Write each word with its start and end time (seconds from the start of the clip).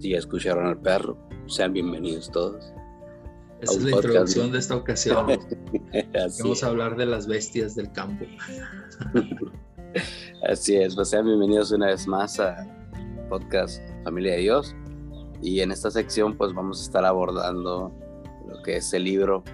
Si 0.00 0.08
ya 0.08 0.16
escucharon 0.16 0.66
al 0.66 0.78
perro, 0.78 1.18
sean 1.46 1.74
bienvenidos 1.74 2.30
todos. 2.30 2.72
Esa 3.60 3.74
es 3.74 3.82
la 3.82 3.90
introducción 3.90 4.50
de 4.50 4.58
esta 4.58 4.74
ocasión. 4.74 5.26
Vamos 6.40 6.64
a 6.64 6.68
hablar 6.68 6.96
de 6.96 7.04
las 7.04 7.26
bestias 7.26 7.74
del 7.74 7.92
campo. 7.92 8.24
Así 10.48 10.76
es, 10.76 10.94
pues 10.94 11.10
sean 11.10 11.26
bienvenidos 11.26 11.70
una 11.72 11.88
vez 11.88 12.06
más 12.06 12.40
a 12.40 12.66
podcast 13.28 13.82
Familia 14.02 14.32
de 14.32 14.38
Dios. 14.38 14.74
Y 15.42 15.60
en 15.60 15.70
esta 15.70 15.90
sección 15.90 16.34
pues 16.34 16.54
vamos 16.54 16.80
a 16.80 16.84
estar 16.84 17.04
abordando 17.04 17.92
lo 18.48 18.62
que 18.62 18.76
es 18.76 18.90
el 18.94 19.04
libro 19.04 19.44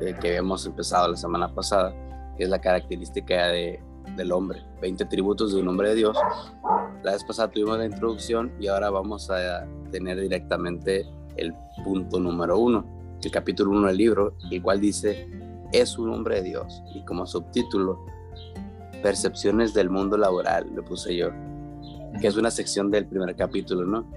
eh, 0.00 0.14
que 0.20 0.28
habíamos 0.28 0.64
empezado 0.64 1.08
la 1.08 1.16
semana 1.16 1.52
pasada, 1.52 1.92
que 2.36 2.44
es 2.44 2.50
la 2.50 2.60
característica 2.60 3.48
de, 3.48 3.82
del 4.16 4.30
hombre, 4.30 4.62
20 4.80 5.06
tributos 5.06 5.52
de 5.52 5.60
un 5.60 5.66
hombre 5.66 5.88
de 5.88 5.94
Dios. 5.96 6.16
La 7.02 7.12
vez 7.12 7.24
pasada 7.24 7.50
tuvimos 7.50 7.78
la 7.78 7.86
introducción 7.86 8.52
y 8.60 8.66
ahora 8.66 8.90
vamos 8.90 9.30
a 9.30 9.66
tener 9.90 10.20
directamente 10.20 11.06
el 11.36 11.54
punto 11.82 12.20
número 12.20 12.58
uno, 12.58 12.84
el 13.22 13.30
capítulo 13.30 13.70
uno 13.70 13.88
del 13.88 13.96
libro, 13.96 14.34
el 14.50 14.62
cual 14.62 14.80
dice, 14.80 15.28
es 15.72 15.98
un 15.98 16.12
hombre 16.12 16.36
de 16.36 16.42
Dios. 16.42 16.82
Y 16.94 17.04
como 17.04 17.26
subtítulo, 17.26 18.04
percepciones 19.02 19.72
del 19.72 19.88
mundo 19.88 20.16
laboral, 20.16 20.70
le 20.74 20.82
puse 20.82 21.16
yo, 21.16 21.30
que 22.20 22.26
es 22.26 22.36
una 22.36 22.50
sección 22.50 22.90
del 22.90 23.06
primer 23.06 23.34
capítulo, 23.34 23.86
¿no? 23.86 24.10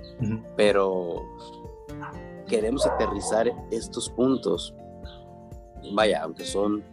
Pero 0.57 1.21
queremos 2.47 2.85
aterrizar 2.85 3.49
estos 3.71 4.09
puntos, 4.09 4.75
vaya, 5.93 6.23
aunque 6.23 6.43
son 6.43 6.83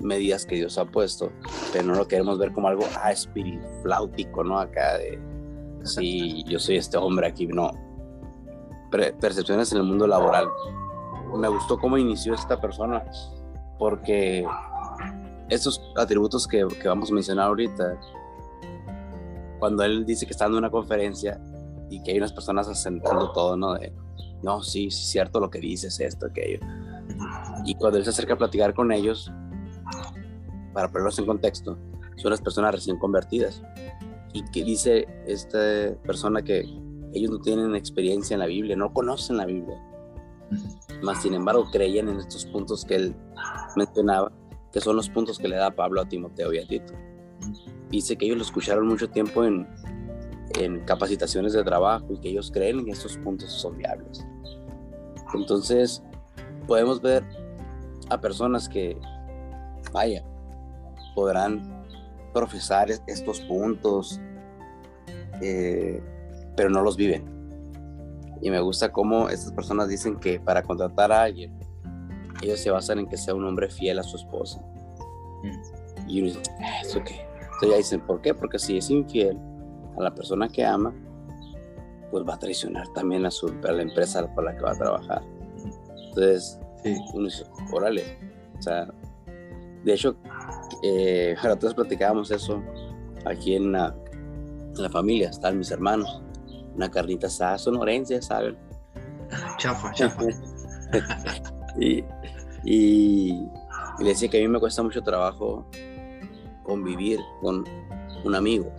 medidas 0.00 0.46
que 0.46 0.56
Dios 0.56 0.78
ha 0.78 0.84
puesto, 0.84 1.32
pero 1.72 1.84
no 1.84 1.94
lo 1.94 2.08
queremos 2.08 2.38
ver 2.38 2.52
como 2.52 2.68
algo 2.68 2.84
ah, 2.96 3.12
flautico, 3.82 4.44
¿no? 4.44 4.58
Acá 4.58 4.98
de, 4.98 5.18
sí, 5.88 6.44
yo 6.44 6.58
soy 6.58 6.76
este 6.76 6.96
hombre 6.96 7.26
aquí, 7.26 7.46
no. 7.46 7.70
percepciones 8.90 9.72
en 9.72 9.78
el 9.78 9.84
mundo 9.84 10.06
laboral. 10.06 10.46
Me 11.36 11.48
gustó 11.48 11.78
cómo 11.78 11.98
inició 11.98 12.34
esta 12.34 12.60
persona, 12.60 13.04
porque 13.78 14.46
estos 15.48 15.80
atributos 15.96 16.46
que, 16.46 16.66
que 16.80 16.88
vamos 16.88 17.10
a 17.10 17.14
mencionar 17.14 17.48
ahorita, 17.48 17.98
cuando 19.58 19.82
él 19.82 20.06
dice 20.06 20.26
que 20.26 20.32
está 20.32 20.44
dando 20.44 20.58
una 20.58 20.70
conferencia 20.70 21.40
y 21.90 22.02
que 22.02 22.12
hay 22.12 22.18
unas 22.18 22.32
personas 22.32 22.68
asentando 22.68 23.32
todo, 23.32 23.56
¿no? 23.56 23.74
De, 23.74 23.92
no, 24.42 24.62
sí, 24.62 24.90
sí, 24.90 25.04
cierto 25.04 25.40
lo 25.40 25.50
que 25.50 25.58
dices, 25.58 25.98
esto, 26.00 26.26
aquello. 26.26 26.60
Y 27.64 27.74
cuando 27.74 27.98
él 27.98 28.04
se 28.04 28.10
acerca 28.10 28.34
a 28.34 28.38
platicar 28.38 28.74
con 28.74 28.92
ellos, 28.92 29.30
para 30.72 30.88
ponerlos 30.88 31.18
en 31.18 31.26
contexto, 31.26 31.76
son 32.16 32.30
las 32.30 32.40
personas 32.40 32.74
recién 32.74 32.98
convertidas. 32.98 33.62
Y 34.32 34.44
que 34.50 34.64
dice 34.64 35.06
esta 35.26 35.94
persona 36.04 36.42
que 36.42 36.60
ellos 37.12 37.30
no 37.30 37.40
tienen 37.40 37.74
experiencia 37.74 38.34
en 38.34 38.40
la 38.40 38.46
Biblia, 38.46 38.76
no 38.76 38.92
conocen 38.92 39.38
la 39.38 39.46
Biblia. 39.46 39.82
Más 41.02 41.22
sin 41.22 41.34
embargo, 41.34 41.66
creían 41.70 42.08
en 42.08 42.18
estos 42.18 42.44
puntos 42.46 42.84
que 42.84 42.96
él 42.96 43.16
mencionaba, 43.76 44.32
que 44.72 44.80
son 44.80 44.96
los 44.96 45.08
puntos 45.08 45.38
que 45.38 45.48
le 45.48 45.56
da 45.56 45.70
Pablo 45.70 46.00
a 46.00 46.08
Timoteo 46.08 46.52
y 46.52 46.58
a 46.58 46.66
Tito. 46.66 46.92
Dice 47.90 48.16
que 48.16 48.26
ellos 48.26 48.38
lo 48.38 48.42
escucharon 48.44 48.86
mucho 48.86 49.08
tiempo 49.08 49.44
en, 49.44 49.66
en 50.58 50.80
capacitaciones 50.84 51.52
de 51.52 51.64
trabajo 51.64 52.06
y 52.12 52.20
que 52.20 52.30
ellos 52.30 52.50
creen 52.50 52.84
que 52.84 52.92
estos 52.92 53.16
puntos 53.18 53.50
son 53.52 53.78
viables. 53.78 54.26
Entonces, 55.34 56.02
podemos 56.66 57.00
ver 57.00 57.24
a 58.10 58.20
personas 58.20 58.68
que, 58.68 58.98
vaya, 59.92 60.24
podrán 61.14 61.77
profesar 62.32 62.90
estos 63.06 63.40
puntos, 63.40 64.20
eh, 65.40 66.02
pero 66.56 66.70
no 66.70 66.82
los 66.82 66.96
viven. 66.96 67.24
Y 68.40 68.50
me 68.50 68.60
gusta 68.60 68.92
cómo 68.92 69.28
estas 69.28 69.52
personas 69.52 69.88
dicen 69.88 70.16
que 70.16 70.38
para 70.38 70.62
contratar 70.62 71.10
a 71.10 71.22
alguien, 71.22 71.58
ellos 72.42 72.60
se 72.60 72.70
basan 72.70 73.00
en 73.00 73.08
que 73.08 73.16
sea 73.16 73.34
un 73.34 73.44
hombre 73.44 73.68
fiel 73.68 73.98
a 73.98 74.02
su 74.02 74.16
esposa. 74.16 74.60
Mm. 75.42 76.08
Y 76.08 76.22
uno 76.22 76.28
dice, 76.30 76.42
ah, 76.60 76.80
¿eso 76.82 77.02
qué? 77.04 77.26
Entonces 77.40 77.70
ya 77.70 77.76
dicen, 77.76 78.00
¿por 78.00 78.20
qué? 78.20 78.34
Porque 78.34 78.58
si 78.58 78.78
es 78.78 78.88
infiel 78.90 79.36
a 79.96 80.02
la 80.02 80.14
persona 80.14 80.48
que 80.48 80.64
ama, 80.64 80.94
pues 82.10 82.24
va 82.26 82.34
a 82.34 82.38
traicionar 82.38 82.86
también 82.94 83.26
a, 83.26 83.30
su, 83.30 83.48
a 83.68 83.72
la 83.72 83.82
empresa 83.82 84.32
por 84.34 84.44
la 84.44 84.56
que 84.56 84.62
va 84.62 84.72
a 84.72 84.78
trabajar. 84.78 85.22
Entonces, 86.08 86.60
uno 87.12 87.24
dice, 87.24 87.44
órale. 87.72 88.02
O 88.58 88.62
sea, 88.62 88.88
de 89.84 89.92
hecho, 89.92 90.16
eh, 90.82 91.34
nosotros 91.42 91.74
platicábamos 91.74 92.30
eso 92.30 92.62
aquí 93.24 93.54
en 93.54 93.72
la, 93.72 93.94
familia, 94.92 95.30
están 95.30 95.58
mis 95.58 95.70
hermanos, 95.70 96.22
una 96.74 96.88
carnita 96.90 97.26
asada 97.26 97.58
sonorense, 97.58 98.14
ya 98.14 98.22
saben. 98.22 98.56
Chafa, 99.58 99.92
chafa. 99.94 100.24
y, 101.78 102.04
y, 102.64 103.32
le 103.98 104.10
decía 104.10 104.28
que 104.28 104.38
a 104.38 104.40
mí 104.40 104.48
me 104.48 104.60
cuesta 104.60 104.82
mucho 104.82 105.02
trabajo 105.02 105.68
convivir 106.62 107.18
con 107.40 107.64
un 108.24 108.34
amigo 108.34 108.70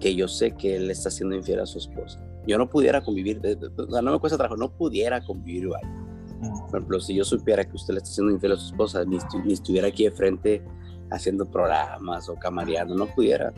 que 0.00 0.14
yo 0.14 0.28
sé 0.28 0.52
que 0.52 0.76
él 0.76 0.90
está 0.90 1.10
siendo 1.10 1.36
infiel 1.36 1.60
a 1.60 1.66
su 1.66 1.78
esposa. 1.78 2.18
Yo 2.46 2.58
no 2.58 2.68
pudiera 2.70 3.02
convivir, 3.02 3.40
o 3.76 3.90
sea, 3.90 4.02
no 4.02 4.12
me 4.12 4.18
cuesta 4.18 4.36
trabajo, 4.36 4.56
no 4.56 4.70
pudiera 4.70 5.22
convivir 5.22 5.64
igual. 5.64 5.82
Por 6.40 6.68
ejemplo, 6.68 7.00
si 7.00 7.14
yo 7.14 7.24
supiera 7.24 7.64
que 7.64 7.76
usted 7.76 7.94
le 7.94 7.98
está 7.98 8.10
haciendo 8.10 8.32
infiel 8.32 8.52
a 8.52 8.56
su 8.56 8.66
esposa, 8.66 9.04
ni, 9.04 9.18
estuviera 9.52 9.88
aquí 9.88 10.04
de 10.04 10.10
frente 10.10 10.62
haciendo 11.10 11.48
programas 11.50 12.28
o 12.28 12.34
camareando, 12.34 12.94
no 12.94 13.06
pudiera. 13.06 13.52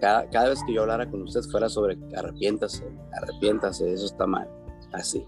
Cada, 0.00 0.28
cada, 0.28 0.50
vez 0.50 0.60
que 0.66 0.74
yo 0.74 0.82
hablara 0.82 1.10
con 1.10 1.22
usted 1.22 1.40
fuera 1.50 1.68
sobre 1.68 1.98
arrepiéntase, 2.16 2.84
arrepiéntase, 3.12 3.92
eso 3.92 4.06
está 4.06 4.26
mal, 4.26 4.48
así. 4.92 5.26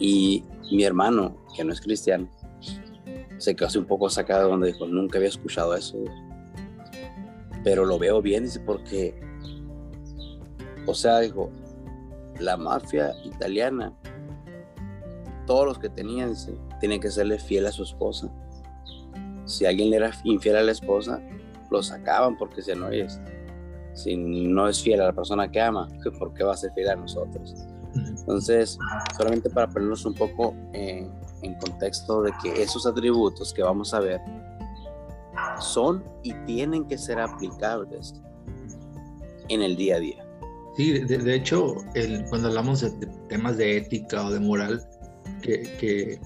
Y 0.00 0.44
mi 0.72 0.84
hermano, 0.84 1.36
que 1.54 1.64
no 1.64 1.72
es 1.72 1.80
cristiano, 1.80 2.28
se 3.38 3.54
quedó 3.54 3.66
así 3.66 3.78
un 3.78 3.84
poco 3.84 4.08
sacado 4.08 4.48
donde 4.48 4.68
dijo, 4.68 4.86
nunca 4.86 5.18
había 5.18 5.28
escuchado 5.28 5.74
eso. 5.74 5.98
Pero 7.62 7.84
lo 7.84 7.98
veo 7.98 8.22
bien, 8.22 8.44
dice, 8.44 8.60
porque, 8.60 9.20
o 10.86 10.94
sea, 10.94 11.20
dijo, 11.20 11.50
la 12.40 12.56
mafia 12.56 13.12
italiana 13.24 13.92
todos 15.46 15.66
los 15.66 15.78
que 15.78 15.88
tenían, 15.88 16.34
tienen 16.80 17.00
que 17.00 17.10
serle 17.10 17.38
fiel 17.38 17.66
a 17.66 17.72
su 17.72 17.82
esposa. 17.82 18.30
Si 19.44 19.66
alguien 19.66 19.90
le 19.90 19.96
era 19.96 20.10
infiel 20.24 20.56
a 20.56 20.62
la 20.62 20.72
esposa, 20.72 21.20
lo 21.70 21.82
sacaban 21.82 22.36
porque 22.36 22.62
si 22.62 22.74
no 22.74 22.88
es, 22.90 23.20
si 23.94 24.16
no 24.16 24.68
es 24.68 24.82
fiel 24.82 25.00
a 25.00 25.06
la 25.06 25.12
persona 25.12 25.50
que 25.50 25.60
ama, 25.60 25.88
¿por 26.18 26.32
qué 26.34 26.44
va 26.44 26.52
a 26.52 26.56
ser 26.56 26.72
fiel 26.74 26.90
a 26.90 26.96
nosotros? 26.96 27.54
Entonces, 27.94 28.78
solamente 29.16 29.50
para 29.50 29.68
ponernos 29.68 30.04
un 30.06 30.14
poco 30.14 30.54
en, 30.72 31.12
en 31.42 31.54
contexto 31.54 32.22
de 32.22 32.32
que 32.42 32.62
esos 32.62 32.86
atributos 32.86 33.52
que 33.52 33.62
vamos 33.62 33.92
a 33.92 34.00
ver 34.00 34.20
son 35.60 36.02
y 36.22 36.32
tienen 36.44 36.86
que 36.86 36.96
ser 36.96 37.18
aplicables 37.18 38.14
en 39.48 39.62
el 39.62 39.76
día 39.76 39.96
a 39.96 40.00
día. 40.00 40.24
Sí, 40.76 40.98
de, 41.00 41.34
hecho, 41.34 41.76
el, 41.94 42.24
cuando 42.30 42.48
hablamos 42.48 42.80
de, 42.80 43.06
temas 43.28 43.58
de 43.58 43.76
ética 43.76 44.24
o 44.24 44.30
de 44.30 44.40
moral, 44.40 44.82
que, 45.42 45.62
que, 45.78 46.18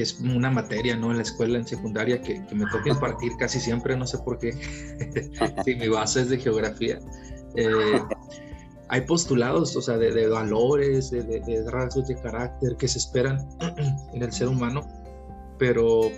es 0.00 0.20
una 0.20 0.50
materia, 0.50 0.96
¿no? 0.96 1.10
En 1.10 1.18
la 1.18 1.22
escuela, 1.22 1.58
en 1.58 1.66
secundaria, 1.66 2.20
que, 2.20 2.40
me 2.52 2.66
toca 2.70 2.90
impartir 2.90 3.32
casi 3.38 3.60
siempre, 3.60 3.96
no 3.96 4.06
sé 4.06 4.18
por 4.18 4.38
qué. 4.38 4.52
sí, 5.64 5.74
mi 5.76 5.88
base 5.88 6.22
es 6.22 6.28
de 6.28 6.38
geografía. 6.38 6.98
Eh, 7.56 8.02
hay 8.88 9.00
postulados, 9.02 9.74
o 9.76 9.82
sea, 9.82 9.96
de, 9.96 10.28
valores, 10.28 11.10
de, 11.10 11.64
rasgos 11.70 12.08
de 12.08 12.16
carácter 12.16 12.76
que 12.76 12.88
se 12.88 12.98
esperan 12.98 13.38
en 14.14 14.22
el 14.22 14.32
ser 14.32 14.48
humano, 14.48 14.86
pero 15.58 16.10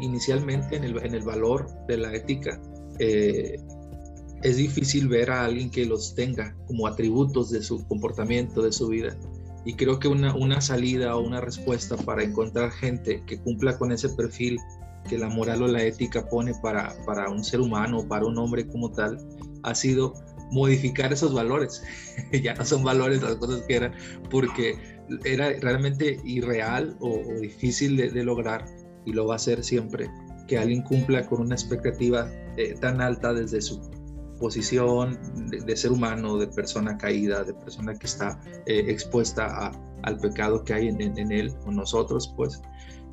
inicialmente 0.00 0.76
en 0.76 0.84
el, 0.84 0.98
en 0.98 1.14
el, 1.14 1.22
valor 1.22 1.68
de 1.86 1.96
la 1.96 2.14
ética, 2.14 2.60
eh, 2.98 3.58
es 4.42 4.56
difícil 4.56 5.08
ver 5.08 5.30
a 5.30 5.44
alguien 5.44 5.70
que 5.70 5.84
los 5.84 6.14
tenga 6.14 6.54
como 6.66 6.86
atributos 6.86 7.50
de 7.50 7.62
su 7.62 7.86
comportamiento, 7.88 8.62
de 8.62 8.72
su 8.72 8.88
vida. 8.88 9.16
Y 9.64 9.74
creo 9.74 9.98
que 9.98 10.08
una, 10.08 10.34
una 10.34 10.60
salida 10.60 11.16
o 11.16 11.20
una 11.20 11.40
respuesta 11.40 11.96
para 11.96 12.22
encontrar 12.22 12.70
gente 12.70 13.22
que 13.26 13.38
cumpla 13.38 13.76
con 13.76 13.92
ese 13.92 14.08
perfil 14.10 14.58
que 15.08 15.18
la 15.18 15.28
moral 15.28 15.62
o 15.62 15.68
la 15.68 15.82
ética 15.82 16.28
pone 16.28 16.52
para, 16.62 16.94
para 17.04 17.28
un 17.30 17.42
ser 17.42 17.60
humano, 17.60 18.06
para 18.06 18.26
un 18.26 18.38
hombre 18.38 18.66
como 18.66 18.90
tal, 18.92 19.18
ha 19.62 19.74
sido 19.74 20.14
modificar 20.50 21.12
esos 21.12 21.34
valores. 21.34 21.82
ya 22.42 22.54
no 22.54 22.64
son 22.64 22.84
valores 22.84 23.22
las 23.22 23.36
cosas 23.36 23.62
que 23.62 23.76
eran, 23.76 23.92
porque 24.30 24.76
era 25.24 25.50
realmente 25.60 26.20
irreal 26.24 26.96
o, 27.00 27.20
difícil 27.40 27.96
de, 27.96 28.24
lograr, 28.24 28.64
y 29.04 29.12
lo 29.12 29.26
va 29.26 29.36
a 29.36 29.38
ser 29.38 29.64
siempre, 29.64 30.10
que 30.46 30.58
alguien 30.58 30.82
cumpla 30.82 31.26
con 31.26 31.40
una 31.40 31.54
expectativa 31.54 32.30
eh, 32.56 32.74
tan 32.80 33.00
alta 33.00 33.32
desde 33.32 33.60
su 33.60 33.80
posición 34.38 35.18
de, 35.50 35.76
ser 35.76 35.92
humano, 35.92 36.38
de 36.38 36.46
persona 36.46 36.96
caída, 36.96 37.44
de 37.44 37.54
persona 37.54 37.94
que 37.94 38.06
está 38.06 38.40
eh, 38.66 38.84
expuesta 38.88 39.72
al 40.02 40.18
pecado 40.18 40.64
que 40.64 40.74
hay 40.74 40.88
en, 40.88 41.32
él 41.32 41.52
o 41.66 41.70
nosotros, 41.70 42.32
pues. 42.36 42.60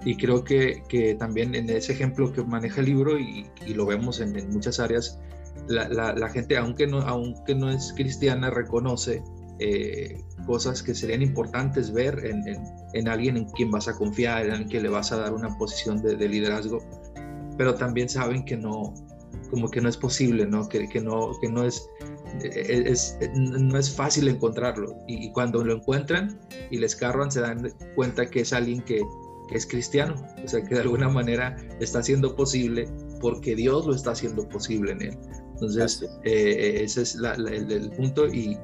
Y 0.04 0.18
creo 0.18 0.44
que, 0.44 0.84
que, 0.88 1.16
también 1.16 1.56
en 1.56 1.70
ese 1.70 1.94
ejemplo 1.94 2.32
que 2.32 2.44
maneja 2.44 2.82
el 2.82 2.88
libro, 2.88 3.18
y, 3.18 3.48
lo 3.68 3.86
vemos 3.86 4.20
en, 4.20 4.50
muchas 4.50 4.80
áreas, 4.80 5.20
la, 5.68 6.30
gente, 6.30 6.58
aunque 6.58 6.86
no, 6.86 7.00
aunque 7.00 7.56
no 7.56 7.70
es 7.72 7.94
cristiana, 7.96 8.50
reconoce 8.50 9.24
eh, 9.60 10.22
cosas 10.46 10.84
que 10.84 10.94
serían 10.94 11.22
importantes 11.22 11.92
ver 11.92 12.24
en, 12.26 13.08
alguien 13.08 13.38
en 13.38 13.46
quien 13.46 13.72
vas 13.72 13.88
a 13.88 13.94
confiar, 13.94 14.48
en 14.48 14.68
que 14.68 14.82
le 14.82 14.90
vas 14.90 15.12
a 15.12 15.18
dar 15.18 15.34
una 15.34 15.58
posición 15.58 16.02
de, 16.02 16.28
liderazgo, 16.28 16.80
pero 17.58 17.76
también 17.76 18.10
saben 18.10 18.44
que 18.44 18.58
no, 18.58 18.94
como 19.50 19.70
que 19.70 19.82
no 19.82 19.90
es 19.90 19.98
posible, 19.98 20.46
¿no? 20.46 20.68
Que, 20.68 20.88
que 20.88 21.02
no, 21.02 21.32
que 21.42 21.50
no 21.50 21.64
es, 21.64 21.90
es, 22.44 23.18
no 23.36 23.78
es 23.78 23.94
fácil 23.94 24.28
encontrarlo. 24.28 24.96
Y, 25.08 25.32
cuando 25.32 25.64
lo 25.64 25.76
encuentran 25.76 26.40
y 26.72 26.78
les 26.78 26.96
cargan, 26.96 27.32
se 27.32 27.42
dan 27.42 27.74
cuenta 27.96 28.26
que 28.26 28.42
es 28.42 28.54
alguien 28.54 28.82
que, 28.82 29.02
que 29.48 29.58
es 29.58 29.66
cristiano, 29.66 30.16
o 30.44 30.48
sea, 30.48 30.64
que 30.64 30.76
de 30.76 30.82
alguna 30.82 31.10
manera 31.10 31.56
está 31.80 32.02
siendo 32.02 32.36
posible 32.36 32.88
porque 33.22 33.56
Dios 33.56 33.86
lo 33.86 33.96
está 33.96 34.12
haciendo 34.12 34.48
posible 34.48 34.92
en 34.92 35.02
él. 35.02 35.18
Entonces, 35.54 36.04
eh, 36.24 36.32
eh, 36.34 36.84
ese 36.84 37.04
es 37.04 37.16
el, 37.16 37.90
punto 37.92 38.28
y, 38.28 38.58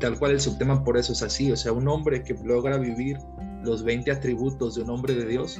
tal 0.00 0.18
cual 0.18 0.32
el 0.32 0.40
subtema 0.40 0.84
por 0.84 0.98
eso 0.98 1.12
es 1.12 1.22
así, 1.22 1.50
o 1.50 1.56
sea, 1.56 1.72
un 1.72 1.88
hombre 1.88 2.22
que 2.22 2.34
logra 2.44 2.76
vivir 2.76 3.16
los 3.64 3.82
20 3.82 4.10
atributos 4.10 4.74
de 4.74 4.82
un 4.82 4.90
hombre 4.90 5.14
de 5.14 5.26
Dios 5.26 5.58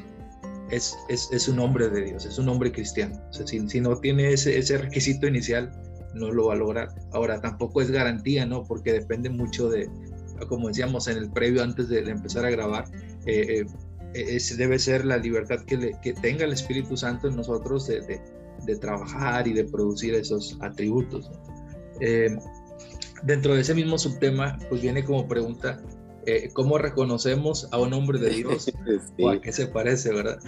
es, 0.71 0.97
es, 1.09 1.31
es 1.33 1.49
un 1.49 1.59
hombre 1.59 1.89
de 1.89 2.03
Dios, 2.05 2.25
es 2.27 2.39
un 2.39 2.49
hombre 2.49 2.73
cristiano. 2.73 3.21
Si, 3.31 3.69
si 3.69 3.81
no 3.81 3.97
tiene 3.97 4.33
ese, 4.33 4.59
ese, 4.59 4.79
requisito 4.79 5.27
inicial, 5.27 5.71
no 6.15 6.33
lo 6.33 6.47
va 6.47 6.55
a 6.55 6.57
lograr. 6.57 6.89
Ahora, 7.13 7.41
tampoco 7.41 7.81
es 7.81 7.91
garantía, 7.91 8.47
¿no? 8.47 8.65
Porque 8.65 8.93
depende 8.93 9.31
mucho 9.31 9.69
de, 9.69 9.89
como 10.49 10.69
decíamos 10.69 11.09
en 11.09 11.19
el 11.19 11.31
previo 11.31 11.63
antes 11.63 11.89
de, 11.89 12.01
empezar 12.01 12.45
a 12.45 12.51
grabar, 12.51 12.85
eh, 13.27 13.65
debe 14.57 14.79
ser 14.79 15.05
la 15.05 15.19
libertad 15.19 15.61
que, 15.67 15.77
le, 15.77 15.93
que 16.03 16.15
tenga 16.15 16.45
el 16.45 16.53
Espíritu 16.53 16.97
Santo 16.97 17.29
en 17.29 17.37
nosotros 17.37 17.87
de, 17.87 18.21
de 18.65 18.77
trabajar 18.77 19.47
y 19.47 19.53
de 19.53 19.65
producir 19.65 20.15
esos 20.15 20.57
atributos. 20.61 21.31
Eh, 22.01 22.37
dentro 23.23 23.55
de 23.55 23.61
ese 23.61 23.75
mismo 23.75 23.99
subtema, 23.99 24.59
pues 24.69 24.83
viene 24.83 25.05
como 25.05 25.27
pregunta, 25.27 25.81
eh, 26.27 26.51
¿cómo 26.53 26.79
reconocemos 26.79 27.69
a 27.73 27.79
un 27.79 27.93
hombre 27.93 28.19
de 28.19 28.31
Dios 28.31 28.71
o 29.19 29.31
a 29.31 29.41
qué 29.41 29.53
se 29.53 29.67
parece, 29.67 30.13
verdad? 30.13 30.39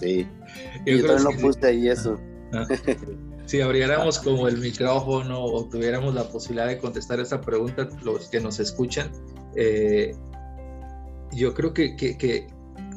Sí, 0.00 0.26
yo, 0.86 1.06
también 1.06 1.24
lo 1.24 1.40
puse 1.40 1.66
ahí 1.66 1.88
eso. 1.88 2.18
Ah. 2.52 2.66
Si 3.46 3.62
abriéramos 3.62 4.18
como 4.18 4.46
el 4.46 4.58
micrófono 4.58 5.42
o 5.42 5.64
tuviéramos 5.70 6.14
la 6.14 6.24
posibilidad 6.24 6.66
de 6.66 6.76
contestar 6.76 7.18
esta 7.18 7.40
pregunta, 7.40 7.88
los 8.02 8.28
que 8.28 8.40
nos 8.40 8.60
escuchan, 8.60 9.10
eh, 9.56 10.14
yo 11.32 11.54
creo 11.54 11.72
que, 11.72 11.96
que, 11.96 12.46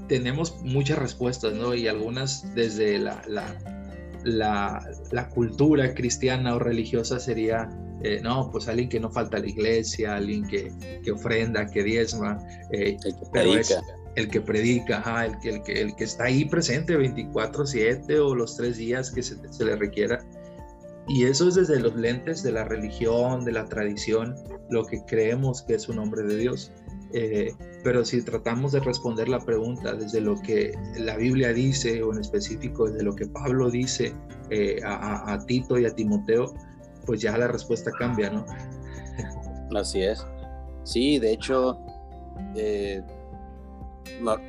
tenemos 0.10 0.58
muchas 0.62 1.00
respuestas, 1.00 1.54
¿no? 1.54 1.74
Y 1.74 1.88
algunas 1.88 2.54
desde 2.54 3.00
la, 3.00 3.22
la 3.30 3.46
la, 4.24 5.30
cultura 5.34 5.94
cristiana 5.94 6.56
o 6.56 6.60
religiosa 6.60 7.20
sería, 7.20 7.70
eh, 8.04 8.20
no, 8.22 8.50
pues 8.52 8.68
alguien 8.68 8.90
que 8.90 9.00
no 9.00 9.12
falta 9.12 9.38
a 9.38 9.40
la 9.40 9.48
iglesia, 9.48 10.16
alguien 10.16 10.46
que, 10.48 10.72
ofrenda, 11.12 11.66
que 11.68 11.84
diezma, 11.84 12.38
eh, 12.72 12.98
el 13.04 13.16
que 13.16 13.26
predica. 13.32 13.82
el 14.16 14.30
que 14.30 14.42
predica, 14.42 15.26
el, 15.26 15.40
que, 15.40 15.50
el, 15.50 15.64
que, 15.64 15.82
el 15.82 15.96
que 15.96 16.04
está 16.04 16.26
ahí 16.26 16.46
presente 16.46 16.98
24/7 16.98 18.20
o 18.20 18.36
los 18.36 18.58
tres 18.58 18.78
días 18.78 19.12
que 19.12 19.22
se, 19.24 19.36
se 19.52 19.66
le 19.66 19.76
requiera. 19.76 20.24
Y 21.08 21.26
eso 21.26 21.48
es 21.48 21.56
desde 21.56 21.80
los 21.80 21.96
lentes 21.96 22.44
de 22.44 22.52
la 22.52 22.64
religión, 22.64 23.44
de 23.44 23.52
la 23.52 23.66
tradición, 23.66 24.36
lo 24.70 24.86
que 24.86 25.04
creemos 25.06 25.62
que 25.64 25.76
es 25.76 25.90
un 25.90 26.00
hombre 26.00 26.24
de 26.24 26.38
Dios. 26.38 26.72
Eh, 27.14 27.54
pero 27.84 28.06
si 28.06 28.22
tratamos 28.22 28.72
de 28.72 28.80
responder 28.80 29.28
la 29.28 29.40
pregunta 29.40 29.94
desde 29.94 30.22
lo 30.22 30.40
que 30.42 30.72
la 30.98 31.18
Biblia 31.18 31.52
dice 31.52 32.02
o 32.04 32.14
en 32.14 32.22
específico 32.22 32.88
desde 32.88 33.04
lo 33.04 33.16
que 33.16 33.28
Pablo 33.28 33.70
dice 33.70 34.14
eh, 34.50 34.80
a, 34.86 35.38
Tito 35.46 35.78
y 35.78 35.86
a 35.86 35.94
Timoteo, 35.94 36.54
pues 37.06 37.22
ya 37.22 37.38
la 37.38 37.48
respuesta 37.48 37.92
cambia, 37.92 38.30
¿no? 38.30 38.46
Así 39.76 40.02
es. 40.02 40.26
Sí, 40.84 41.20
de 41.20 41.32
hecho, 41.32 41.80
eh, 42.56 43.04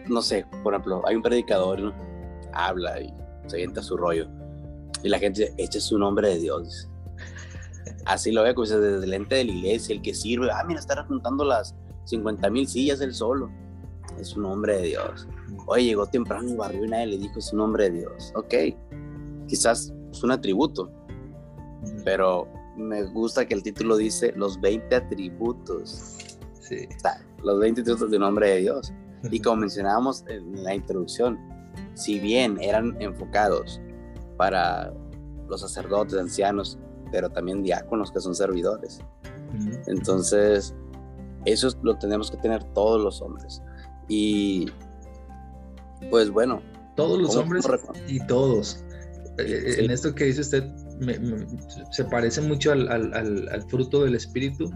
no, 0.09 0.23
sé, 0.23 0.47
por 0.63 0.75
ejemplo, 0.75 1.03
hay 1.07 1.17
un 1.17 1.23
predicador, 1.23 1.81
¿no? 1.81 1.95
habla 2.53 3.01
y 3.01 3.13
se 3.47 3.57
sienta 3.57 3.83
su 3.83 3.97
rollo. 3.97 4.29
Y 5.03 5.09
la 5.09 5.19
gente 5.19 5.41
dice, 5.43 5.55
este 5.57 5.79
es 5.79 5.91
un 5.93 6.03
hombre 6.03 6.29
de 6.29 6.39
Dios. 6.39 6.89
Así 8.05 8.31
lo 8.31 8.43
ve, 8.43 8.55
pues 8.55 8.71
desde 8.71 9.05
el 9.05 9.11
lente 9.11 9.37
de 9.37 9.45
la 9.45 9.53
iglesia, 9.53 9.95
el 9.95 10.03
que 10.03 10.15
sirve, 10.15 10.51
ah, 10.51 10.65
mira, 10.67 10.81
está 10.81 11.03
juntando 11.05 11.45
las, 11.45 11.75
50 12.05 12.51
mil 12.51 12.67
sillas 12.67 13.01
él 13.01 13.15
solo. 13.15 13.51
Es 14.19 14.37
un 14.37 14.45
hombre 14.45 14.77
de 14.77 14.83
Dios. 14.89 15.27
Oye, 15.67 15.85
llegó 15.85 16.07
temprano 16.07 16.49
y 16.49 16.55
barrió 16.55 16.85
y 16.85 16.89
nadie 16.89 17.07
le 17.07 17.19
dijo 17.19 17.39
es 17.39 17.53
un 17.53 17.61
hombre 17.61 17.91
de 17.91 18.01
Dios. 18.01 18.33
Ok, 18.35 18.55
quizás 19.49 19.93
es 20.11 20.23
un 20.23 20.31
atributo, 20.31 20.91
pero 22.05 22.49
me 22.77 23.03
gusta 23.05 23.47
que 23.47 23.55
el 23.55 23.63
título 23.63 23.97
dice 23.97 24.33
los 24.37 24.61
20 24.61 24.95
atributos. 24.95 26.19
Sí. 26.61 26.89
los 27.43 27.59
20 27.59 27.81
atributos 27.81 28.11
de 28.11 28.17
un 28.17 28.23
hombre 28.23 28.51
de 28.51 28.61
Dios. 28.61 28.93
Y 29.31 29.41
como 29.41 29.57
mencionábamos 29.57 30.25
en 30.29 30.65
la 30.65 30.75
introducción, 30.75 31.39
si 31.95 32.19
bien 32.19 32.59
eran 32.61 32.97
enfocados 33.01 33.81
para 34.37 34.93
los 35.49 35.61
sacerdotes, 35.61 36.19
ancianos, 36.19 36.79
pero 37.11 37.31
también 37.31 37.63
diáconos 37.63 38.11
que 38.11 38.21
son 38.21 38.35
servidores. 38.35 39.01
Entonces, 39.87 40.75
eso 41.45 41.69
lo 41.83 41.99
tenemos 41.99 42.31
que 42.31 42.37
tener 42.39 42.65
todos 42.73 43.03
los 43.03 43.21
hombres. 43.21 43.63
Y 44.09 44.71
pues 46.11 46.31
bueno. 46.31 46.63
Todos 46.97 47.21
los 47.21 47.37
hombres 47.37 47.67
y 48.07 48.25
todos. 48.27 48.85
Eh, 49.39 49.45
eh, 49.49 49.85
en 49.85 49.91
esto 49.91 50.15
que 50.15 50.25
dice 50.25 50.43
usted, 50.43 50.65
se 51.91 52.05
parece 52.05 52.41
mucho 52.41 52.73
al, 52.73 52.89
al, 52.91 53.49
al, 53.49 53.63
fruto 53.69 54.05
del 54.05 54.15
Espíritu, 54.15 54.71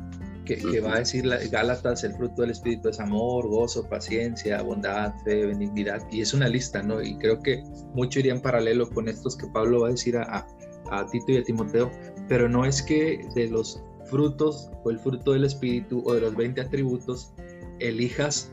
que, 0.45 0.57
que, 0.57 0.81
va 0.81 0.95
a 0.95 0.99
decir 1.01 1.27
la, 1.27 1.39
Gálatas, 1.49 2.05
el 2.05 2.15
fruto 2.15 2.43
del 2.43 2.53
Espíritu 2.53 2.89
es 2.89 3.01
amor, 3.01 3.49
gozo, 3.49 3.89
paciencia, 3.89 4.63
bondad, 4.63 5.13
fe, 5.25 5.47
benignidad, 5.47 6.01
y 6.11 6.21
es 6.21 6.33
una 6.35 6.49
lista, 6.49 6.83
¿no? 6.83 7.03
Y 7.03 7.17
creo 7.19 7.41
que 7.41 7.63
mucho 7.95 8.21
iría 8.21 8.33
en 8.33 8.41
paralelo 8.41 8.89
con 8.91 9.09
estos 9.09 9.37
que 9.37 9.47
Pablo 9.49 9.81
va 9.81 9.89
a 9.89 9.91
decir 9.91 10.17
a, 10.17 10.47
a 10.91 11.07
Tito 11.07 11.33
y 11.33 11.39
a 11.39 11.43
Timoteo, 11.43 11.91
pero 12.29 12.49
no 12.49 12.65
es 12.65 12.83
que 12.83 13.27
de 13.35 13.49
los 13.49 13.83
frutos 14.07 14.71
o 14.85 14.91
el 14.91 14.99
fruto 14.99 15.33
del 15.33 15.45
Espíritu 15.45 16.03
o 16.07 16.15
de 16.15 16.21
los 16.21 16.37
20 16.37 16.61
atributos, 16.61 17.33
elijas 17.81 18.53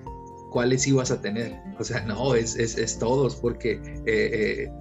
cuáles 0.54 0.88
ibas 0.88 1.12
a 1.12 1.20
tener. 1.20 1.60
O 1.80 1.84
sea, 1.84 2.06
no, 2.06 2.36
es, 2.36 2.56
es, 2.56 3.00
todos, 3.00 3.36
porque 3.36 3.74
eh, 3.74 4.04
eh, 4.06 4.72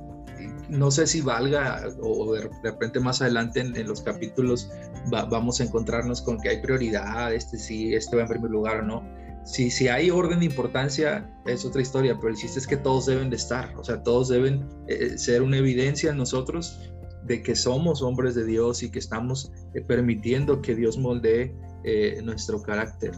no 0.73 0.91
sé 0.91 1.07
si 1.07 1.21
valga 1.21 1.87
o, 2.01 2.33
de 2.33 2.49
repente 2.63 2.99
más 2.99 3.21
adelante 3.21 3.61
en, 3.61 3.87
los 3.87 4.01
capítulos 4.01 4.71
vamos 5.11 5.61
a 5.61 5.65
encontrarnos 5.65 6.23
con 6.23 6.41
que 6.41 6.49
hay 6.49 6.63
prioridad, 6.63 7.33
este 7.35 7.59
sí, 7.59 7.95
este 7.95 8.17
va 8.17 8.23
en 8.23 8.29
primer 8.29 8.51
lugar 8.51 8.81
o 8.81 8.83
no. 8.83 9.23
Si, 9.45 9.71
si 9.71 9.89
hay 9.89 10.11
orden 10.11 10.39
de 10.39 10.47
importancia, 10.47 11.29
es 11.47 11.65
otra 11.65 11.83
historia, 11.83 12.17
pero 12.17 12.29
el 12.29 12.37
chiste 12.37 12.59
es 12.59 12.67
que 12.67 12.77
todos 12.77 13.07
deben 13.07 13.29
de 13.29 13.37
estar, 13.37 13.77
o 13.77 13.85
sea, 13.85 14.03
todos 14.03 14.29
deben 14.29 14.67
eh, 14.87 15.19
ser 15.19 15.43
una 15.43 15.59
evidencia 15.59 16.11
en 16.11 16.17
nosotros 16.17 16.79
de 17.25 17.43
que 17.43 17.55
somos 17.55 18.03
hombres 18.03 18.35
de 18.35 18.47
Dios 18.47 18.83
y 18.83 18.91
que 18.91 18.99
estamos 18.99 19.53
eh, 19.75 19.83
permitiendo 19.83 20.63
que 20.63 20.75
Dios 20.75 20.97
moldee 20.97 21.55
eh, 21.85 22.21
nuestro 22.23 22.63
carácter. 22.63 23.13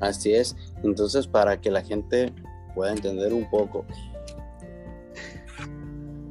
Así 0.00 0.34
es. 0.34 0.54
Entonces, 0.84 1.26
para 1.26 1.60
que 1.60 1.70
la 1.70 1.82
gente 1.82 2.32
pueda 2.74 2.92
entender 2.92 3.32
un 3.32 3.48
poco, 3.50 3.86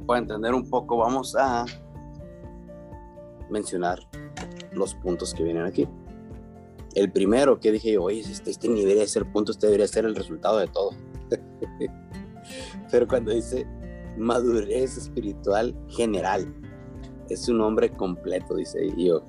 pueda 0.06 0.20
entender 0.20 0.54
un 0.54 0.68
poco, 0.68 0.96
vamos 0.98 1.34
a 1.36 1.66
mencionar 3.50 3.98
los 4.72 4.94
puntos 4.94 5.34
que 5.34 5.42
vienen 5.42 5.64
aquí. 5.64 5.88
El 6.94 7.12
primero 7.12 7.60
que 7.60 7.72
dije 7.72 7.92
yo, 7.92 8.04
oye, 8.04 8.20
este, 8.20 8.50
este 8.50 8.68
ni 8.68 8.80
debería 8.80 9.06
ser 9.06 9.30
punto, 9.30 9.52
este 9.52 9.66
debería 9.66 9.86
ser 9.86 10.04
el 10.04 10.14
resultado 10.14 10.58
de 10.58 10.68
todo. 10.68 10.90
Pero 12.90 13.06
cuando 13.06 13.32
dice 13.32 13.66
madurez 14.16 14.96
espiritual 14.96 15.74
general. 15.88 16.52
Es 17.28 17.48
un 17.48 17.60
hombre 17.60 17.90
completo, 17.90 18.54
dice 18.54 18.88
yo. 18.96 19.22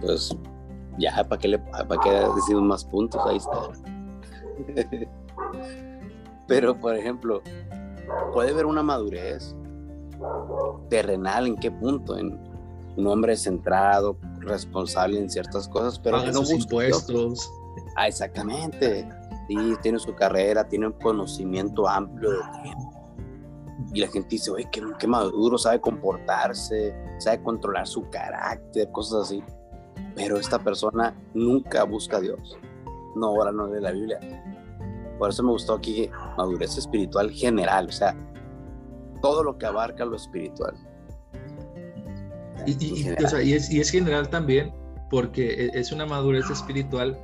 Pues 0.00 0.36
ya, 0.98 1.26
¿para 1.28 1.40
qué, 1.40 1.48
le, 1.48 1.58
para 1.58 2.00
qué 2.02 2.10
decimos 2.34 2.62
más 2.62 2.84
puntos? 2.84 3.20
Ahí 3.26 3.36
está. 3.36 3.68
Pero, 6.48 6.78
por 6.78 6.96
ejemplo, 6.96 7.42
puede 8.32 8.50
haber 8.50 8.66
una 8.66 8.82
madurez 8.82 9.54
terrenal, 10.88 11.46
¿en 11.46 11.56
qué 11.56 11.70
punto? 11.70 12.16
En 12.18 12.38
un 12.96 13.06
hombre 13.06 13.36
centrado, 13.36 14.16
responsable 14.40 15.18
en 15.18 15.30
ciertas 15.30 15.68
cosas, 15.68 15.98
pero 15.98 16.22
que 16.22 16.32
no 16.32 16.44
sus 16.44 16.50
impuestos. 16.50 17.50
Ah, 17.96 18.08
exactamente. 18.08 19.08
Sí, 19.48 19.56
tiene 19.82 19.98
su 19.98 20.14
carrera, 20.14 20.68
tiene 20.68 20.86
un 20.86 20.92
conocimiento 20.92 21.88
amplio 21.88 22.30
de 22.30 22.62
tiempo 22.62 23.00
y 23.92 24.00
la 24.00 24.08
gente 24.08 24.28
dice, 24.30 24.50
oye, 24.50 24.68
qué, 24.70 25.06
maduro, 25.06 25.58
sabe 25.58 25.80
comportarse, 25.80 26.94
sabe 27.18 27.42
controlar 27.42 27.86
su 27.86 28.08
carácter, 28.08 28.90
cosas 28.92 29.22
así. 29.22 29.42
Pero 30.14 30.36
esta 30.36 30.58
persona 30.58 31.16
nunca 31.34 31.84
busca 31.84 32.18
a 32.18 32.20
Dios. 32.20 32.58
No, 33.16 33.28
ahora 33.28 33.52
no 33.52 33.66
lee 33.66 33.80
la 33.80 33.90
Biblia. 33.90 34.20
Por 35.20 35.28
eso 35.28 35.42
me 35.42 35.50
gustó 35.50 35.74
aquí 35.74 36.08
madurez 36.38 36.78
espiritual 36.78 37.30
general, 37.30 37.88
o 37.88 37.92
sea, 37.92 38.16
todo 39.20 39.44
lo 39.44 39.58
que 39.58 39.66
abarca 39.66 40.06
lo 40.06 40.16
espiritual. 40.16 40.74
Y, 42.66 43.06
es, 43.52 43.70
y 43.70 43.80
es 43.80 43.90
general 43.90 44.30
también 44.30 44.72
porque 45.10 45.66
e, 45.66 45.78
es 45.78 45.92
una 45.92 46.06
madurez 46.06 46.48
espiritual 46.48 47.18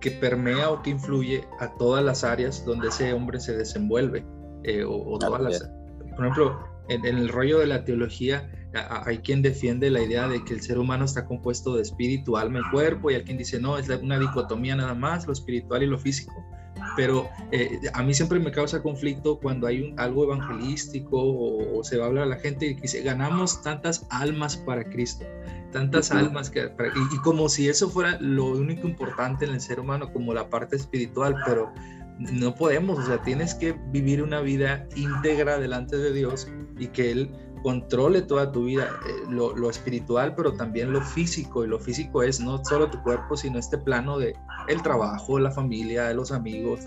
que 0.00 0.10
permea 0.10 0.68
o 0.70 0.82
que 0.82 0.90
influye 0.90 1.48
a 1.58 1.74
todas 1.78 2.04
las 2.04 2.22
áreas 2.22 2.62
donde 2.66 2.88
ese 2.88 3.14
hombre 3.14 3.40
se 3.40 3.56
desenvuelve. 3.56 4.22
Eh, 4.64 4.84
o, 4.86 5.18
todas 5.18 5.40
las, 5.40 5.70
por 6.16 6.26
ejemplo, 6.26 6.58
en, 6.90 7.06
el 7.06 7.30
rollo 7.30 7.60
de 7.60 7.66
la 7.66 7.82
teología 7.82 8.46
hay 9.06 9.18
quien 9.20 9.40
defiende 9.40 9.88
la 9.88 10.02
idea 10.02 10.28
de 10.28 10.44
que 10.44 10.52
el 10.52 10.60
ser 10.60 10.78
humano 10.78 11.06
está 11.06 11.24
compuesto 11.24 11.76
de 11.76 11.80
espíritu, 11.80 12.36
alma 12.36 12.58
y 12.58 12.70
cuerpo, 12.70 13.10
y 13.10 13.14
hay 13.14 13.22
quien 13.22 13.38
dice, 13.38 13.58
no, 13.58 13.78
es 13.78 13.88
una 13.88 14.18
dicotomía 14.18 14.76
nada 14.76 14.92
más, 14.92 15.26
lo 15.26 15.32
espiritual 15.32 15.82
y 15.82 15.86
lo 15.86 15.98
físico. 15.98 16.34
Pero 16.96 17.28
eh, 17.52 17.80
a 17.92 18.02
mí 18.02 18.14
siempre 18.14 18.38
me 18.38 18.50
causa 18.50 18.82
conflicto 18.82 19.38
cuando 19.38 19.66
hay 19.66 19.82
un, 19.82 19.98
algo 19.98 20.24
evangelístico 20.24 21.18
o, 21.20 21.84
se 21.84 21.98
va 21.98 22.04
a 22.04 22.08
hablar 22.08 22.24
a 22.24 22.26
la 22.26 22.36
gente 22.36 22.66
y 22.66 22.74
dice, 22.74 23.02
ganamos 23.02 23.62
tantas 23.62 24.06
almas 24.10 24.56
para 24.56 24.84
Cristo 24.84 25.24
tantas 25.72 26.10
almas 26.10 26.48
que 26.48 26.72
y, 27.12 27.18
como 27.18 27.48
si 27.48 27.68
eso 27.68 27.90
fuera 27.90 28.18
lo 28.20 28.46
único 28.46 28.88
importante 28.88 29.44
en 29.44 29.52
el 29.52 29.60
ser 29.60 29.78
humano 29.78 30.10
como 30.10 30.32
la 30.32 30.48
parte 30.48 30.76
espiritual 30.76 31.36
pero 31.44 31.70
no 32.18 32.54
podemos 32.54 32.98
o 32.98 33.02
sea 33.02 33.18
tienes 33.22 33.54
que 33.54 33.72
vivir 33.90 34.22
una 34.22 34.40
vida 34.40 34.86
íntegra 34.96 35.58
delante 35.58 35.98
de 35.98 36.12
Dios 36.12 36.48
y 36.78 36.86
que 36.88 37.10
él 37.10 37.30
controle 37.66 38.22
toda 38.22 38.52
tu 38.52 38.66
vida 38.66 38.88
eh, 39.08 39.24
lo, 39.28 39.68
espiritual 39.68 40.36
pero 40.36 40.52
también 40.52 40.92
lo 40.92 41.00
físico 41.00 41.64
y 41.64 41.66
lo 41.66 41.80
físico 41.80 42.22
es 42.22 42.38
no 42.38 42.64
solo 42.64 42.88
tu 42.88 43.02
cuerpo 43.02 43.36
sino 43.36 43.58
este 43.58 43.76
plano 43.76 44.18
de 44.18 44.36
el 44.68 44.80
trabajo 44.82 45.40
la 45.40 45.50
familia 45.50 46.14
los 46.14 46.30
amigos 46.30 46.82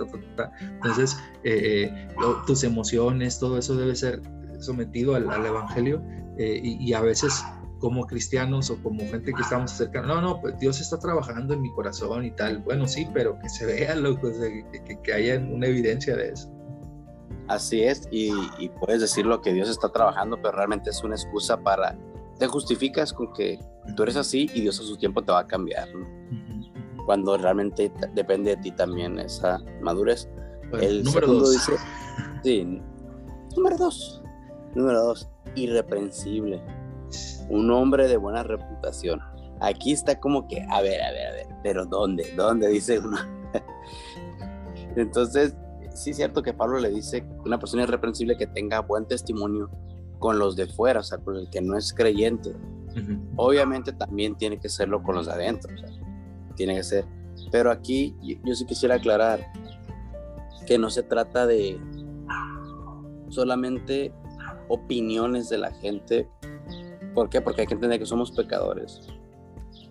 entonces 0.62 1.18
eh, 1.44 1.84
eh, 1.84 2.08
tus 2.48 2.64
emociones 2.64 3.40
todo 3.40 3.58
eso 3.58 3.76
debe 3.76 3.94
ser 3.94 4.22
sometido 4.60 5.16
al, 5.16 5.46
evangelio 5.46 6.02
y, 6.38 6.94
a 6.94 7.02
veces 7.02 7.44
como 7.80 8.08
cristianos 8.08 8.70
o 8.70 8.82
como 8.82 9.02
gente 9.10 9.34
que 9.34 9.42
estamos 9.42 9.72
cerca, 9.72 10.02
no, 10.02 10.22
no, 10.22 10.40
pues 10.40 10.58
Dios 10.60 10.80
está 10.80 10.98
trabajando 11.00 11.54
en 11.54 11.62
mi 11.62 11.72
corazón 11.72 12.26
y 12.26 12.32
tal. 12.32 12.60
Bueno, 12.60 12.88
sí, 12.88 13.08
pero 13.14 13.40
que 13.40 13.48
se 13.48 13.66
vea, 13.66 13.96
loco, 13.96 14.30
que, 14.32 15.00
que, 15.02 15.14
haya 15.14 15.38
una 15.40 15.68
evidencia 15.68 16.16
de 16.16 16.30
eso. 16.30 16.59
Así 17.50 17.84
es, 17.84 18.08
y, 18.12 18.32
puedes 18.80 19.02
decir 19.02 19.26
lo 19.26 19.42
que 19.42 19.52
Dios 19.54 19.70
está 19.70 19.90
trabajando, 19.90 20.38
pero 20.38 20.52
realmente 20.52 20.92
es 20.92 21.04
una 21.04 21.16
excusa 21.16 21.60
para, 21.60 21.98
te 22.38 22.48
justificas 22.48 23.12
con 23.12 23.34
que 23.34 23.60
tú 23.96 24.04
eres 24.04 24.16
así 24.16 24.50
y 24.54 24.62
Dios 24.62 24.80
a 24.80 24.84
su 24.84 24.96
tiempo 24.98 25.24
te 25.24 25.32
va 25.32 25.40
a 25.40 25.48
cambiar, 25.48 25.90
Cuando 27.06 27.38
realmente 27.38 27.92
depende 28.14 28.56
de 28.56 28.62
ti 28.62 28.72
también 28.72 29.18
esa 29.20 29.60
madurez. 29.82 30.30
el 30.80 31.04
número 31.04 31.28
dos. 31.28 31.52
dice, 31.52 31.74
sí, 32.44 32.82
número 33.58 33.78
dos, 33.78 34.22
número 34.76 35.04
dos, 35.04 35.28
irreprensible 35.56 36.62
un 37.50 37.72
hombre 37.72 38.08
de 38.08 38.18
buena 38.18 38.44
reputación. 38.44 39.22
Aquí 39.60 39.92
está 39.92 40.20
como 40.20 40.48
que, 40.48 40.66
a 40.70 40.82
ver, 40.82 41.02
a 41.02 41.12
ver, 41.12 41.28
a 41.28 41.32
ver, 41.32 41.48
pero 41.64 41.86
¿dónde? 41.86 42.32
¿Dónde? 42.36 42.68
Dice 42.70 43.00
uno. 43.00 43.18
Entonces, 44.96 45.56
sí 45.94 46.12
es 46.12 46.18
cierto 46.18 46.42
que 46.42 46.54
Pablo 46.54 46.80
le 46.80 46.90
dice 46.90 47.26
una 47.46 47.60
persona 47.60 47.84
irreprensible 47.84 48.38
que 48.38 48.48
tenga 48.48 48.80
buen 48.82 49.06
testimonio 49.06 49.70
con 50.20 50.40
los 50.40 50.56
de 50.56 50.68
fuera, 50.68 51.00
o 51.00 51.04
sea, 51.04 51.18
con 51.20 51.36
el 51.36 51.50
que 51.50 51.62
no 51.62 51.78
es 51.78 51.94
creyente. 51.94 52.54
Obviamente 53.38 53.94
también 53.94 54.36
tiene 54.36 54.60
que 54.60 54.68
serlo 54.68 55.02
con 55.02 55.16
los 55.16 55.28
de 55.28 55.34
adentro, 55.34 55.74
o 55.74 55.78
sea, 55.78 55.90
tiene 56.56 56.76
que 56.76 56.84
ser. 56.84 57.06
Pero 57.52 57.72
aquí 57.72 58.16
yo, 58.22 58.36
yo 58.44 58.56
sí 58.56 58.66
quisiera 58.66 58.96
aclarar 58.96 59.46
que 60.66 60.78
no 60.78 60.90
se 60.90 61.04
trata 61.04 61.48
de 61.48 61.80
solamente 63.30 64.12
opiniones 64.68 65.50
de 65.50 65.58
la 65.60 65.72
gente 65.72 66.28
¿Por 67.14 67.30
qué? 67.30 67.42
Porque 67.42 67.62
hay 67.62 67.68
que 67.68 67.74
entender 67.74 68.00
que 68.00 68.06
somos 68.06 68.32
pecadores. 68.32 69.02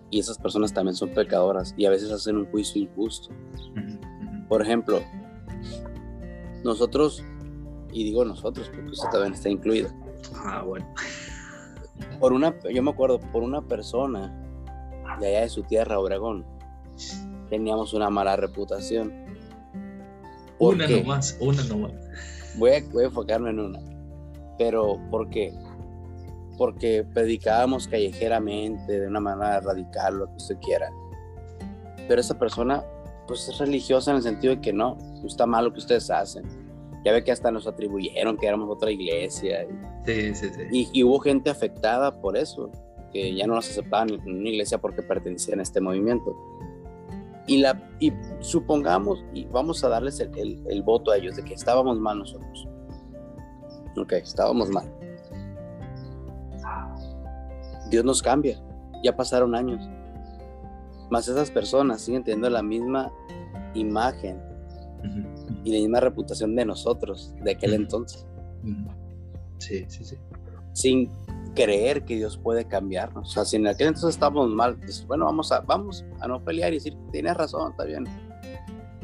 Y 0.09 0.19
esas 0.19 0.37
personas 0.37 0.73
también 0.73 0.95
son 0.95 1.09
pecadoras 1.09 1.73
y 1.77 1.85
a 1.85 1.89
veces 1.89 2.11
hacen 2.11 2.37
un 2.37 2.45
juicio 2.47 2.81
injusto. 2.81 3.29
Por 4.47 4.61
ejemplo, 4.61 5.01
nosotros, 6.63 7.23
y 7.91 8.03
digo 8.03 8.25
nosotros 8.25 8.69
porque 8.73 8.91
usted 8.91 9.09
también 9.09 9.33
está 9.33 9.49
incluido. 9.49 9.89
Ah, 10.35 10.63
bueno. 10.65 10.87
Por 12.19 12.33
una, 12.33 12.55
yo 12.69 12.83
me 12.83 12.91
acuerdo, 12.91 13.19
por 13.19 13.43
una 13.43 13.61
persona 13.61 14.33
de 15.19 15.27
allá 15.27 15.41
de 15.41 15.49
su 15.49 15.63
tierra, 15.63 15.99
Obregón, 15.99 16.45
teníamos 17.49 17.93
una 17.93 18.09
mala 18.09 18.35
reputación. 18.35 19.13
Una 20.59 20.87
nomás, 20.87 21.37
una 21.39 21.63
nomás. 21.63 21.93
Voy 22.57 22.71
a, 22.71 22.83
voy 22.91 23.03
a 23.03 23.07
enfocarme 23.07 23.49
en 23.51 23.59
una. 23.59 23.79
Pero, 24.57 24.99
¿por 25.09 25.29
qué? 25.29 25.53
porque 26.59 27.05
predicábamos 27.13 27.87
callejeramente, 27.87 28.99
de 28.99 29.07
una 29.07 29.21
manera 29.21 29.61
radical, 29.61 30.19
lo 30.19 30.27
que 30.27 30.35
usted 30.35 30.57
quiera. 30.57 30.91
Pero 32.05 32.19
esa 32.19 32.37
persona, 32.37 32.83
pues 33.29 33.47
es 33.47 33.59
religiosa 33.59 34.09
en 34.09 34.17
el 34.17 34.23
sentido 34.23 34.55
de 34.55 34.61
que 34.61 34.73
no, 34.73 34.97
está 35.23 35.45
mal 35.45 35.65
lo 35.65 35.71
que 35.71 35.77
ustedes 35.77 36.09
hacen. 36.09 36.43
Ya 37.05 37.13
ve 37.13 37.23
que 37.23 37.31
hasta 37.31 37.51
nos 37.51 37.67
atribuyeron 37.67 38.35
que 38.35 38.47
éramos 38.47 38.69
otra 38.69 38.89
iglesia. 38.91 39.67
Sí, 40.03 40.33
sí, 40.33 40.49
sí. 40.49 40.89
Y, 40.93 41.03
hubo 41.03 41.19
gente 41.19 41.51
afectada 41.51 42.19
por 42.19 42.35
eso, 42.35 42.71
que 43.13 43.35
ya 43.35 43.45
no 43.45 43.53
nos 43.53 43.69
aceptaban 43.69 44.09
en 44.09 44.39
una 44.39 44.49
iglesia 44.49 44.79
porque 44.79 45.03
pertenecían 45.03 45.59
a 45.59 45.61
este 45.61 45.79
movimiento. 45.79 46.35
Y, 47.45 47.59
la, 47.59 47.79
y 47.99 48.11
supongamos, 48.39 49.23
y 49.31 49.45
vamos 49.45 49.83
a 49.83 49.89
darles 49.89 50.19
el, 50.19 50.61
el 50.67 50.81
voto 50.81 51.11
a 51.11 51.17
ellos 51.17 51.35
de 51.35 51.43
que 51.43 51.53
estábamos 51.53 51.99
mal 51.99 52.17
nosotros. 52.17 52.67
Ok, 53.95 54.13
estábamos 54.13 54.69
mal 54.69 54.91
Dios 57.89 58.03
nos 58.05 58.21
cambia. 58.21 58.59
Ya 59.03 59.15
pasaron 59.15 59.55
años. 59.55 59.87
Más 61.09 61.27
esas 61.27 61.51
personas 61.51 62.01
siguen 62.01 62.23
teniendo 62.23 62.49
la 62.49 62.61
misma 62.61 63.11
imagen 63.73 64.41
y 65.63 65.71
la 65.71 65.79
misma 65.79 65.99
reputación 65.99 66.55
de 66.55 66.65
nosotros, 66.65 67.33
de 67.43 67.51
aquel 67.51 67.73
entonces. 67.73 68.25
Sí, 69.57 69.85
sí, 69.87 70.03
sí. 70.03 70.17
Sin 70.73 71.11
creer 71.55 72.05
que 72.05 72.15
Dios 72.15 72.37
puede 72.37 72.65
cambiarnos. 72.65 73.29
O 73.29 73.31
sea, 73.31 73.45
si 73.45 73.55
en 73.55 73.67
aquel 73.67 73.87
entonces 73.87 74.11
estábamos 74.11 74.49
mal, 74.49 74.77
pues 74.77 75.05
bueno, 75.07 75.25
vamos 75.25 75.51
a, 75.51 75.61
vamos 75.61 76.05
a 76.19 76.27
no 76.27 76.43
pelear 76.43 76.71
y 76.73 76.75
decir, 76.75 76.95
tienes 77.11 77.35
razón, 77.35 77.71
está 77.71 77.85
bien. 77.85 78.05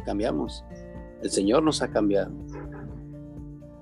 Cambiamos. 0.06 0.64
El 1.22 1.32
Señor 1.32 1.64
nos 1.64 1.82
ha 1.82 1.88
cambiado 1.90 2.32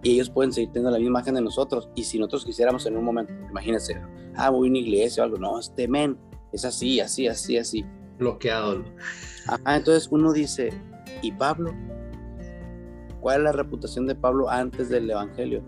y 0.03 0.11
ellos 0.11 0.29
pueden 0.29 0.51
seguir 0.51 0.69
teniendo 0.69 0.91
la 0.91 0.97
misma 0.97 1.19
imagen 1.19 1.35
de 1.35 1.41
nosotros. 1.41 1.89
Y 1.95 2.03
si 2.03 2.19
nosotros 2.19 2.45
quisiéramos 2.45 2.85
en 2.85 2.97
un 2.97 3.05
momento, 3.05 3.33
imagínense, 3.49 3.99
ah, 4.35 4.49
voy 4.49 4.67
a 4.67 4.71
una 4.71 4.79
iglesia 4.79 5.23
o 5.23 5.25
algo, 5.25 5.37
no, 5.37 5.57
este 5.57 5.87
men 5.87 6.17
es 6.51 6.65
así, 6.65 6.99
así, 6.99 7.27
así, 7.27 7.57
así. 7.57 7.85
Bloqueado. 8.17 8.83
Ajá, 9.47 9.77
entonces 9.77 10.07
uno 10.11 10.33
dice, 10.33 10.71
¿y 11.21 11.31
Pablo? 11.31 11.73
¿Cuál 13.19 13.37
es 13.37 13.43
la 13.43 13.51
reputación 13.53 14.05
de 14.07 14.15
Pablo 14.15 14.49
antes 14.49 14.89
del 14.89 15.09
Evangelio? 15.09 15.63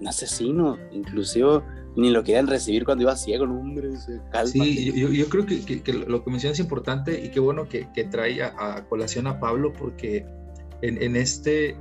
Un 0.00 0.08
asesino, 0.08 0.78
inclusive 0.92 1.62
ni 1.96 2.10
lo 2.10 2.22
querían 2.22 2.46
recibir 2.46 2.84
cuando 2.84 3.02
iba 3.02 3.16
ciego, 3.16 3.46
no, 3.46 3.58
hombre, 3.58 3.90
Sí, 4.44 4.92
yo, 4.94 5.28
creo 5.28 5.46
que, 5.46 5.82
lo 6.06 6.22
que 6.22 6.30
mencionas 6.30 6.58
es 6.58 6.64
importante 6.64 7.24
y 7.24 7.30
qué 7.30 7.40
bueno 7.40 7.68
que, 7.68 7.88
que 7.92 8.04
trae 8.04 8.42
a, 8.42 8.84
colación 8.88 9.26
a 9.26 9.40
Pablo 9.40 9.72
porque 9.72 10.26
en, 10.82 11.02
en, 11.02 11.16
este 11.16 11.76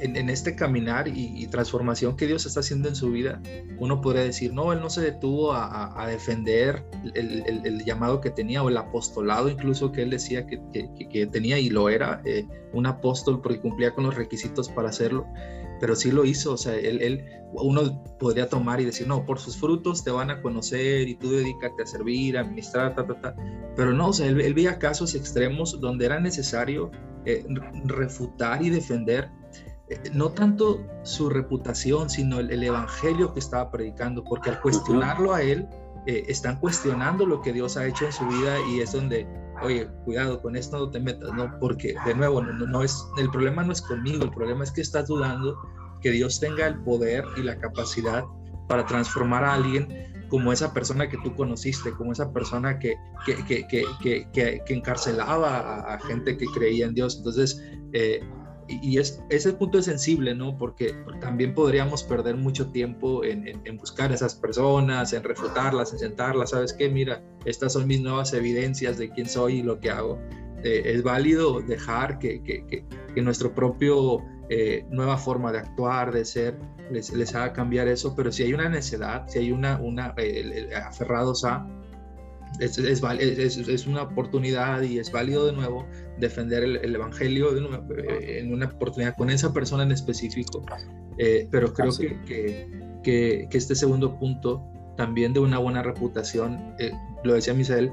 en, 0.00 0.30
este 0.30 0.54
caminar 0.54 1.08
y, 1.08 1.46
transformación 1.48 2.16
que 2.16 2.26
Dios 2.26 2.46
está 2.46 2.60
haciendo 2.60 2.88
en 2.88 2.94
su 2.94 3.10
vida, 3.10 3.40
uno 3.78 4.00
podría 4.00 4.22
decir, 4.22 4.52
no, 4.52 4.72
él 4.72 4.80
no 4.80 4.90
se 4.90 5.00
detuvo 5.00 5.52
a, 5.52 6.06
defender 6.08 6.84
el, 7.14 7.84
llamado 7.84 8.20
que 8.20 8.30
tenía 8.30 8.62
o 8.62 8.68
el 8.68 8.76
apostolado 8.76 9.48
incluso 9.48 9.92
que 9.92 10.02
él 10.02 10.10
decía 10.10 10.46
que, 10.46 10.60
que, 11.10 11.26
tenía 11.26 11.58
y 11.58 11.70
lo 11.70 11.88
era, 11.88 12.20
eh, 12.24 12.46
un 12.72 12.86
apóstol 12.86 13.40
porque 13.40 13.60
cumplía 13.60 13.94
con 13.94 14.04
los 14.04 14.14
requisitos 14.14 14.68
para 14.68 14.88
hacerlo, 14.88 15.26
pero 15.80 15.94
sí 15.94 16.10
lo 16.10 16.24
hizo, 16.24 16.52
o 16.52 16.56
sea, 16.56 16.74
él, 16.74 17.00
él, 17.00 17.24
uno 17.52 18.02
podría 18.18 18.48
tomar 18.48 18.80
y 18.80 18.84
decir, 18.84 19.06
no, 19.06 19.24
por 19.24 19.38
sus 19.38 19.56
frutos 19.56 20.04
te 20.04 20.10
van 20.10 20.30
a 20.30 20.42
conocer 20.42 21.08
y 21.08 21.14
tú 21.14 21.30
dedícate 21.30 21.82
a 21.82 21.86
servir, 21.86 22.36
a 22.36 22.42
administrar, 22.42 22.94
ta, 22.94 23.06
ta, 23.06 23.20
ta, 23.20 23.36
pero 23.76 23.92
no, 23.92 24.08
o 24.08 24.12
sea, 24.12 24.26
él, 24.26 24.54
veía 24.54 24.78
casos 24.78 25.14
extremos 25.14 25.80
donde 25.80 26.06
era 26.06 26.20
necesario 26.20 26.90
eh, 27.24 27.46
refutar 27.84 28.62
y 28.62 28.70
defender 28.70 29.30
no 30.12 30.30
tanto 30.30 30.84
su 31.02 31.30
reputación, 31.30 32.10
sino 32.10 32.40
el, 32.40 32.62
evangelio 32.62 33.32
que 33.32 33.40
estaba 33.40 33.70
predicando, 33.70 34.22
porque 34.24 34.50
al 34.50 34.60
cuestionarlo 34.60 35.32
a 35.32 35.42
él, 35.42 35.66
eh, 36.06 36.24
están 36.28 36.58
cuestionando 36.58 37.26
lo 37.26 37.42
que 37.42 37.52
Dios 37.52 37.76
ha 37.76 37.86
hecho 37.86 38.06
en 38.06 38.12
su 38.12 38.26
vida 38.26 38.56
y 38.70 38.80
es 38.80 38.92
donde, 38.92 39.26
oye, 39.62 39.88
cuidado, 40.04 40.40
con 40.40 40.56
esto 40.56 40.78
no 40.78 40.90
te 40.90 41.00
metas, 41.00 41.32
¿no? 41.34 41.58
Porque, 41.58 41.94
de 42.06 42.14
nuevo, 42.14 42.42
no, 42.42 42.66
no 42.66 42.82
es, 42.82 43.04
el 43.18 43.30
problema 43.30 43.62
no 43.62 43.72
es 43.72 43.82
conmigo, 43.82 44.24
el 44.24 44.30
problema 44.30 44.64
es 44.64 44.70
que 44.70 44.80
estás 44.80 45.08
dudando 45.08 45.58
que 46.00 46.10
Dios 46.10 46.40
tenga 46.40 46.66
el 46.66 46.78
poder 46.82 47.24
y 47.36 47.42
la 47.42 47.58
capacidad 47.58 48.24
para 48.68 48.86
transformar 48.86 49.44
a 49.44 49.54
alguien 49.54 50.08
como 50.28 50.52
esa 50.52 50.72
persona 50.72 51.08
que 51.08 51.16
tú 51.18 51.34
conociste, 51.34 51.90
como 51.92 52.12
esa 52.12 52.32
persona 52.32 52.78
que, 52.78 52.96
que, 53.24 53.66
que, 53.66 54.28
que 54.32 54.74
encarcelaba 54.74 55.80
a, 55.92 55.98
gente 56.00 56.36
que 56.36 56.46
creía 56.46 56.86
en 56.86 56.94
Dios. 56.94 57.16
Entonces, 57.16 57.62
eh, 57.92 58.20
y, 58.68 58.98
es, 58.98 59.22
ese 59.30 59.52
punto 59.54 59.78
es 59.78 59.86
sensible, 59.86 60.34
¿no? 60.34 60.56
Porque, 60.56 60.94
también 61.20 61.54
podríamos 61.54 62.02
perder 62.02 62.36
mucho 62.36 62.70
tiempo 62.70 63.24
en, 63.24 63.60
buscar 63.78 64.10
a 64.12 64.14
esas 64.14 64.34
personas, 64.34 65.12
en 65.12 65.24
refutarlas, 65.24 65.92
en 65.92 65.98
sentarlas, 65.98 66.50
¿sabes 66.50 66.72
qué? 66.72 66.88
Mira, 66.88 67.22
estas 67.44 67.72
son 67.72 67.86
mis 67.86 68.00
nuevas 68.00 68.32
evidencias 68.32 68.98
de 68.98 69.10
quién 69.10 69.28
soy 69.28 69.60
y 69.60 69.62
lo 69.62 69.80
que 69.80 69.90
hago. 69.90 70.18
Eh, 70.62 70.82
es 70.86 71.02
válido 71.02 71.60
dejar 71.60 72.18
que, 72.18 72.42
que, 72.42 72.66
que, 72.66 73.22
nuestro 73.22 73.52
propio 73.52 74.22
eh, 74.48 74.84
nueva 74.90 75.16
forma 75.16 75.50
de 75.50 75.58
actuar, 75.58 76.12
de 76.12 76.24
ser, 76.24 76.56
les, 76.90 77.12
les, 77.12 77.34
haga 77.34 77.52
cambiar 77.52 77.88
eso, 77.88 78.14
pero 78.14 78.30
si 78.30 78.44
hay 78.44 78.52
una 78.52 78.68
necedad, 78.68 79.26
si 79.28 79.40
hay 79.40 79.52
una, 79.52 79.78
una 79.78 80.14
eh, 80.16 80.70
aferrados 80.86 81.44
a, 81.44 81.66
es, 82.58 82.78
es, 82.78 83.56
es, 83.56 83.86
una 83.86 84.02
oportunidad 84.02 84.82
y 84.82 84.98
es 84.98 85.10
válido 85.12 85.46
de 85.46 85.52
nuevo 85.52 85.86
defender 86.18 86.64
el, 86.64 86.94
Evangelio 86.94 87.56
eh, 87.56 88.40
en 88.40 88.52
una 88.52 88.66
oportunidad 88.66 89.14
con 89.16 89.30
esa 89.30 89.52
persona 89.52 89.82
en 89.82 89.92
específico. 89.92 90.64
Eh, 91.18 91.48
pero 91.50 91.72
creo 91.72 91.90
que, 91.96 92.16
que, 93.02 93.48
que, 93.50 93.58
este 93.58 93.74
segundo 93.74 94.18
punto, 94.18 94.64
también 94.96 95.32
de 95.32 95.40
una 95.40 95.58
buena 95.58 95.82
reputación, 95.82 96.74
eh, 96.78 96.92
lo 97.24 97.34
decía 97.34 97.54
Misael, 97.54 97.92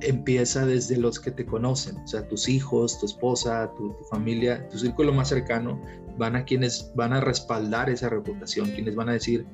empieza 0.00 0.66
desde 0.66 0.96
los 0.96 1.18
que 1.20 1.30
te 1.30 1.46
conocen, 1.46 1.96
o 1.98 2.06
sea, 2.06 2.26
tus 2.28 2.48
hijos, 2.48 2.98
tu 2.98 3.06
esposa, 3.06 3.72
tu, 3.76 3.92
tu, 3.94 4.04
familia, 4.04 4.68
tu 4.68 4.78
círculo 4.78 5.12
más 5.12 5.28
cercano, 5.28 5.80
van 6.18 6.36
a 6.36 6.44
quienes 6.44 6.92
van 6.94 7.12
a 7.12 7.20
respaldar 7.20 7.90
esa 7.90 8.08
reputación, 8.08 8.70
quienes 8.70 8.94
van 8.94 9.08
a 9.08 9.12
decir, 9.12 9.46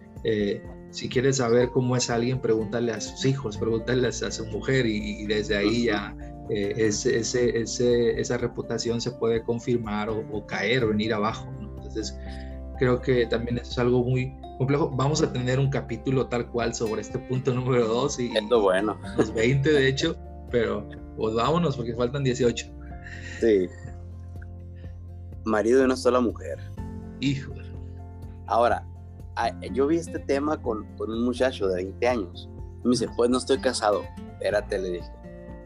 si 0.91 1.09
quieres 1.09 1.39
saber 1.39 1.71
cómo 1.71 1.97
es 1.97 2.11
alguien, 2.11 2.41
pregúntale 2.41 2.93
a 2.93 3.01
sus 3.01 3.25
hijos, 3.25 3.57
pregúntale 3.57 4.09
a 4.09 4.13
su 4.13 4.47
mujer 4.47 4.87
y, 4.87 5.27
desde 5.27 5.57
ahí 5.57 5.87
ya 5.87 6.15
eh, 6.51 6.75
ese, 6.77 7.19
ese, 7.19 8.21
esa 8.21 8.39
reputación 8.39 9.01
se 9.01 9.11
puede 9.13 9.43
confirmar 9.43 10.11
o, 10.11 10.47
caer 10.47 10.85
o 10.85 10.89
venir 10.89 11.15
abajo. 11.15 11.49
Entonces, 11.61 12.17
creo 12.79 13.01
que 13.01 13.27
también 13.27 13.59
eso 13.59 13.71
es 13.71 13.79
algo 13.79 14.05
muy 14.05 14.37
complejo. 14.59 14.91
Vamos 14.91 15.23
a 15.23 15.33
tener 15.33 15.59
un 15.59 15.71
capítulo 15.71 16.27
tal 16.27 16.49
cual 16.51 16.75
sobre 16.75 17.01
este 17.01 17.19
punto 17.19 17.55
número 17.55 17.89
2 17.89 18.21
y 18.21 18.31
bueno. 18.51 18.99
los 19.17 19.33
20 19.35 19.73
de 19.73 19.89
hecho, 19.89 20.17
pero 20.53 20.87
pues 21.17 21.35
vámonos 21.35 21.77
porque 21.77 21.95
faltan 21.95 22.23
18. 22.23 22.67
Sí. 23.41 23.69
Marido 25.45 25.81
de 25.81 25.87
una 25.87 25.97
sola 25.97 26.21
mujer. 26.21 26.59
Hijo. 27.21 27.53
Ahora, 28.47 28.87
yo 29.73 29.87
vi 29.87 29.97
este 29.97 30.19
tema 30.19 30.61
con, 30.61 30.85
con, 30.97 31.11
un 31.11 31.25
muchacho 31.25 31.67
de 31.69 31.77
20 31.77 32.09
años. 32.09 32.49
me 32.85 32.91
dice, 32.91 33.09
pues 33.17 33.31
no 33.31 33.39
estoy 33.39 33.61
casado. 33.61 34.03
Espérate, 34.35 34.79
le 34.79 34.91
dije. 34.91 35.11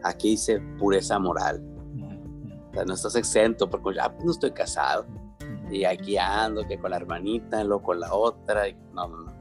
Aquí 0.03 0.31
dice 0.31 0.59
pureza 0.79 1.19
moral. 1.19 1.61
O 2.69 2.73
sea, 2.73 2.85
no 2.85 2.93
estás 2.93 3.15
exento 3.15 3.69
porque 3.69 3.97
ya 3.97 4.11
pues 4.11 4.25
no 4.25 4.31
estoy 4.31 4.51
casado. 4.51 5.05
Y 5.69 5.83
aquí 5.83 6.17
ando, 6.17 6.65
que 6.65 6.79
con 6.79 6.91
la 6.91 6.97
hermanita, 6.97 7.63
luego 7.63 7.83
con 7.83 7.99
la 7.99 8.13
otra. 8.13 8.63
no, 8.93 9.07
no, 9.07 9.17
no. 9.17 9.37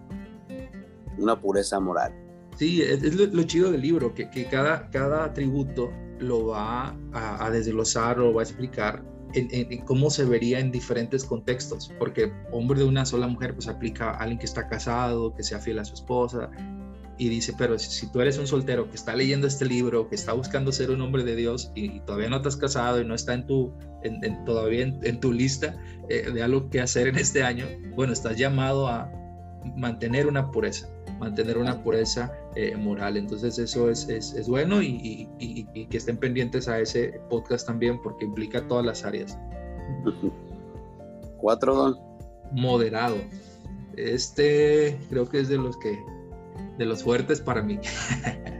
Una 1.19 1.41
pureza 1.41 1.79
moral. 1.79 2.26
Sí, 2.57 2.83
es, 2.83 3.15
lo, 3.15 3.43
chido 3.45 3.71
del 3.71 3.83
libro, 3.83 4.15
que, 4.15 4.29
cada, 4.51 4.91
cada 4.91 5.25
atributo 5.25 5.91
lo 6.19 6.47
va 6.47 6.97
a, 7.13 7.47
a 7.47 7.51
desglosar 7.51 8.19
o 8.21 8.33
va 8.33 8.43
a 8.43 8.45
explicar 8.45 9.05
en, 9.35 9.85
cómo 9.85 10.11
se 10.11 10.25
vería 10.25 10.59
en 10.59 10.71
diferentes 10.71 11.25
contextos, 11.25 11.93
porque 11.99 12.33
hombre 12.53 12.81
de 12.81 12.85
una 12.87 13.05
sola 13.05 13.27
mujer 13.27 13.55
pues 13.55 13.69
aplica 13.69 14.11
a 14.11 14.19
alguien 14.19 14.39
que 14.39 14.47
está 14.47 14.69
casado, 14.69 15.35
que 15.35 15.43
sea 15.43 15.59
fiel 15.59 15.79
a 15.79 15.85
su 15.85 15.95
esposa, 15.95 16.51
y 17.19 17.29
dice, 17.29 17.55
pero 17.57 17.79
si, 17.79 18.11
tú 18.11 18.21
eres 18.21 18.39
un 18.39 18.47
soltero 18.47 18.91
que 18.91 18.97
está 18.97 19.15
leyendo 19.15 19.47
este 19.47 19.65
libro, 19.65 20.09
que 20.09 20.15
está 20.15 20.33
buscando 20.33 20.71
ser 20.71 20.91
un 20.91 21.01
hombre 21.01 21.25
de 21.25 21.35
Dios 21.35 21.73
y, 21.75 22.01
todavía 22.01 22.29
no 22.29 22.43
te 22.43 22.51
casado 22.59 23.01
y 23.01 23.05
no 23.05 23.15
está 23.15 23.35
en 23.35 23.47
tu, 23.47 23.73
en, 24.03 24.45
todavía 24.45 24.83
en, 24.85 25.21
tu 25.21 25.33
lista 25.33 25.77
eh, 26.09 26.31
de 26.31 26.43
algo 26.43 26.69
que 26.69 26.81
hacer 26.81 27.09
en 27.09 27.17
este 27.17 27.43
año, 27.43 27.67
bueno, 27.95 28.13
estás 28.13 28.37
llamado 28.37 28.89
a 28.89 29.11
mantener 29.77 30.27
una 30.27 30.51
pureza, 30.51 30.89
mantener 31.19 31.59
una 31.59 31.83
pureza 31.83 32.33
eh, 32.55 32.77
moral. 32.77 33.17
Entonces 33.17 33.59
eso 33.59 33.91
es, 33.91 34.09
es, 34.09 34.35
es 34.35 34.49
bueno 34.49 34.83
y, 34.83 35.29
y, 35.39 35.67
y, 35.75 35.87
que 35.87 35.97
estén 35.97 36.17
pendientes 36.17 36.69
a 36.69 36.79
ese 36.79 37.21
podcast 37.29 37.67
también 37.67 38.01
porque 38.03 38.25
implica 38.25 38.67
todas 38.67 38.85
las 38.85 39.05
áreas. 39.05 39.39
Cuatro, 41.39 41.75
don. 41.75 42.07
Moderado. 42.53 43.17
Este 43.97 44.99
creo 45.09 45.29
que 45.29 45.41
es 45.41 45.49
de 45.49 45.57
los 45.59 45.77
que 45.79 45.99
de 46.79 46.85
los 46.85 47.03
fuertes 47.03 47.41
para 47.41 47.63
mí. 47.63 47.81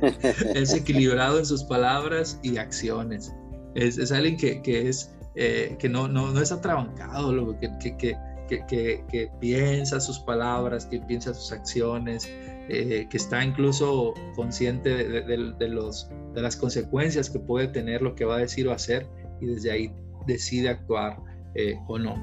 es 0.55 0.75
equilibrado 0.75 1.39
en 1.39 1.47
sus 1.47 1.63
palabras 1.65 2.41
y 2.43 2.57
acciones. 2.57 3.35
Es, 3.75 3.99
es 3.99 4.11
alguien 4.11 4.37
que, 4.37 4.63
que 4.63 4.89
es 4.89 5.15
eh, 5.39 5.77
que 5.79 5.91
no, 5.91 6.09
no, 6.09 6.33
no 6.33 6.41
es 6.41 6.51
atrabancado, 6.51 7.59
que, 7.61 7.71
que, 7.79 7.97
que, 7.99 8.17
que, 8.47 9.31
piensa 9.41 10.01
sus 10.01 10.19
palabras, 10.21 10.87
que 10.87 11.01
piensa 11.01 11.35
sus 11.35 11.53
acciones, 11.53 12.29
eh, 12.69 13.07
que 13.11 13.17
está 13.17 13.45
incluso 13.45 14.15
consciente 14.35 14.91
de, 14.91 15.69
los, 15.69 16.11
de 16.35 16.43
las 16.43 16.57
consecuencias 16.57 17.31
que 17.31 17.39
puede 17.39 17.69
tener 17.69 18.03
lo 18.03 18.15
que 18.15 18.25
va 18.25 18.37
a 18.37 18.39
decir 18.39 18.67
o 18.69 18.73
hacer 18.73 19.07
y 19.41 19.47
desde 19.47 19.71
ahí 19.71 19.93
decide 20.27 20.71
actuar 20.71 21.19
eh, 21.55 21.79
o 21.87 21.99
no. 21.99 22.15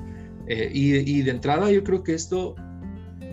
Eh, 0.48 0.70
y, 0.74 0.96
y, 0.96 1.22
de 1.22 1.32
entrada 1.32 1.72
yo 1.72 1.84
creo 1.84 2.04
que 2.04 2.14
esto 2.14 2.56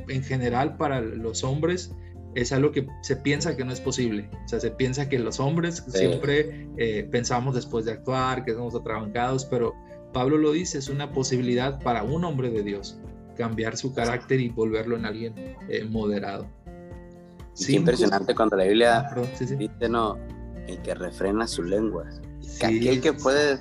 en 0.09 0.23
general 0.23 0.77
para 0.77 1.01
los 1.01 1.43
hombres 1.43 1.93
es 2.37 2.53
algo 2.53 2.71
que 2.71 2.87
se 3.03 3.17
piensa 3.17 3.57
que 3.57 3.65
no 3.65 3.73
es 3.73 3.81
posible. 3.81 4.31
O 4.45 4.49
sea, 4.49 4.61
se 4.61 4.71
piensa 4.71 5.09
que 5.09 5.19
los 5.19 5.41
hombres 5.41 5.85
siempre 5.89 6.69
pensamos 7.11 7.57
después 7.57 7.85
de 7.87 7.93
actuar, 7.93 8.45
que 8.45 8.53
somos 8.55 8.77
atrabancados, 8.77 9.45
pero 9.45 9.75
Pablo 10.13 10.39
lo 10.39 10.53
dice, 10.53 10.79
es 10.79 10.89
una 10.89 11.13
posibilidad 11.13 11.81
para 11.83 12.03
un 12.03 12.25
hombre 12.25 12.51
de 12.51 12.63
Dios 12.63 12.99
cambiar 13.37 13.77
su 13.77 13.95
carácter 13.95 14.41
y 14.41 14.49
volverlo 14.49 14.97
en 14.97 15.07
alguien 15.07 15.35
eh, 15.69 15.85
moderado. 15.89 16.47
Sí, 17.55 17.77
impresionante 17.77 18.35
cuando 18.35 18.57
la 18.57 18.65
Biblia 18.65 19.01
ah, 19.01 19.23
dice, 19.39 19.57
no, 19.89 20.19
el 20.67 20.81
que 20.83 20.95
refrena 20.95 21.47
su 21.47 21.63
lengua, 21.63 22.05
aquel 22.63 23.01
que 23.01 23.13
puede, 23.13 23.59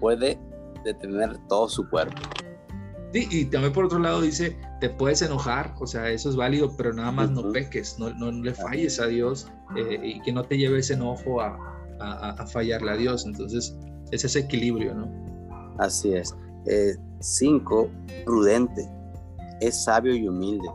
puede 0.00 0.38
detener 0.84 1.36
todo 1.48 1.68
su 1.68 1.88
cuerpo. 1.88 2.20
Sí, 3.12 3.28
y 3.30 3.44
también 3.46 3.72
por 3.72 3.84
otro 3.84 3.98
lado 3.98 4.22
dice, 4.22 4.56
te 4.80 4.88
puedes 4.88 5.20
enojar, 5.20 5.74
o 5.78 5.86
sea, 5.86 6.08
eso 6.08 6.30
es 6.30 6.36
válido, 6.36 6.74
pero 6.76 6.94
nada 6.94 7.12
más 7.12 7.30
no 7.30 7.52
peques, 7.52 7.98
no, 7.98 8.10
no, 8.14 8.32
le 8.32 8.54
falles 8.54 8.98
a 8.98 9.06
Dios 9.06 9.48
eh, 9.76 10.00
y 10.02 10.20
que 10.22 10.32
no 10.32 10.44
te 10.44 10.56
lleve 10.56 10.78
ese 10.78 10.94
enojo 10.94 11.42
a, 11.42 11.58
a, 12.00 12.30
a 12.30 12.46
fallarle 12.46 12.90
a 12.90 12.96
Dios. 12.96 13.26
Entonces, 13.26 13.76
es 14.10 14.24
ese 14.24 14.40
equilibrio, 14.40 14.94
¿no? 14.94 15.21
Así 15.78 16.14
es. 16.14 16.34
Eh, 16.66 16.96
cinco, 17.20 17.90
prudente. 18.24 18.88
Es 19.60 19.84
sabio 19.84 20.14
y 20.14 20.26
humilde. 20.28 20.68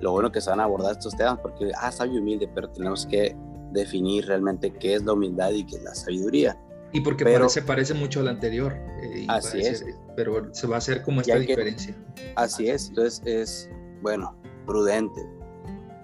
Lo 0.00 0.12
bueno 0.12 0.32
que 0.32 0.40
se 0.40 0.50
van 0.50 0.60
a 0.60 0.64
abordar 0.64 0.92
estos 0.92 1.16
temas 1.16 1.38
porque, 1.40 1.70
ah, 1.78 1.92
sabio 1.92 2.14
y 2.14 2.18
humilde, 2.18 2.48
pero 2.54 2.68
tenemos 2.70 3.06
que 3.06 3.36
definir 3.72 4.26
realmente 4.26 4.72
qué 4.72 4.94
es 4.94 5.04
la 5.04 5.12
humildad 5.12 5.50
y 5.50 5.64
qué 5.64 5.76
es 5.76 5.82
la 5.82 5.94
sabiduría. 5.94 6.58
Y 6.92 7.00
porque 7.00 7.24
parece, 7.24 7.62
parece 7.62 7.94
mucho 7.94 8.20
al 8.20 8.28
anterior. 8.28 8.74
Eh, 9.02 9.24
así 9.28 9.60
es. 9.60 9.84
Pero 10.14 10.52
se 10.52 10.66
va 10.66 10.76
a 10.76 10.78
hacer 10.78 11.02
como 11.02 11.22
esta 11.22 11.38
diferencia. 11.38 11.96
Así 12.36 12.68
es. 12.68 12.88
Entonces 12.88 13.22
es, 13.24 13.70
bueno, 14.02 14.36
prudente. 14.66 15.20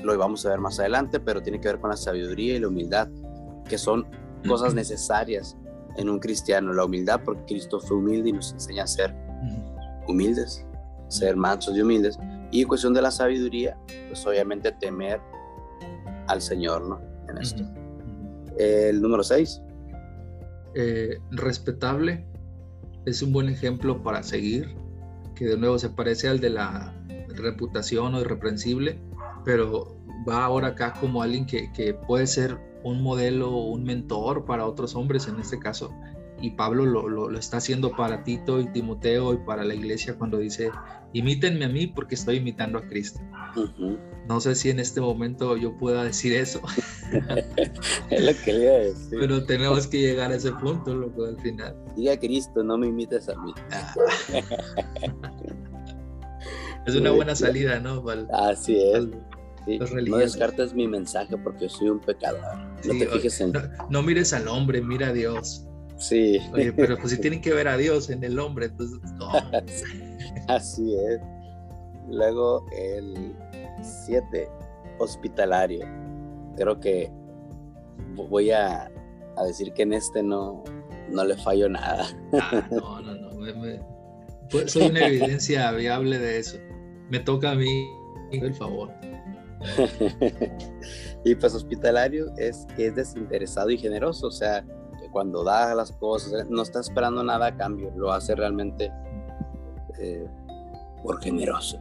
Lo 0.03 0.17
vamos 0.17 0.47
a 0.47 0.51
ver 0.51 0.61
más 0.61 0.79
adelante, 0.79 1.21
pero 1.21 1.43
tiene 1.43 1.61
que 1.61 1.69
ver 1.69 1.79
con 1.79 1.91
la 1.91 1.97
sabiduría 1.97 2.55
y 2.55 2.61
la 2.61 2.69
humildad, 2.69 3.09
que 3.69 3.77
son 3.77 4.07
cosas 4.47 4.73
necesarias 4.73 5.57
en 5.99 6.09
un 6.09 6.19
cristiano, 6.21 6.73
la 6.73 6.85
humildad, 6.85 7.21
porque 7.25 7.45
Cristo 7.47 7.81
fue 7.81 7.99
humilde 7.99 8.31
y 8.31 8.33
nos 8.33 8.53
enseña 8.53 8.85
a 8.85 8.87
ser 8.87 9.15
humildes, 10.07 10.65
ser 11.09 11.37
mansos 11.37 11.77
y 11.77 11.83
humildes. 11.83 12.19
Y 12.51 12.63
en 12.63 12.69
cuestión 12.69 12.95
de 12.95 13.03
la 13.03 13.11
sabiduría, 13.11 13.77
pues 14.07 14.27
obviamente 14.27 14.73
temer 14.73 15.21
al 16.29 16.41
Señor, 16.41 16.89
¿no? 16.89 17.01
En 17.29 17.39
esto. 17.39 17.65
El 18.57 19.03
número 19.03 19.23
6. 19.23 19.61
Eh, 20.75 21.19
respetable 21.33 22.25
es 23.05 23.21
un 23.23 23.33
buen 23.33 23.49
ejemplo 23.49 24.03
para 24.03 24.23
seguir, 24.23 24.77
que 25.35 25.47
de 25.47 25.57
nuevo 25.57 25.79
se 25.79 25.91
parece 25.91 26.29
al 26.29 26.41
de 26.41 26.51
la 26.51 26.95
reputación 27.29 28.15
o 28.15 28.21
irreprensible, 28.21 29.01
pero 29.45 29.97
va 30.29 30.45
ahora 30.45 30.69
acá 30.69 30.93
como 31.01 31.23
alguien 31.23 31.47
que, 31.47 31.73
que 31.73 31.95
puede 31.95 32.27
ser 32.27 32.59
un 32.83 33.03
modelo, 33.03 33.57
un 33.57 33.85
mentor 33.85 34.45
para 34.45 34.67
otros 34.67 34.95
hombres 34.95 35.27
en 35.29 35.41
este 35.41 35.59
caso. 35.59 35.93
Y 36.41 36.51
Pablo 36.51 36.87
lo, 36.87 37.09
lo, 37.09 37.37
está 37.37 37.57
haciendo 37.57 37.91
para 37.91 38.23
Tito 38.23 38.61
y 38.61 38.69
Timoteo 38.69 39.35
y 39.35 39.39
para 39.39 39.65
la 39.65 39.75
iglesia 39.75 40.17
cuando 40.17 40.39
dice, 40.39 40.71
imítenme 41.13 41.65
a 41.65 41.69
mí 41.69 41.89
porque 41.89 42.15
estoy 42.15 42.37
imitando 42.37 42.79
a 42.79 42.87
Cristo. 42.87 43.21
No 44.29 44.41
sé 44.41 44.55
si 44.55 44.71
en 44.71 44.79
este 44.79 45.01
momento 45.01 45.57
yo 45.57 45.77
pueda 45.77 46.05
decir 46.05 46.33
eso. 46.35 46.61
es 48.11 48.23
lo 48.23 48.33
que 48.45 48.53
le 48.53 48.67
decir. 48.67 49.19
Pero 49.19 49.45
tenemos 49.45 49.89
que 49.89 50.01
llegar 50.01 50.31
a 50.31 50.37
ese 50.37 50.53
punto, 50.53 50.95
loco, 50.95 51.25
al 51.25 51.41
final. 51.41 51.75
Diga 51.97 52.17
Cristo, 52.17 52.63
no 52.63 52.79
me 52.79 52.87
imites 52.87 53.29
a 53.29 53.35
mí. 53.43 53.53
es 56.89 56.97
una 56.97 57.11
buena 57.11 57.35
salida, 57.35 57.81
¿no? 57.81 58.05
Así 58.33 58.77
es. 58.77 59.07
No 60.07 60.17
descartes 60.17 60.73
mi 60.73 60.89
mensaje 60.89 61.37
porque 61.37 61.69
soy 61.69 61.91
un 61.91 62.01
pecador. 62.01 62.41
No 62.85 62.99
te 62.99 63.07
fijes 63.07 63.41
en. 63.41 63.53
No, 63.91 64.03
mires 64.03 64.33
al 64.33 64.49
hombre, 64.49 64.81
mira 64.81 65.09
a 65.09 65.13
Dios. 65.13 65.67
Sí. 65.99 66.39
Oye, 66.53 66.73
pero 66.73 66.97
pues 66.97 67.13
si 67.13 67.21
tienen 67.21 67.41
que 67.41 67.53
ver 67.53 67.69
a 67.69 67.77
Dios 67.77 68.09
en 68.09 68.25
el 68.25 68.39
hombre, 68.39 68.67
entonces 68.67 68.99
no. 69.15 69.31
Así 70.49 70.95
es. 70.95 71.21
Luego 72.09 72.65
el 72.77 73.35
7, 73.83 74.49
hospitalario. 74.99 75.85
Creo 76.57 76.81
que 76.81 77.11
voy 78.15 78.51
a, 78.51 78.91
decir 79.47 79.73
que 79.73 79.83
en 79.83 79.93
este 79.93 80.23
no, 80.23 80.65
no 81.11 81.25
le 81.25 81.37
fallo 81.37 81.69
nada. 81.69 82.07
Ah, 82.33 82.67
no, 82.71 83.01
no, 83.01 83.15
no. 83.15 83.29
Pues, 84.51 84.73
soy 84.73 84.87
una 84.87 85.07
evidencia 85.07 85.71
viable 85.73 86.19
de 86.19 86.39
eso. 86.39 86.59
Me 87.11 87.21
toca 87.21 87.53
a 87.53 87.55
mí, 87.55 87.91
el 88.33 88.55
favor. 88.55 88.91
y 91.25 91.35
pues 91.35 91.55
hospitalario 91.55 92.27
es 92.37 92.67
que 92.77 92.87
es 92.87 92.95
desinteresado 92.95 93.71
y 93.71 93.79
generoso, 93.79 94.29
o 94.29 94.31
sea, 94.31 94.65
que 95.01 95.09
cuando 95.11 95.43
da 95.43 95.75
las 95.75 95.93
cosas, 95.93 96.49
no 96.49 96.63
está 96.63 96.81
esperando 96.81 97.25
nada 97.25 97.47
a 97.47 97.57
cambio, 97.57 97.91
lo 97.97 98.13
hace 98.13 98.35
realmente 98.35 98.93
eh, 99.99 100.27
por 101.03 101.21
generoso, 101.23 101.81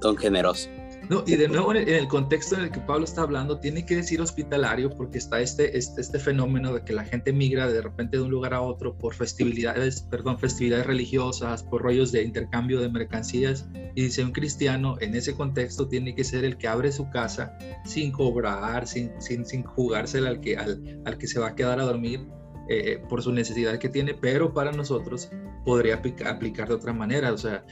don 0.00 0.16
generoso. 0.16 0.70
No, 1.10 1.24
y 1.26 1.34
de 1.34 1.48
nuevo 1.48 1.74
en 1.74 1.88
el 1.88 2.06
contexto 2.06 2.54
en 2.54 2.62
el 2.62 2.70
que 2.70 2.78
Pablo 2.78 3.04
está 3.04 3.22
hablando, 3.22 3.58
tiene 3.58 3.84
que 3.84 3.96
decir 3.96 4.20
hospitalario 4.20 4.90
porque 4.90 5.18
está 5.18 5.40
este, 5.40 5.76
este, 5.76 6.00
este 6.00 6.20
fenómeno 6.20 6.72
de 6.72 6.84
que 6.84 6.92
la 6.92 7.04
gente 7.04 7.32
migra 7.32 7.66
de 7.66 7.82
repente 7.82 8.16
de 8.16 8.22
un 8.22 8.30
lugar 8.30 8.54
a 8.54 8.60
otro 8.60 8.96
por 8.96 9.14
festividades, 9.14 10.02
perdón, 10.02 10.38
festividades 10.38 10.86
religiosas, 10.86 11.64
por 11.64 11.82
rollos 11.82 12.12
de 12.12 12.22
intercambio 12.22 12.80
de 12.80 12.90
mercancías. 12.90 13.68
Y 13.96 14.02
dice 14.02 14.22
un 14.22 14.30
cristiano, 14.30 14.98
en 15.00 15.16
ese 15.16 15.34
contexto 15.34 15.88
tiene 15.88 16.14
que 16.14 16.22
ser 16.22 16.44
el 16.44 16.56
que 16.56 16.68
abre 16.68 16.92
su 16.92 17.10
casa 17.10 17.58
sin 17.84 18.12
cobrar, 18.12 18.86
sin, 18.86 19.10
sin, 19.20 19.44
sin 19.44 19.64
jugársela 19.64 20.28
al 20.28 20.40
que, 20.40 20.58
al, 20.58 21.02
al 21.06 21.18
que 21.18 21.26
se 21.26 21.40
va 21.40 21.48
a 21.48 21.54
quedar 21.56 21.80
a 21.80 21.86
dormir, 21.86 22.24
eh, 22.68 23.02
por 23.08 23.20
su 23.20 23.32
necesidad 23.32 23.80
que 23.80 23.88
tiene, 23.88 24.14
pero 24.14 24.54
para 24.54 24.70
nosotros 24.70 25.28
podría 25.64 25.96
aplicar 25.96 26.68
de 26.68 26.74
otra 26.74 26.92
manera. 26.92 27.32
O 27.32 27.36
sea, 27.36 27.64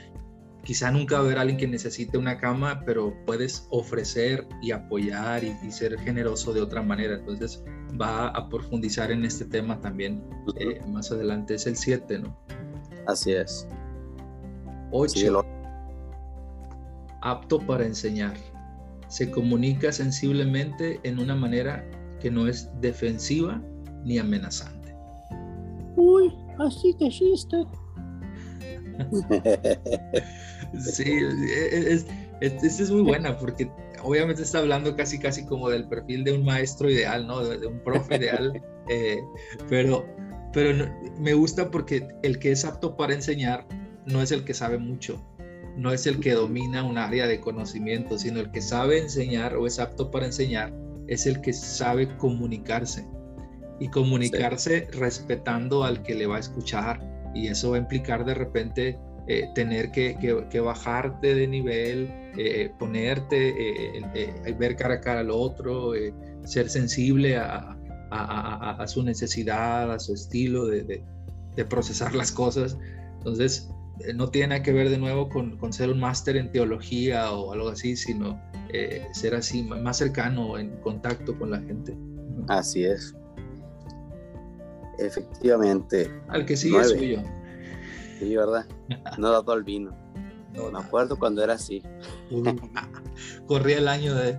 quizá 0.68 0.90
nunca 0.90 1.14
va 1.14 1.22
a 1.22 1.24
haber 1.24 1.38
alguien 1.38 1.56
que 1.56 1.66
necesite 1.66 2.18
una 2.18 2.36
cama, 2.36 2.82
pero 2.84 3.16
puedes 3.24 3.66
ofrecer 3.70 4.46
y 4.60 4.70
apoyar 4.70 5.42
y, 5.42 5.54
ser 5.70 5.98
generoso 5.98 6.52
de 6.52 6.60
otra 6.60 6.82
manera. 6.82 7.14
Entonces 7.14 7.64
va 7.98 8.28
a 8.28 8.48
profundizar 8.50 9.10
en 9.10 9.24
este 9.24 9.46
tema 9.46 9.80
también 9.80 10.22
eh, 10.60 10.78
más 10.86 11.10
adelante. 11.10 11.54
Es 11.54 11.66
el 11.66 11.74
7, 11.74 12.18
¿no? 12.18 12.36
Así 13.06 13.32
es. 13.32 13.66
8. 14.90 15.42
Apto 17.22 17.60
para 17.60 17.86
enseñar. 17.86 18.34
Se 19.08 19.30
comunica 19.30 19.90
sensiblemente 19.90 21.00
en 21.02 21.18
una 21.18 21.34
manera 21.34 21.82
que 22.20 22.30
no 22.30 22.46
es 22.46 22.68
defensiva 22.82 23.58
ni 24.04 24.18
amenazante. 24.18 24.94
Uy, 25.96 26.30
así 26.58 26.94
que 26.98 27.08
chiste. 27.08 27.56
Sí, 30.78 31.20
es, 31.50 32.06
es, 32.40 32.80
es, 32.80 32.90
muy 32.90 33.02
buena 33.02 33.36
porque 33.38 33.70
obviamente 34.02 34.42
está 34.42 34.58
hablando 34.58 34.94
casi 34.96 35.18
casi 35.18 35.44
como 35.44 35.68
del 35.68 35.88
perfil 35.88 36.24
de 36.24 36.32
un 36.32 36.44
maestro 36.44 36.90
ideal, 36.90 37.26
¿no? 37.26 37.44
De, 37.44 37.66
un 37.66 37.80
profe 37.80 38.16
ideal, 38.16 38.62
eh, 38.88 39.18
pero, 39.68 40.06
pero 40.52 40.88
me 41.18 41.34
gusta 41.34 41.70
porque 41.70 42.08
el 42.22 42.38
que 42.38 42.52
es 42.52 42.64
apto 42.64 42.96
para 42.96 43.14
enseñar 43.14 43.66
no 44.06 44.22
es 44.22 44.30
el 44.30 44.44
que 44.44 44.54
sabe 44.54 44.78
mucho, 44.78 45.22
no 45.76 45.92
es 45.92 46.06
el 46.06 46.20
que 46.20 46.32
domina 46.32 46.84
un 46.84 46.98
área 46.98 47.26
de 47.26 47.40
conocimiento, 47.40 48.18
sino 48.18 48.40
el 48.40 48.50
que 48.50 48.60
sabe 48.60 48.98
enseñar 48.98 49.56
o 49.56 49.66
es 49.66 49.78
apto 49.78 50.10
para 50.10 50.26
enseñar 50.26 50.72
es 51.08 51.26
el 51.26 51.40
que 51.40 51.52
sabe 51.52 52.16
comunicarse 52.18 53.06
y 53.80 53.88
comunicarse 53.88 54.88
respetando 54.92 55.84
al 55.84 56.02
que 56.02 56.14
le 56.14 56.26
va 56.26 56.36
a 56.36 56.40
escuchar 56.40 57.00
y 57.34 57.48
eso 57.48 57.70
va 57.70 57.76
a 57.76 57.80
implicar 57.80 58.24
de 58.24 58.34
repente 58.34 58.98
eh, 59.30 59.46
tener 59.54 59.90
que, 59.90 60.16
que, 60.50 60.60
bajarte 60.60 61.34
de 61.34 61.46
nivel, 61.46 62.10
eh, 62.38 62.72
ponerte, 62.78 63.52
eh, 63.58 64.56
ver 64.58 64.74
cara 64.74 64.94
a 64.94 65.00
cara 65.02 65.20
al 65.20 65.30
otro, 65.30 65.92
ser 66.44 66.70
sensible 66.70 67.36
a, 67.36 67.76
a, 68.10 68.82
a, 68.82 68.88
su 68.88 69.02
necesidad, 69.02 69.92
a 69.92 69.98
su 69.98 70.14
estilo 70.14 70.64
de, 70.64 71.04
de, 71.56 71.64
procesar 71.66 72.14
las 72.14 72.32
cosas. 72.32 72.78
Entonces, 73.18 73.68
no 74.14 74.30
tiene 74.30 74.48
nada 74.48 74.62
que 74.62 74.72
ver 74.72 74.88
de 74.88 74.96
nuevo 74.96 75.28
con, 75.28 75.58
con 75.58 75.74
ser 75.74 75.90
un 75.90 76.00
máster 76.00 76.38
en 76.38 76.50
teología 76.50 77.30
o 77.30 77.52
algo 77.52 77.68
así, 77.68 77.96
sino 77.96 78.40
ser 79.12 79.34
así, 79.34 79.62
más 79.62 79.98
cercano, 79.98 80.56
en 80.56 80.70
contacto 80.80 81.38
con 81.38 81.50
la 81.50 81.60
gente. 81.60 81.94
Así 82.48 82.86
es. 82.86 83.14
Efectivamente. 84.98 86.10
Al 86.28 86.46
que 86.46 86.56
sigue 86.56 86.82
soy 86.82 87.16
yo. 87.16 87.37
Sí, 88.18 88.36
¿verdad? 88.36 88.66
No 89.18 89.30
dado 89.30 89.52
al 89.52 89.64
vino. 89.64 89.96
No, 90.54 90.70
me 90.70 90.78
acuerdo 90.78 91.18
cuando 91.18 91.42
era 91.42 91.54
así. 91.54 91.82
corría 93.46 93.78
el 93.78 93.88
año 93.88 94.14
de... 94.14 94.38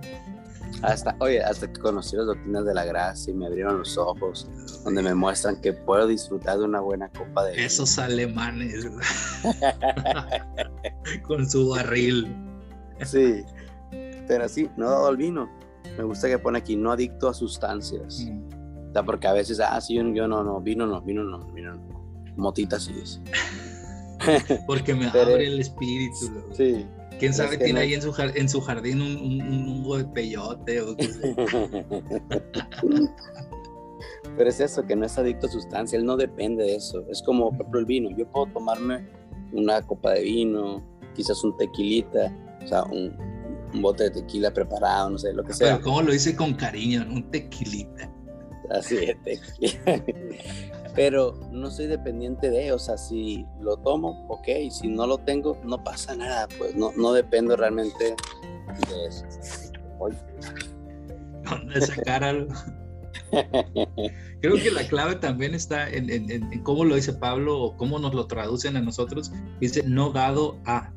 Hasta, 0.82 1.16
oye, 1.18 1.42
hasta 1.42 1.70
que 1.70 1.80
conocí 1.80 2.16
las 2.16 2.26
doctrinas 2.26 2.64
de 2.64 2.74
la 2.74 2.84
gracia 2.84 3.32
y 3.32 3.34
me 3.34 3.46
abrieron 3.46 3.78
los 3.78 3.98
ojos, 3.98 4.48
donde 4.84 5.02
me 5.02 5.14
muestran 5.14 5.60
que 5.60 5.72
puedo 5.72 6.06
disfrutar 6.06 6.58
de 6.58 6.64
una 6.64 6.80
buena 6.80 7.10
copa 7.10 7.44
de. 7.44 7.64
Esos 7.64 7.98
alemanes, 7.98 8.88
con 11.26 11.50
su 11.50 11.70
barril. 11.70 12.34
Sí, 13.04 13.44
pero 14.26 14.48
sí, 14.48 14.70
no 14.76 14.88
dado 14.88 15.08
al 15.08 15.16
vino. 15.16 15.50
Me 15.98 16.04
gusta 16.04 16.28
que 16.28 16.38
pone 16.38 16.58
aquí, 16.58 16.76
no 16.76 16.92
adicto 16.92 17.28
a 17.28 17.34
sustancias. 17.34 18.26
Mm. 18.26 18.90
O 18.90 18.92
sea, 18.92 19.02
porque 19.02 19.26
a 19.26 19.32
veces, 19.32 19.60
ah, 19.60 19.80
sí, 19.80 19.94
yo, 19.96 20.02
yo 20.14 20.28
no, 20.28 20.42
no, 20.42 20.60
vino 20.60 20.86
no, 20.86 21.02
vino 21.02 21.24
no, 21.24 21.52
vino 21.52 21.74
no. 21.74 22.00
Motita 22.36 22.78
sí 22.80 22.94
es. 23.02 23.20
Porque 24.66 24.94
me 24.94 25.06
abre 25.06 25.46
el 25.46 25.60
espíritu. 25.60 26.16
Sí. 26.52 26.86
¿Quién 27.18 27.34
sabe, 27.34 27.58
tiene 27.58 27.80
ahí 27.80 27.92
en 27.92 28.00
su, 28.00 28.14
en 28.18 28.48
su 28.48 28.62
jardín 28.62 29.02
un, 29.02 29.42
un, 29.42 29.98
de 29.98 30.04
peyote 30.06 30.80
o 30.80 30.96
qué 30.96 31.10
Pero 34.36 34.48
es 34.48 34.60
eso, 34.60 34.86
que 34.86 34.96
no 34.96 35.04
es 35.04 35.18
adicto 35.18 35.46
a 35.46 35.50
sustancia, 35.50 35.98
él 35.98 36.06
no 36.06 36.16
depende 36.16 36.64
de 36.64 36.76
eso. 36.76 37.04
Es 37.10 37.22
como, 37.22 37.50
por 37.50 37.60
ejemplo, 37.60 37.80
el 37.80 37.86
vino. 37.86 38.08
Yo 38.16 38.26
puedo 38.30 38.46
tomarme 38.46 39.06
una 39.52 39.82
copa 39.82 40.12
de 40.12 40.22
vino, 40.22 40.82
quizás 41.14 41.44
un 41.44 41.54
tequilita, 41.58 42.34
o 42.64 42.66
sea, 42.66 42.84
un, 42.84 43.14
un 43.74 43.82
bote 43.82 44.04
de 44.04 44.10
tequila 44.10 44.50
preparado, 44.50 45.10
no 45.10 45.18
sé, 45.18 45.34
lo 45.34 45.44
que 45.44 45.52
sea. 45.52 45.74
Pero 45.74 45.84
¿cómo 45.84 46.00
lo 46.02 46.14
hice 46.14 46.34
con 46.34 46.54
cariño? 46.54 47.04
Un 47.10 47.30
tequilita. 47.30 48.10
Así 48.70 48.96
es, 48.96 49.22
tequila 49.22 50.02
pero 50.94 51.38
no 51.50 51.70
soy 51.70 51.86
dependiente 51.86 52.50
de, 52.50 52.72
o 52.72 52.78
sea, 52.78 52.96
si 52.98 53.46
lo 53.60 53.76
tomo, 53.76 54.26
ok, 54.28 54.48
si 54.70 54.88
no 54.88 55.06
lo 55.06 55.18
tengo, 55.18 55.56
no 55.64 55.82
pasa 55.82 56.14
nada, 56.14 56.48
pues 56.58 56.74
no, 56.74 56.92
no 56.96 57.12
dependo 57.12 57.56
realmente 57.56 58.16
de 58.88 59.06
eso. 59.06 59.24
¿Dónde 61.44 61.80
sacar 61.80 62.24
algo? 62.24 62.52
Creo 64.40 64.54
que 64.56 64.70
la 64.70 64.86
clave 64.88 65.16
también 65.16 65.54
está 65.54 65.88
en, 65.88 66.10
en, 66.10 66.62
cómo 66.62 66.84
lo 66.84 66.94
dice 66.94 67.12
Pablo 67.12 67.58
o 67.60 67.76
cómo 67.76 67.98
nos 67.98 68.14
lo 68.14 68.26
traducen 68.26 68.76
a 68.76 68.80
nosotros. 68.80 69.32
Dice 69.60 69.82
no 69.84 70.10
dado 70.10 70.58
a. 70.66 70.92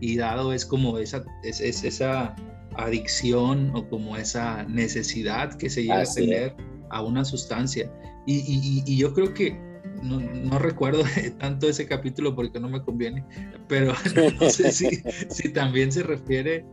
Y 0.00 0.16
dado 0.16 0.52
es 0.52 0.66
como 0.66 0.98
esa, 0.98 1.24
es, 1.42 1.60
esa 1.60 2.34
adicción 2.74 3.72
o 3.74 3.88
como 3.88 4.16
esa 4.16 4.64
necesidad 4.64 5.54
que 5.54 5.70
se 5.70 5.82
llega 5.82 6.02
a 6.02 6.14
tener 6.14 6.54
a 6.90 7.02
una 7.02 7.24
sustancia. 7.24 7.90
Y, 8.26 8.96
yo 8.96 9.14
creo 9.14 9.32
que 9.32 9.58
no, 10.02 10.58
recuerdo 10.58 11.02
tanto 11.38 11.68
ese 11.68 11.86
capítulo 11.86 12.34
porque 12.34 12.60
no 12.60 12.68
me 12.68 12.82
conviene, 12.82 13.24
pero 13.68 13.92
no 14.40 14.50
sé 14.50 14.72
si, 14.72 15.52
también 15.52 15.92
se 15.92 16.02
refiere 16.02 16.64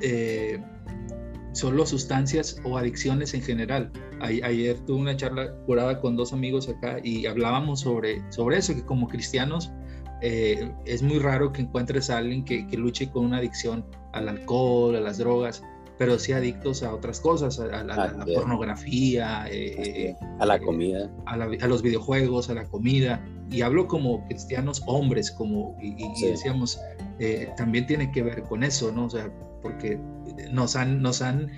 eh, 0.00 0.60
solo 1.52 1.86
sustancias 1.86 2.56
o 2.64 2.78
adicciones 2.78 3.34
en 3.34 3.42
general. 3.42 3.90
ayer 4.20 4.78
tuve 4.86 5.00
una 5.00 5.16
charla 5.16 5.54
curada 5.66 6.00
con 6.00 6.16
dos 6.16 6.32
amigos 6.32 6.68
acá 6.68 6.98
y 7.02 7.26
hablábamos 7.26 7.80
sobre, 7.80 8.22
sobre 8.30 8.58
eso, 8.58 8.74
que 8.74 8.84
como 8.84 9.08
cristianos 9.08 9.72
eh, 10.20 10.70
es 10.84 11.02
muy 11.02 11.18
raro 11.18 11.52
que 11.52 11.62
encuentres 11.62 12.08
a 12.08 12.18
alguien 12.18 12.44
que, 12.44 12.66
que, 12.68 12.76
luche 12.76 13.10
con 13.10 13.24
una 13.24 13.38
adicción 13.38 13.84
al 14.12 14.28
alcohol, 14.28 14.94
a 14.94 15.00
las 15.00 15.18
drogas, 15.18 15.64
pero 15.98 16.18
sí 16.18 16.32
adictos 16.32 16.82
a 16.82 16.94
otras 16.94 17.20
cosas, 17.20 17.58
a, 17.60 17.84
la, 17.84 18.26
pornografía, 18.34 19.46
eh, 19.50 20.08
eh, 20.08 20.16
a 20.40 20.46
la 20.46 20.58
comida, 20.58 21.10
a, 21.26 21.36
los 21.36 21.82
videojuegos, 21.82 22.50
a 22.50 22.54
la 22.54 22.64
comida. 22.64 23.24
Y 23.50 23.60
hablo 23.60 23.86
como 23.86 24.26
cristianos 24.26 24.82
hombres, 24.86 25.30
como, 25.30 25.76
y, 25.80 26.26
decíamos, 26.26 26.80
eh, 27.18 27.50
también 27.56 27.86
tiene 27.86 28.10
que 28.10 28.22
ver 28.22 28.42
con 28.44 28.64
eso, 28.64 28.90
¿no? 28.92 29.06
O 29.06 29.10
sea, 29.10 29.30
porque 29.60 30.00
nos 30.50 30.74
han, 30.74 31.02
nos 31.02 31.20
han 31.22 31.50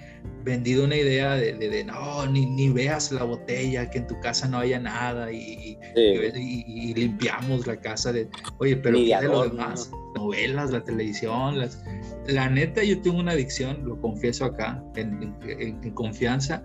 vendido 0.45 0.85
una 0.85 0.97
idea 0.97 1.35
de, 1.35 1.85
no, 1.85 2.27
ni, 2.27 2.45
ni, 2.45 2.69
veas 2.69 3.11
la 3.11 3.25
botella, 3.25 3.89
que 3.91 3.99
en 3.99 4.07
tu 4.07 4.21
casa 4.21 4.47
no 4.47 4.59
haya 4.59 4.79
nada 4.79 5.33
y, 5.33 5.79
y, 5.97 6.95
limpiamos 6.95 7.67
la 7.67 7.81
casa 7.81 8.13
de, 8.13 8.29
oye, 8.59 8.77
pero 8.77 8.99
¿qué 8.99 9.17
de 9.21 9.29
lo 9.29 9.49
demás? 9.49 9.91
Novelas, 10.15 10.71
la 10.71 10.85
televisión, 10.85 11.59
las, 11.59 11.83
la 12.27 12.49
neta, 12.49 12.85
yo 12.85 13.01
tengo 13.01 13.19
una 13.19 13.33
adicción, 13.33 13.85
lo 13.85 13.99
confieso 14.01 14.45
acá, 14.45 14.83
en, 14.97 15.91
confianza, 15.95 16.63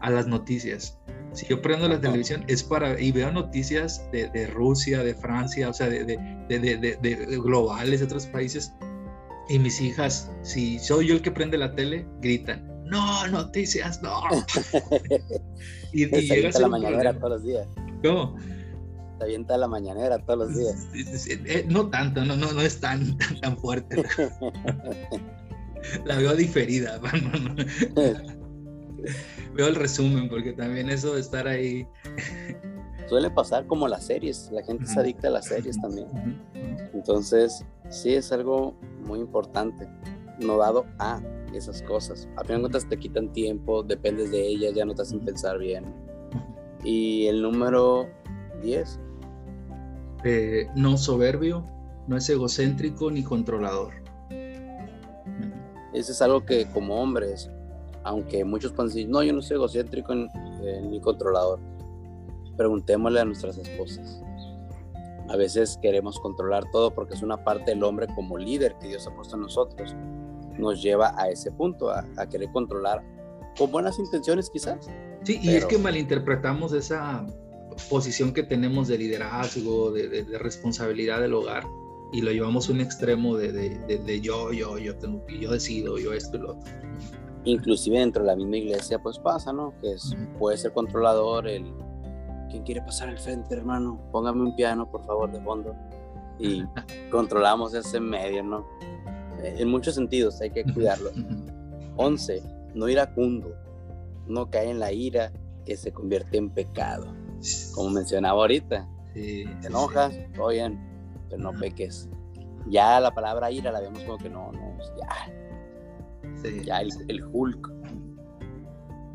a 0.00 0.10
las 0.10 0.26
noticias. 0.26 0.98
Si 1.32 1.46
yo 1.46 1.62
prendo 1.62 1.88
la 1.88 2.00
televisión 2.00 2.44
es 2.48 2.62
para, 2.62 3.00
y 3.00 3.12
veo 3.12 3.30
noticias 3.30 4.06
de, 4.10 4.28
de 4.30 4.46
Rusia, 4.48 5.02
de 5.02 5.14
Francia, 5.14 5.68
o 5.68 5.72
sea, 5.72 5.88
de, 5.88 6.04
de, 6.04 6.18
de, 6.48 7.38
globales, 7.38 8.00
de 8.00 8.06
otros 8.06 8.26
países, 8.26 8.72
y 9.48 9.58
mis 9.58 9.80
hijas, 9.80 10.30
si 10.42 10.78
soy 10.78 11.08
yo 11.08 11.14
el 11.14 11.22
que 11.22 11.30
prende 11.30 11.58
la 11.58 11.74
tele, 11.74 12.06
gritan, 12.20 12.71
no, 12.92 13.26
noticias, 13.28 14.02
no. 14.02 14.20
y, 15.92 16.04
y 16.04 16.28
llega 16.28 16.50
a 16.50 16.60
la 16.60 16.68
mañanera 16.68 17.14
todos 17.14 17.30
los 17.30 17.42
días. 17.42 17.66
¿Cómo? 18.02 18.36
Se 19.18 19.24
avienta 19.24 19.56
la 19.56 19.66
mañanera 19.66 20.18
todos 20.18 20.40
los 20.40 20.54
días. 20.56 20.86
Eh, 21.26 21.64
no 21.68 21.88
tanto, 21.88 22.22
no, 22.24 22.36
no, 22.36 22.52
no 22.52 22.60
es 22.60 22.78
tan, 22.80 23.16
tan, 23.40 23.56
fuerte. 23.56 23.96
la 26.04 26.18
veo 26.18 26.34
diferida. 26.34 26.98
veo 29.54 29.66
el 29.66 29.74
resumen, 29.74 30.28
porque 30.28 30.52
también 30.52 30.90
eso 30.90 31.14
de 31.14 31.22
estar 31.22 31.48
ahí. 31.48 31.88
Suele 33.08 33.30
pasar 33.30 33.66
como 33.66 33.88
las 33.88 34.04
series, 34.04 34.50
la 34.52 34.62
gente 34.62 34.86
se 34.86 35.00
adicta 35.00 35.28
a 35.28 35.32
las 35.32 35.46
series 35.46 35.80
también. 35.80 36.08
Entonces, 36.92 37.64
sí 37.88 38.12
es 38.14 38.30
algo 38.32 38.74
muy 39.00 39.20
importante, 39.20 39.88
no 40.42 40.58
dado 40.58 40.84
a 40.98 41.20
esas 41.54 41.82
cosas. 41.82 42.28
A 42.36 42.44
fin 42.44 42.56
de 42.56 42.62
cuentas 42.62 42.88
te 42.88 42.98
quitan 42.98 43.32
tiempo, 43.32 43.82
dependes 43.82 44.30
de 44.30 44.46
ellas, 44.46 44.74
ya 44.74 44.84
no 44.84 44.94
te 44.94 45.02
hacen 45.02 45.20
pensar 45.20 45.58
bien. 45.58 45.84
Y 46.84 47.26
el 47.26 47.42
número 47.42 48.08
10. 48.62 49.00
Eh, 50.24 50.68
no 50.76 50.96
soberbio, 50.96 51.64
no 52.06 52.16
es 52.16 52.28
egocéntrico 52.28 53.10
ni 53.10 53.22
controlador. 53.22 53.92
Eso 55.92 56.12
es 56.12 56.22
algo 56.22 56.44
que 56.44 56.66
como 56.70 57.02
hombres, 57.02 57.50
aunque 58.04 58.44
muchos 58.44 58.72
pueden 58.72 58.88
decir, 58.88 59.08
no, 59.08 59.22
yo 59.22 59.32
no 59.32 59.42
soy 59.42 59.56
egocéntrico 59.56 60.14
eh, 60.14 60.80
ni 60.88 61.00
controlador, 61.00 61.58
preguntémosle 62.56 63.20
a 63.20 63.24
nuestras 63.24 63.58
esposas. 63.58 64.22
A 65.28 65.36
veces 65.36 65.78
queremos 65.80 66.18
controlar 66.18 66.64
todo 66.72 66.92
porque 66.94 67.14
es 67.14 67.22
una 67.22 67.42
parte 67.44 67.70
del 67.70 67.82
hombre 67.84 68.06
como 68.14 68.38
líder 68.38 68.76
que 68.80 68.88
Dios 68.88 69.06
ha 69.06 69.14
puesto 69.14 69.36
en 69.36 69.42
nosotros. 69.42 69.94
Nos 70.58 70.82
lleva 70.82 71.14
a 71.16 71.28
ese 71.30 71.50
punto, 71.52 71.90
a, 71.90 72.04
querer 72.30 72.50
controlar 72.52 73.02
con 73.56 73.70
buenas 73.70 73.98
intenciones 73.98 74.50
quizás. 74.50 74.88
Sí, 75.24 75.38
y 75.42 75.50
es 75.50 75.64
que 75.66 75.78
malinterpretamos 75.78 76.72
esa 76.72 77.24
posición 77.88 78.32
que 78.32 78.42
tenemos 78.42 78.88
de 78.88 78.98
liderazgo, 78.98 79.92
de, 79.92 80.24
responsabilidad 80.38 81.20
del 81.20 81.34
hogar, 81.34 81.64
y 82.12 82.20
lo 82.20 82.30
llevamos 82.30 82.68
a 82.68 82.72
un 82.72 82.80
extremo 82.80 83.36
de, 83.36 83.52
de, 83.52 84.20
yo, 84.20 84.52
yo, 84.52 84.78
yo, 84.78 84.96
tengo, 84.96 85.24
yo 85.28 85.52
decido, 85.52 85.98
yo 85.98 86.12
esto 86.12 86.36
y 86.36 86.40
lo 86.40 86.50
otro. 86.52 86.70
Inclusive 87.44 87.98
dentro 87.98 88.22
de 88.22 88.28
la 88.28 88.36
misma 88.36 88.56
iglesia 88.58 88.98
pues 89.02 89.18
pasa, 89.18 89.52
¿no? 89.52 89.74
Que 89.80 89.92
es, 89.92 90.14
puede 90.38 90.58
ser 90.58 90.72
controlador 90.72 91.48
el, 91.48 91.72
¿quién 92.52 92.62
quiere 92.62 92.82
pasar 92.82 93.08
al 93.08 93.18
frente, 93.18 93.54
hermano? 93.54 93.98
Póngame 94.12 94.42
un 94.42 94.54
piano, 94.54 94.88
por 94.88 95.04
favor, 95.04 95.32
de 95.32 95.40
fondo. 95.40 95.74
Y 96.38 96.62
controlamos 97.10 97.74
ese 97.74 97.98
medio, 97.98 98.44
¿no? 98.44 98.66
En 99.42 99.68
muchos 99.68 99.94
sentidos 99.94 100.40
hay 100.40 100.50
que 100.50 100.64
cuidarlo. 100.64 101.10
11. 101.96 102.42
No 102.74 102.88
iracundo. 102.88 103.54
No 104.26 104.50
cae 104.50 104.70
en 104.70 104.78
la 104.78 104.92
ira 104.92 105.32
que 105.64 105.76
se 105.76 105.92
convierte 105.92 106.38
en 106.38 106.50
pecado. 106.50 107.06
Como 107.74 107.90
mencionaba 107.90 108.40
ahorita. 108.40 108.88
te 109.14 109.42
enojas, 109.66 110.14
todo 110.34 110.48
bien, 110.48 110.78
pero 111.28 111.42
no 111.42 111.58
peques. 111.58 112.08
Ya 112.68 113.00
la 113.00 113.12
palabra 113.12 113.50
ira 113.50 113.72
la 113.72 113.80
vemos 113.80 114.02
como 114.04 114.18
que 114.18 114.30
no, 114.30 114.52
no, 114.52 114.78
ya. 114.98 116.62
Ya 116.64 116.80
el, 116.80 116.90
el 117.08 117.24
Hulk. 117.32 117.72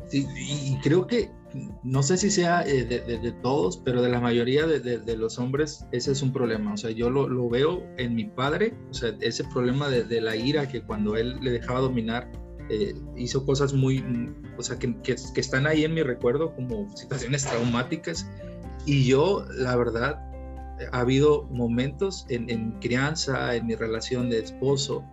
Sí, 0.06 0.26
y 0.36 0.78
creo 0.80 1.06
que 1.06 1.30
no 1.82 2.02
sé 2.02 2.16
si 2.16 2.30
sea 2.30 2.62
eh, 2.62 2.84
de, 2.84 3.32
todos, 3.42 3.78
pero 3.78 4.02
de 4.02 4.08
la 4.08 4.20
mayoría 4.20 4.66
de, 4.66 5.16
los 5.16 5.38
hombres 5.38 5.86
ese 5.92 6.12
es 6.12 6.22
un 6.22 6.32
problema. 6.32 6.74
O 6.74 6.76
sea, 6.76 6.90
yo 6.90 7.10
lo, 7.10 7.48
veo 7.48 7.82
en 7.96 8.14
mi 8.14 8.24
padre, 8.24 8.74
o 8.90 8.94
sea, 8.94 9.14
ese 9.20 9.44
problema 9.44 9.88
de, 9.88 10.20
la 10.20 10.36
ira 10.36 10.68
que 10.68 10.82
cuando 10.82 11.16
él 11.16 11.38
le 11.40 11.52
dejaba 11.52 11.80
dominar, 11.80 12.30
eh, 12.70 12.94
hizo 13.16 13.46
cosas 13.46 13.72
muy, 13.72 14.04
o 14.56 14.62
sea, 14.62 14.78
que, 14.78 14.94
están 15.36 15.66
ahí 15.66 15.84
en 15.84 15.94
mi 15.94 16.02
recuerdo 16.02 16.54
como 16.54 16.94
situaciones 16.96 17.44
traumáticas. 17.46 18.28
Y 18.84 19.06
yo, 19.06 19.44
la 19.56 19.76
verdad, 19.76 20.20
ha 20.92 21.00
habido 21.00 21.44
momentos 21.50 22.26
en, 22.28 22.48
en 22.50 22.72
crianza, 22.80 23.54
en 23.54 23.66
mi 23.66 23.74
relación 23.74 24.30
de 24.30 24.38
esposo, 24.38 25.04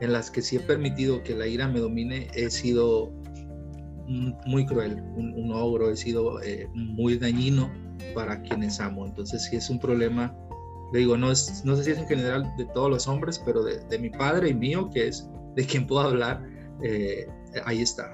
en 0.00 0.12
las 0.12 0.30
que 0.30 0.42
sí 0.42 0.56
he 0.56 0.60
permitido 0.60 1.22
que 1.22 1.34
la 1.34 1.46
ira 1.46 1.68
me 1.68 1.80
domine, 1.80 2.28
he 2.34 2.50
sido 2.50 3.12
muy 4.06 4.66
cruel, 4.66 5.02
un, 5.16 5.52
ogro, 5.52 5.90
he 5.90 5.96
sido 5.96 6.40
eh, 6.42 6.68
muy 6.74 7.18
dañino 7.18 7.70
para 8.14 8.40
quienes 8.42 8.80
amo. 8.80 9.06
Entonces 9.06 9.44
sí 9.44 9.56
es 9.56 9.70
un 9.70 9.78
problema, 9.78 10.34
le 10.92 11.00
digo, 11.00 11.16
no, 11.16 11.30
es, 11.30 11.64
no 11.64 11.76
sé 11.76 11.84
si 11.84 11.90
es 11.92 11.98
en 11.98 12.06
general 12.06 12.52
de 12.56 12.64
todos 12.66 12.90
los 12.90 13.08
hombres, 13.08 13.40
pero 13.44 13.62
de, 13.62 13.98
mi 13.98 14.10
padre 14.10 14.50
y 14.50 14.54
mío, 14.54 14.90
que 14.92 15.08
es 15.08 15.28
de 15.54 15.64
quien 15.66 15.86
puedo 15.86 16.06
hablar, 16.06 16.42
eh, 16.82 17.26
ahí 17.64 17.82
está. 17.82 18.12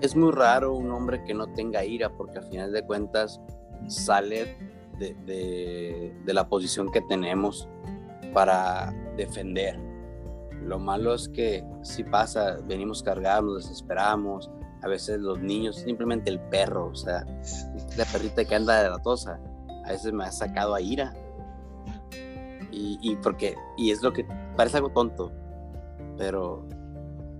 Es 0.00 0.16
muy 0.16 0.32
raro 0.32 0.74
un 0.74 0.90
hombre 0.90 1.22
que 1.24 1.32
no 1.32 1.46
tenga 1.54 1.84
ira, 1.84 2.10
porque 2.10 2.38
al 2.38 2.44
final 2.44 2.72
de 2.72 2.82
cuentas 2.82 3.40
sale 3.86 4.56
de, 4.98 5.14
de, 5.26 6.14
de 6.24 6.34
la 6.34 6.48
posición 6.48 6.90
que 6.90 7.00
tenemos 7.02 7.68
para 8.32 8.92
defender. 9.16 9.78
Lo 10.64 10.78
malo 10.78 11.14
es 11.14 11.28
que 11.28 11.64
si 11.82 12.04
pasa, 12.04 12.58
venimos 12.66 13.02
cargados, 13.02 13.44
nos 13.44 13.68
desesperamos, 13.68 14.50
a 14.82 14.88
veces 14.88 15.20
los 15.20 15.40
niños, 15.40 15.76
simplemente 15.76 16.30
el 16.30 16.40
perro, 16.40 16.86
o 16.86 16.94
sea, 16.94 17.24
la 17.96 18.04
perrita 18.06 18.44
que 18.44 18.54
anda 18.54 18.82
de 18.82 18.90
la 18.90 18.98
tosa, 18.98 19.40
a 19.84 19.92
veces 19.92 20.12
me 20.12 20.24
ha 20.24 20.32
sacado 20.32 20.74
a 20.74 20.80
ira. 20.80 21.14
Y, 22.74 23.16
porque, 23.16 23.54
y 23.76 23.90
es 23.90 24.02
lo 24.02 24.12
que 24.12 24.26
parece 24.56 24.78
algo 24.78 24.90
tonto, 24.90 25.30
pero 26.16 26.66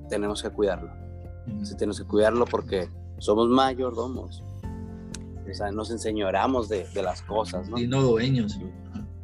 tenemos 0.09 0.43
que 0.43 0.51
cuidarlo. 0.51 0.93
Sí, 1.63 1.75
tenemos 1.77 1.99
que 2.01 2.07
cuidarlo 2.07 2.45
porque 2.45 2.89
somos 3.19 3.49
mayordomos. 3.49 4.45
O 5.51 5.55
sea, 5.55 5.73
nos 5.73 5.91
enseñoramos 5.91 6.69
de, 6.69 6.87
de 6.95 7.03
las 7.03 7.23
cosas, 7.23 7.69
¿no? 7.69 7.79
Y 7.79 7.87
no 7.87 8.03
dueños. 8.03 8.59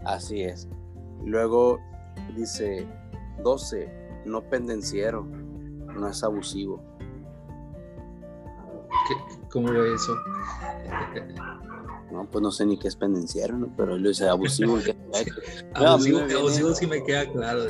Así 0.04 0.42
es. 0.42 0.68
Luego 1.24 1.78
dice 2.34 2.86
12, 3.44 4.22
no 4.24 4.42
pendenciero, 4.42 5.24
no 5.24 6.08
es 6.08 6.24
abusivo. 6.24 6.82
¿Cómo 9.50 9.72
ve 9.72 9.94
eso? 9.94 10.16
No, 12.10 12.24
pues 12.24 12.42
no 12.42 12.50
sé 12.50 12.64
ni 12.64 12.78
qué 12.78 12.88
es 12.88 12.96
pendenciero, 12.96 13.58
¿no? 13.58 13.68
Pero 13.76 13.96
él 13.96 14.02
dice 14.02 14.28
abusivo. 14.28 14.78
abusivo, 15.74 16.74
sí 16.74 16.86
me 16.86 17.02
queda 17.02 17.30
claro. 17.30 17.62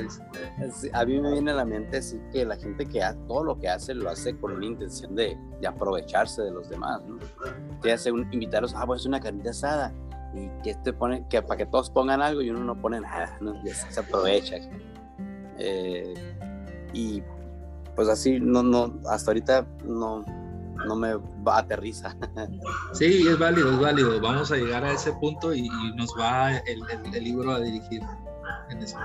A 0.92 1.04
mí 1.04 1.20
me 1.20 1.32
viene 1.32 1.50
a 1.50 1.54
la 1.54 1.64
mente 1.64 1.98
así 1.98 2.20
que 2.32 2.44
la 2.44 2.56
gente 2.56 2.86
que 2.86 3.02
hace 3.02 3.18
todo 3.26 3.42
lo 3.42 3.58
que 3.58 3.68
hace 3.68 3.94
lo 3.94 4.08
hace 4.08 4.36
con 4.38 4.52
una 4.52 4.66
intención 4.66 5.16
de, 5.16 5.36
de 5.60 5.66
aprovecharse 5.66 6.42
de 6.42 6.52
los 6.52 6.68
demás, 6.68 7.02
¿no? 7.04 7.18
Que 7.82 7.92
hace 7.92 8.12
un, 8.12 8.32
invitarlos, 8.32 8.74
ah, 8.76 8.86
pues 8.86 9.00
es 9.00 9.06
una 9.06 9.20
carnita 9.20 9.50
asada 9.50 9.92
y 10.34 10.48
que 10.62 10.70
este 10.70 10.92
pone, 10.92 11.26
que 11.28 11.42
para 11.42 11.56
que 11.56 11.66
todos 11.66 11.90
pongan 11.90 12.22
algo 12.22 12.42
y 12.42 12.50
uno 12.50 12.60
no 12.60 12.80
pone 12.80 13.00
nada, 13.00 13.36
¿no? 13.40 13.54
se 13.64 14.00
aprovecha. 14.00 14.56
Eh, 15.58 16.14
y 16.92 17.22
pues 17.96 18.08
así, 18.08 18.38
no, 18.38 18.62
no, 18.62 19.00
hasta 19.08 19.30
ahorita 19.30 19.66
no, 19.84 20.24
no 20.86 20.96
me 20.96 21.14
va 21.46 21.58
aterriza. 21.58 22.16
Sí, 22.92 23.26
es 23.28 23.38
válido, 23.38 23.70
es 23.70 23.78
válido. 23.78 24.20
Vamos 24.20 24.50
a 24.50 24.56
llegar 24.56 24.84
a 24.84 24.92
ese 24.92 25.12
punto 25.12 25.54
y, 25.54 25.68
nos 25.96 26.10
va 26.18 26.56
el, 26.56 26.80
libro 27.22 27.52
a 27.52 27.60
dirigir 27.60 28.02
en 28.70 28.82
eso. 28.82 28.96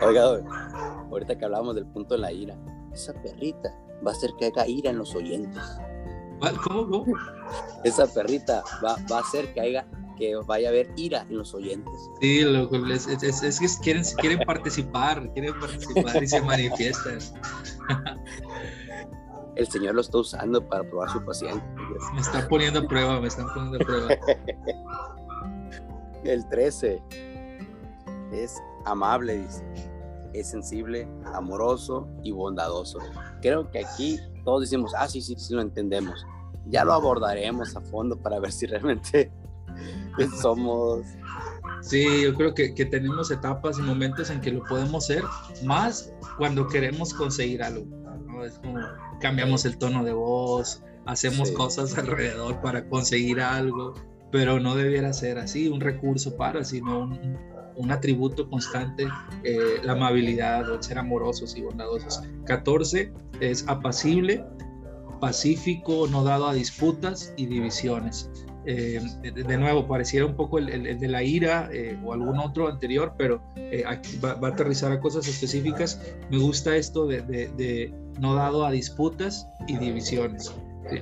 Oiga, 0.00 0.40
ahorita 1.10 1.36
que 1.36 1.44
hablábamos 1.44 1.74
del 1.74 1.86
punto 1.86 2.14
de 2.14 2.20
la 2.20 2.32
ira, 2.32 2.56
esa 2.92 3.12
perrita 3.14 3.74
va 4.06 4.12
a 4.12 4.14
hacer 4.14 4.30
que 4.38 4.46
haya 4.46 4.66
ira 4.66 4.90
en 4.90 4.98
los 4.98 5.14
oyentes. 5.14 5.62
¿Cómo? 6.64 6.88
¿Cómo? 6.88 7.06
Esa 7.84 8.06
perrita 8.06 8.62
va, 8.84 8.96
va 9.10 9.18
a 9.18 9.20
hacer 9.20 9.52
que 9.52 9.60
haya 9.60 9.86
que 10.18 10.34
vaya 10.34 10.68
a 10.68 10.70
haber 10.70 10.90
ira 10.96 11.24
en 11.30 11.38
los 11.38 11.54
oyentes. 11.54 11.94
Sí, 12.20 12.40
es, 12.40 13.42
es, 13.42 13.60
que 13.60 13.82
quieren, 13.82 14.02
quieren 14.16 14.40
participar, 14.40 15.32
quieren 15.32 15.58
participar 15.58 16.22
y 16.22 16.26
se 16.26 16.42
manifiestan. 16.42 17.18
el 19.58 19.66
Señor 19.66 19.96
lo 19.96 20.00
está 20.00 20.18
usando 20.18 20.66
para 20.66 20.84
probar 20.84 21.10
su 21.10 21.22
paciencia. 21.24 21.62
Me 22.14 22.20
están 22.20 22.46
poniendo 22.48 22.78
a 22.78 22.86
prueba, 22.86 23.20
me 23.20 23.26
están 23.26 23.48
poniendo 23.52 23.76
a 23.76 23.80
prueba. 23.80 24.08
el 26.24 26.48
13 26.48 27.02
es 28.32 28.56
amable, 28.84 29.38
dice. 29.38 29.64
Es 30.32 30.50
sensible, 30.50 31.08
amoroso 31.34 32.08
y 32.22 32.30
bondadoso. 32.30 33.00
Creo 33.42 33.68
que 33.70 33.84
aquí 33.84 34.20
todos 34.44 34.60
decimos, 34.60 34.92
ah, 34.96 35.08
sí, 35.08 35.20
sí, 35.20 35.34
sí, 35.36 35.54
lo 35.54 35.60
entendemos. 35.60 36.24
Ya 36.66 36.84
lo 36.84 36.92
abordaremos 36.92 37.74
a 37.74 37.80
fondo 37.80 38.16
para 38.16 38.38
ver 38.38 38.52
si 38.52 38.66
realmente 38.66 39.32
somos 40.40 41.04
Sí, 41.80 42.22
yo 42.22 42.34
creo 42.34 42.54
que, 42.54 42.74
que, 42.74 42.84
tenemos 42.84 43.30
etapas 43.30 43.78
y 43.78 43.82
momentos 43.82 44.30
en 44.30 44.40
que 44.40 44.50
lo 44.50 44.64
podemos 44.64 45.06
ser, 45.06 45.22
más 45.64 46.12
cuando 46.36 46.66
queremos 46.66 47.14
conseguir 47.14 47.62
algo. 47.62 47.86
¿No? 48.38 48.44
Es 48.44 48.58
como 48.58 48.78
cambiamos 49.20 49.64
el 49.64 49.78
tono 49.78 50.04
de 50.04 50.12
voz, 50.12 50.82
hacemos 51.06 51.48
Sí. 51.48 51.54
cosas 51.54 51.96
alrededor 51.98 52.60
para 52.60 52.88
conseguir 52.88 53.40
algo, 53.40 53.94
pero 54.30 54.60
no 54.60 54.74
debiera 54.74 55.12
ser 55.12 55.38
así, 55.38 55.68
un 55.68 55.80
recurso 55.80 56.36
para, 56.36 56.64
sino 56.64 57.00
un, 57.00 57.38
un 57.76 57.90
atributo 57.90 58.48
constante, 58.50 59.08
eh, 59.44 59.80
la 59.82 59.92
amabilidad 59.92 60.72
el 60.72 60.82
ser 60.82 60.98
amorosos 60.98 61.56
y 61.56 61.62
bondadosos. 61.62 62.22
14 62.44 63.12
es 63.40 63.66
apacible, 63.68 64.44
pacífico, 65.20 66.06
no 66.08 66.24
dado 66.24 66.48
a 66.48 66.54
disputas 66.54 67.32
y 67.36 67.46
divisiones. 67.46 68.30
Eh, 68.70 69.00
de, 69.22 69.56
nuevo, 69.56 69.86
pareciera 69.88 70.26
un 70.26 70.34
poco 70.34 70.58
el, 70.58 70.68
el- 70.68 70.86
el 70.86 70.98
de 71.00 71.08
la 71.08 71.22
ira 71.22 71.70
eh, 71.72 71.98
o 72.04 72.12
algún 72.12 72.38
otro 72.38 72.68
anterior, 72.68 73.14
pero 73.16 73.40
eh, 73.56 73.82
aquí 73.86 74.18
va, 74.22 74.34
va 74.34 74.48
a 74.48 74.50
aterrizar 74.50 74.92
a 74.92 75.00
cosas 75.00 75.26
específicas. 75.26 75.98
Me 76.30 76.36
gusta 76.36 76.76
esto 76.76 77.06
de, 77.06 77.22
de- 77.22 77.48
de 77.56 77.94
no 78.20 78.34
dado 78.34 78.66
a 78.66 78.70
disputas 78.70 79.48
y 79.66 79.78
divisiones. 79.78 80.52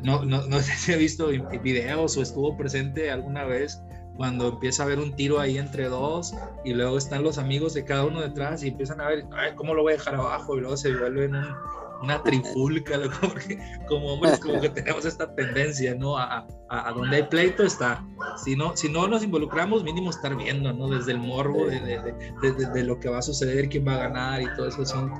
No, 0.04 0.24
no, 0.24 0.46
no 0.46 0.60
sé 0.66 0.76
si 0.76 0.92
ha 0.92 0.96
visto 0.96 1.26
videos 1.62 2.16
o 2.16 2.22
estuvo 2.22 2.56
presente 2.56 3.10
alguna 3.10 3.42
vez 3.44 3.80
cuando 4.16 4.48
empieza 4.48 4.84
a 4.84 4.86
haber 4.86 5.00
un 5.00 5.14
tiro 5.16 5.40
ahí 5.40 5.58
entre 5.58 5.88
dos 5.88 6.34
y 6.64 6.72
luego 6.72 6.96
están 6.98 7.22
los 7.24 7.36
amigos 7.36 7.74
de 7.74 7.84
cada 7.84 8.04
uno 8.04 8.20
detrás 8.22 8.62
y 8.62 8.68
empiezan 8.68 9.00
a 9.00 9.08
ver, 9.08 9.24
"Ay, 9.32 9.54
¿cómo 9.56 9.74
lo 9.74 9.82
voy 9.82 9.92
a 9.94 9.96
dejar 9.96 10.14
abajo? 10.14 10.56
Y 10.56 10.60
luego 10.60 10.76
se 10.76 10.94
vuelven 10.94 11.34
un- 11.34 11.54
una 12.02 12.22
trifulca, 12.22 12.98
porque 13.20 13.58
como 13.88 14.14
hombres 14.14 14.38
como 14.38 14.60
que 14.60 14.68
tenemos 14.68 15.04
esta 15.04 15.34
tendencia, 15.34 15.94
¿no? 15.94 16.16
A, 16.16 16.46
a, 16.68 16.88
a 16.88 16.92
donde 16.92 17.16
hay 17.16 17.22
pleito 17.24 17.62
está. 17.62 18.06
Si 18.44 18.54
no, 18.54 18.76
si 18.76 18.88
no 18.90 19.08
nos 19.08 19.22
involucramos, 19.22 19.82
mínimo 19.82 20.10
estar 20.10 20.36
viendo, 20.36 20.72
¿no? 20.72 20.88
Desde 20.88 21.12
el 21.12 21.18
morbo 21.18 21.66
de, 21.66 21.80
de, 21.80 21.98
de, 22.42 22.66
de- 22.72 22.84
lo 22.84 22.98
que 23.00 23.08
va 23.08 23.18
a 23.18 23.22
suceder, 23.22 23.68
quién 23.68 23.86
va 23.86 23.94
a 23.94 23.98
ganar 23.98 24.42
y 24.42 24.46
todo 24.56 24.68
eso. 24.68 24.84
Son... 24.84 25.12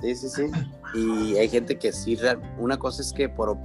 Sí, 0.00 0.14
sí, 0.16 0.28
sí. 0.28 0.42
Y 0.94 1.36
hay 1.36 1.48
gente 1.48 1.78
que 1.78 1.92
sí, 1.92 2.18
una 2.58 2.76
cosa 2.76 3.02
es 3.02 3.12
que 3.12 3.28
por, 3.28 3.56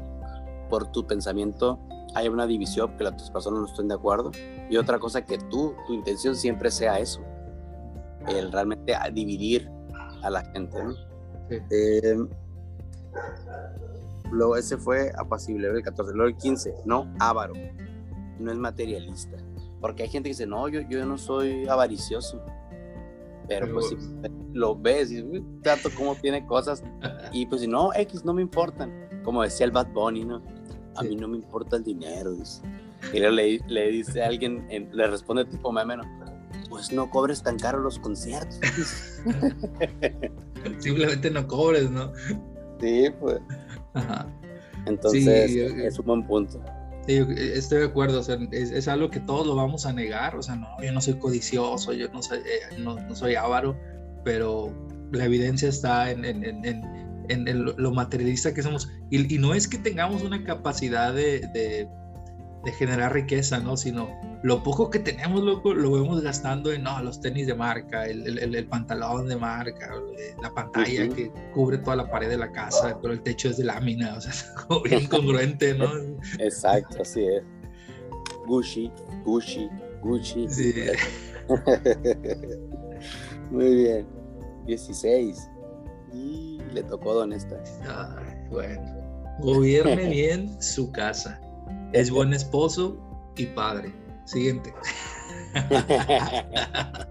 por 0.69 0.91
tu 0.91 1.06
pensamiento 1.08 1.80
haya 2.15 2.30
una 2.30 2.45
división, 2.45 2.95
que 2.95 3.03
las 3.03 3.13
otras 3.13 3.32
personas 3.32 3.60
no 3.60 3.65
estén 3.65 3.88
de 3.88 3.95
acuerdo, 3.95 4.32
y 4.69 4.77
otra 4.77 4.99
cosa 4.99 5.25
que 5.25 5.38
tú, 5.38 5.75
tu 5.88 5.93
intención 5.93 6.36
siempre 6.36 6.69
sea 6.71 6.99
eso, 6.99 7.21
el 8.27 8.51
realmente 8.51 8.93
dividir 9.13 9.71
a 10.23 10.30
la 10.30 10.43
gente, 10.45 10.84
¿no? 10.84 10.93
Sí. 11.49 11.58
Eh, 11.71 12.17
luego 14.32 14.56
ese 14.58 14.77
fue 14.77 15.12
apacible, 15.17 15.67
el 15.69 15.82
14. 15.84 16.13
Luego 16.13 16.30
el 16.30 16.38
15, 16.38 16.73
no 16.86 17.12
avaro, 17.19 17.53
no 18.39 18.51
es 18.51 18.58
materialista. 18.58 19.38
Porque 19.80 20.03
hay 20.03 20.10
gente 20.10 20.30
que 20.30 20.32
dice, 20.34 20.47
no, 20.47 20.67
yo, 20.67 20.82
yo 20.82 21.06
no 21.06 21.17
soy 21.17 21.67
avaricioso. 21.67 22.41
Pero, 23.47 23.65
Pero- 23.67 23.73
pues 23.75 23.88
si 23.89 23.97
lo 24.53 24.75
ves 24.75 25.12
y 25.12 25.23
trato 25.62 25.89
cómo 25.95 26.15
tiene 26.15 26.45
cosas. 26.45 26.84
Y 27.32 27.45
pues 27.45 27.62
si 27.62 27.67
no, 27.67 27.93
X 27.93 28.25
no 28.25 28.34
me 28.34 28.41
importan. 28.41 28.91
Como 29.23 29.43
decía 29.43 29.65
el 29.65 29.71
Bad 29.71 29.91
Bunny, 29.93 30.25
¿no? 30.25 30.41
A 30.95 31.01
Sí. 31.03 31.10
mí 31.10 31.15
no 31.15 31.27
me 31.27 31.38
importa 31.38 31.77
el 31.77 31.84
dinero. 31.84 32.32
dice. 32.34 32.62
Y 33.13 33.19
luego 33.19 33.36
le, 33.36 33.60
le 33.67 33.89
dice 33.91 34.23
a 34.23 34.27
alguien, 34.27 34.65
en- 34.69 34.89
le 34.95 35.08
responde 35.08 35.45
tipo 35.45 35.71
meme, 35.71 35.95
¿no? 35.97 36.03
Pues 36.69 36.91
no 36.91 37.10
cobres 37.10 37.41
tan 37.43 37.58
caro 37.58 37.80
los 37.80 37.97
conciertos. 37.99 38.60
Simplemente 40.80 41.30
no 41.32 41.47
cobres, 41.47 41.89
¿no? 41.89 42.12
sí, 42.80 43.06
pues. 43.19 43.39
Ajá. 43.93 44.27
Entonces, 44.86 45.51
Sí, 45.51 45.60
eh, 45.60 45.88
es 45.88 45.97
un 45.99 46.06
buen 46.06 46.27
punto. 46.27 46.62
Sí, 47.08 47.15
yo 47.17 47.25
estoy 47.30 47.80
de 47.80 47.86
acuerdo, 47.86 48.19
o 48.19 48.23
sea, 48.23 48.38
es, 48.51 48.71
es 48.71 48.88
algo 48.88 49.10
que 49.10 49.19
todos 49.21 49.47
lo 49.47 49.56
vamos 49.56 49.86
a 49.86 49.93
negar, 49.93 50.36
o 50.36 50.41
sea, 50.41 50.56
no, 50.56 50.67
yo 50.84 50.91
no 50.91 50.99
soy 51.01 51.15
codicioso, 51.17 51.93
yo 51.93 52.10
no 52.10 52.21
soy, 52.21 52.39
eh, 52.39 52.77
no, 52.80 52.95
no 52.99 53.15
soy 53.15 53.36
avaro, 53.36 53.77
pero 54.25 54.71
la 55.12 55.25
evidencia 55.25 55.69
está 55.69 56.12
en, 56.12 56.25
en, 56.25 56.43
en, 56.43 56.65
en- 56.65 56.97
en 57.30 57.47
el- 57.47 57.73
lo 57.77 57.91
materialista 57.91 58.53
que 58.53 58.62
somos. 58.63 58.89
Y, 59.10 59.34
y 59.36 59.38
no 59.38 59.53
es 59.53 59.67
que 59.67 59.77
tengamos 59.77 60.21
una 60.23 60.43
capacidad 60.45 61.13
de, 61.13 61.41
de, 61.53 61.88
de 62.63 62.72
generar 62.72 63.13
riqueza, 63.13 63.60
¿no? 63.60 63.78
Sino 63.78 64.10
lo 64.43 64.63
poco 64.63 64.89
que 64.89 65.00
tenemos, 65.00 65.43
loco, 65.43 65.74
lo 65.74 65.91
vemos 65.91 66.22
gastando 66.22 66.72
en 66.72 66.84
no, 66.84 67.02
los 67.02 67.22
tenis 67.22 67.48
de 67.48 67.56
marca, 67.56 68.06
el, 68.06 68.38
el, 68.38 68.67
pantalón 68.67 69.28
de 69.28 69.36
marca, 69.36 69.93
la 70.41 70.54
pantalla 70.54 71.10
que 71.10 71.32
cubre 71.54 71.78
toda 71.78 71.96
la 71.96 72.10
pared 72.10 72.30
de 72.30 72.38
la 72.38 72.52
casa, 72.52 72.98
pero 73.02 73.13
el 73.13 73.22
techo 73.22 73.50
es 73.50 73.58
de 73.58 73.65
lámina, 73.65 74.15
o 74.15 74.22
sea, 74.22 74.32
es 74.32 74.43
como 74.43 74.82
bien 74.84 75.08
congruente, 75.08 75.74
¿no? 75.74 75.89
Exacto, 76.39 77.02
así 77.02 77.26
es. 77.26 77.43
Gucci, 78.48 78.91
Gucci, 79.26 79.70
Gucci. 80.02 80.48
Sí. 80.48 80.74
Muy 83.52 83.76
bien. 83.76 84.08
16. 84.65 85.50
Y 86.13 86.60
le 86.74 86.84
tocó 86.84 87.13
Don 87.13 87.34
esta. 87.34 87.62
Ay, 87.88 88.36
bueno. 88.50 88.98
Gobierne 89.39 90.10
bien 90.10 90.62
su 90.62 90.91
casa. 90.91 91.39
Es 91.93 92.10
buen 92.12 92.34
esposo 92.34 92.97
y 93.36 93.45
padre. 93.47 93.93
Siguiente. 94.26 94.73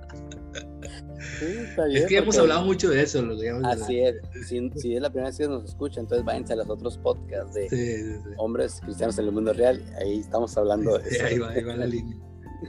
Es 1.93 2.07
que 2.07 2.19
hemos 2.19 2.39
hablado 2.39 2.65
mucho 2.65 2.89
de 2.91 3.03
eso. 3.03 3.21
Lo 3.23 3.37
digamos, 3.39 3.65
Así 3.65 4.01
es. 4.01 4.17
Si, 4.47 4.71
si 4.77 4.95
es 4.97 5.03
la 5.03 5.11
primera 5.11 5.29
vez 5.29 5.37
que 5.39 5.47
nos 5.49 5.65
escucha, 5.65 6.01
entonces 6.01 6.25
váyanse 6.25 6.55
a 6.55 6.57
los 6.57 6.69
otros 6.71 6.97
podcasts 6.99 7.53
de 7.55 7.69
Sí, 7.69 7.77
sí, 7.77 8.13
sí. 8.23 8.31
hombres 8.39 8.81
cristianos 8.83 9.19
en 9.19 9.27
el 9.27 9.33
mundo 9.33 9.53
real. 9.53 9.83
Ahí 10.01 10.21
estamos 10.21 10.57
hablando 10.57 10.99
de 10.99 11.05
Sí, 11.11 11.17
eso. 11.17 11.27
ahí, 11.27 11.39
va, 11.39 11.51
ahí 11.51 11.63
va 11.63 11.77
la 11.77 11.87
línea. 11.87 12.17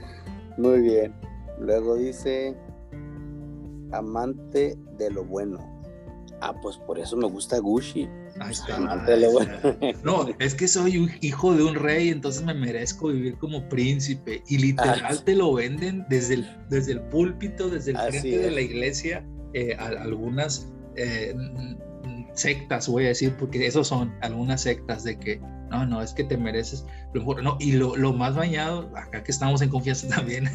Muy 0.58 0.80
bien. 0.80 1.14
Luego 1.60 1.96
dice 1.96 2.54
amante 3.92 4.76
de 4.98 5.10
lo 5.10 5.24
bueno. 5.24 5.58
Ah, 6.40 6.54
pues 6.60 6.76
por 6.78 6.98
eso 6.98 7.16
me 7.16 7.26
gusta 7.26 7.58
Gucci. 7.58 8.08
Ahí 8.40 8.52
está. 8.52 8.78
No, 10.04 10.26
es 10.38 10.54
que 10.54 10.68
soy 10.68 10.98
un 10.98 11.10
hijo 11.20 11.54
de 11.54 11.64
un 11.64 11.74
rey, 11.74 12.08
entonces 12.10 12.42
me 12.44 12.54
merezco 12.54 13.08
vivir 13.08 13.36
como 13.38 13.68
príncipe. 13.68 14.42
Y 14.48 14.58
literal 14.58 15.00
Ah. 15.04 15.14
te 15.24 15.34
lo 15.34 15.52
venden 15.54 16.04
desde 16.08 16.34
el, 16.34 16.56
desde 16.68 16.92
el 16.92 17.00
púlpito, 17.00 17.68
desde 17.68 17.92
el 17.92 17.96
Así 17.96 18.10
frente 18.20 18.38
de 18.38 18.50
la 18.50 18.60
iglesia, 18.60 19.24
eh, 19.54 19.74
a- 19.78 20.02
algunas 20.02 20.68
eh, 20.96 21.34
sectas, 22.34 22.88
voy 22.88 23.04
a 23.04 23.08
decir, 23.08 23.34
porque 23.38 23.66
esos 23.66 23.88
son 23.88 24.14
algunas 24.20 24.62
sectas 24.62 25.04
de 25.04 25.18
que 25.18 25.40
no, 25.70 25.84
no, 25.86 26.00
es 26.02 26.12
que 26.12 26.24
te 26.24 26.36
mereces 26.36 26.84
lo 27.12 27.20
mejor. 27.20 27.42
No, 27.42 27.56
y 27.60 27.72
lo, 27.72 27.96
lo 27.96 28.12
más 28.12 28.34
bañado, 28.36 28.90
acá 28.96 29.22
que 29.22 29.30
estamos 29.32 29.60
en 29.62 29.68
confianza 29.68 30.08
también, 30.16 30.48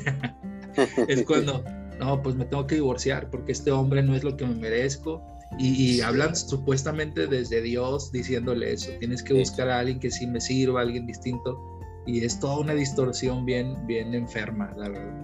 es 1.07 1.23
cuando, 1.23 1.63
no, 1.99 2.21
pues 2.21 2.35
me 2.35 2.45
tengo 2.45 2.65
que 2.67 2.75
divorciar 2.75 3.29
porque 3.29 3.51
este 3.51 3.71
hombre 3.71 4.01
no 4.03 4.15
es 4.15 4.23
lo 4.23 4.35
que 4.37 4.45
me 4.45 4.55
merezco. 4.55 5.23
Y, 5.59 5.97
y 5.97 6.01
hablan 6.01 6.35
supuestamente 6.35 7.27
desde 7.27 7.61
Dios 7.61 8.11
diciéndole 8.11 8.73
eso. 8.73 8.91
Tienes 8.99 9.21
que 9.21 9.33
buscar 9.33 9.69
a 9.69 9.79
alguien 9.79 9.99
que 9.99 10.09
sí 10.09 10.25
me 10.27 10.41
sirva, 10.41 10.81
alguien 10.81 11.05
distinto. 11.05 11.57
Y 12.05 12.25
es 12.25 12.39
toda 12.39 12.59
una 12.59 12.73
distorsión 12.73 13.45
bien, 13.45 13.85
bien 13.87 14.13
enferma, 14.13 14.73
la 14.75 14.89
verdad. 14.89 15.23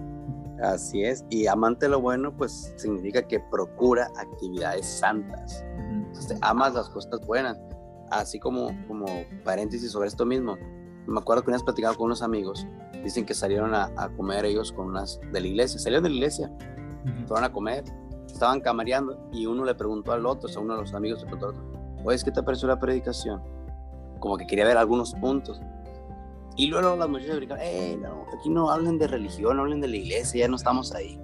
Así 0.62 1.04
es. 1.04 1.24
Y 1.30 1.46
amante 1.46 1.88
lo 1.88 2.00
bueno, 2.00 2.36
pues 2.36 2.72
significa 2.76 3.22
que 3.26 3.40
procura 3.40 4.10
actividades 4.16 4.86
santas. 4.86 5.64
Entonces, 5.90 6.38
amas 6.42 6.74
las 6.74 6.88
cosas 6.90 7.20
buenas. 7.26 7.58
Así 8.10 8.38
como, 8.38 8.70
como 8.86 9.06
paréntesis 9.44 9.90
sobre 9.92 10.08
esto 10.08 10.26
mismo. 10.26 10.56
Me 11.06 11.18
acuerdo 11.18 11.42
que 11.42 11.50
una 11.50 11.56
vez 11.56 11.64
platicaba 11.64 11.94
con 11.94 12.06
unos 12.06 12.22
amigos. 12.22 12.66
Dicen 13.02 13.24
que 13.24 13.34
salieron 13.34 13.74
a, 13.74 13.90
a 13.96 14.08
comer 14.10 14.44
ellos 14.44 14.72
con 14.72 14.88
unas 14.88 15.18
de 15.32 15.40
la 15.40 15.46
iglesia. 15.46 15.78
Salieron 15.78 16.04
de 16.04 16.10
la 16.10 16.16
iglesia, 16.16 16.50
Ujú. 17.04 17.26
fueron 17.26 17.44
a 17.44 17.52
comer, 17.52 17.84
estaban 18.40 18.60
camareando 18.62 19.28
y 19.32 19.44
uno 19.44 19.66
le 19.66 19.74
preguntó 19.74 20.12
al 20.12 20.24
otro, 20.24 20.48
o 20.48 20.52
sea, 20.52 20.62
uno 20.62 20.74
de 20.74 20.80
los 20.80 20.94
amigos 20.94 21.20
le 21.20 21.26
preguntó 21.26 21.48
al 21.48 21.54
otro, 21.56 22.02
oye, 22.04 22.18
¿qué 22.24 22.30
te 22.30 22.42
pareció 22.42 22.68
la 22.68 22.80
predicación? 22.80 23.42
Como 24.18 24.38
que 24.38 24.46
quería 24.46 24.64
ver 24.64 24.78
algunos 24.78 25.12
puntos. 25.12 25.60
Y 26.56 26.68
luego 26.68 26.96
las 26.96 27.08
muchachas 27.08 27.36
brincaron, 27.36 27.62
eh, 27.62 27.98
no, 28.00 28.24
aquí 28.34 28.48
no 28.48 28.70
hablen 28.70 28.98
de 28.98 29.08
religión, 29.08 29.58
no 29.58 29.62
hablen 29.62 29.82
de 29.82 29.88
la 29.88 29.96
iglesia, 29.96 30.40
ya 30.40 30.48
no 30.48 30.56
estamos 30.56 30.94
ahí. 30.94 31.20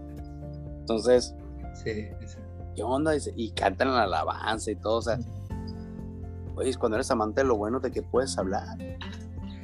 Entonces, 0.80 1.34
Sí, 1.82 2.08
sí. 2.26 2.38
¿qué 2.74 2.82
onda? 2.82 3.12
Y 3.34 3.50
cantan 3.52 3.88
la 3.88 4.02
alabanza 4.02 4.70
y 4.70 4.76
todo, 4.76 4.98
o 4.98 5.02
sea, 5.02 5.18
oye, 6.54 6.74
cuando 6.74 6.96
eres 6.96 7.10
amante 7.10 7.40
de 7.40 7.48
lo 7.48 7.56
bueno, 7.56 7.80
¿de 7.80 7.90
qué 7.90 8.02
puedes 8.02 8.36
hablar? 8.36 8.76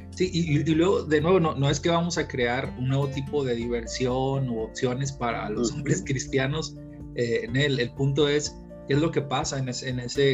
Sí, 0.09 0.29
y, 0.33 0.59
y 0.59 0.75
luego, 0.75 1.03
de 1.03 1.21
nuevo, 1.21 1.39
no, 1.39 1.53
no 1.55 1.69
es 1.69 1.79
que 1.79 1.89
vamos 1.89 2.17
a 2.17 2.27
crear 2.27 2.73
un 2.79 2.87
nuevo 2.89 3.07
tipo 3.09 3.43
de 3.43 3.53
diversión 3.55 4.49
u 4.49 4.61
opciones 4.61 5.11
para 5.11 5.49
los 5.49 5.71
hombres 5.71 6.03
cristianos. 6.05 6.75
Eh, 7.15 7.41
en 7.43 7.55
el, 7.55 7.79
el 7.79 7.91
punto 7.91 8.27
es, 8.27 8.55
¿qué 8.87 8.93
es 8.95 8.99
lo 9.01 9.11
que 9.11 9.21
pasa 9.21 9.57
en 9.59 9.69
ese, 9.69 9.89
en 9.89 9.99
ese, 9.99 10.31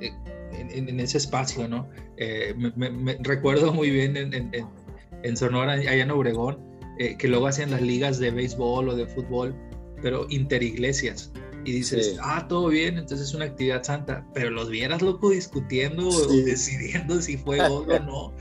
eh, 0.00 0.12
en, 0.52 0.88
en- 0.88 1.00
ese 1.00 1.18
espacio, 1.18 1.68
no? 1.68 1.88
Eh, 2.16 2.54
me, 2.56 2.70
me- 2.76 2.90
me- 2.90 3.18
recuerdo 3.22 3.72
muy 3.72 3.90
bien 3.90 4.16
en, 4.16 4.32
en- 4.34 4.50
en- 5.22 5.36
Sonora, 5.36 5.72
allá 5.74 5.92
en 5.94 6.10
Obregón, 6.10 6.58
eh, 6.98 7.16
que 7.18 7.28
luego 7.28 7.46
hacían 7.46 7.70
las 7.70 7.82
ligas 7.82 8.18
de 8.18 8.30
béisbol 8.30 8.88
o 8.88 8.96
de 8.96 9.06
fútbol, 9.06 9.54
pero 10.02 10.26
interiglesias. 10.30 11.32
Y 11.64 11.72
dices, 11.72 12.12
Sí. 12.12 12.16
ah, 12.22 12.46
todo 12.48 12.68
bien, 12.68 12.96
entonces 12.96 13.28
es 13.28 13.34
una 13.34 13.44
actividad 13.44 13.82
santa, 13.82 14.26
pero 14.32 14.50
los 14.50 14.70
vieras, 14.70 15.02
loco, 15.02 15.28
discutiendo 15.30 16.08
o 16.08 16.30
Sí. 16.30 16.42
decidiendo 16.42 17.20
si 17.20 17.36
fue 17.36 17.58
gol 17.68 17.90
o 17.90 17.98
no. 18.00 18.34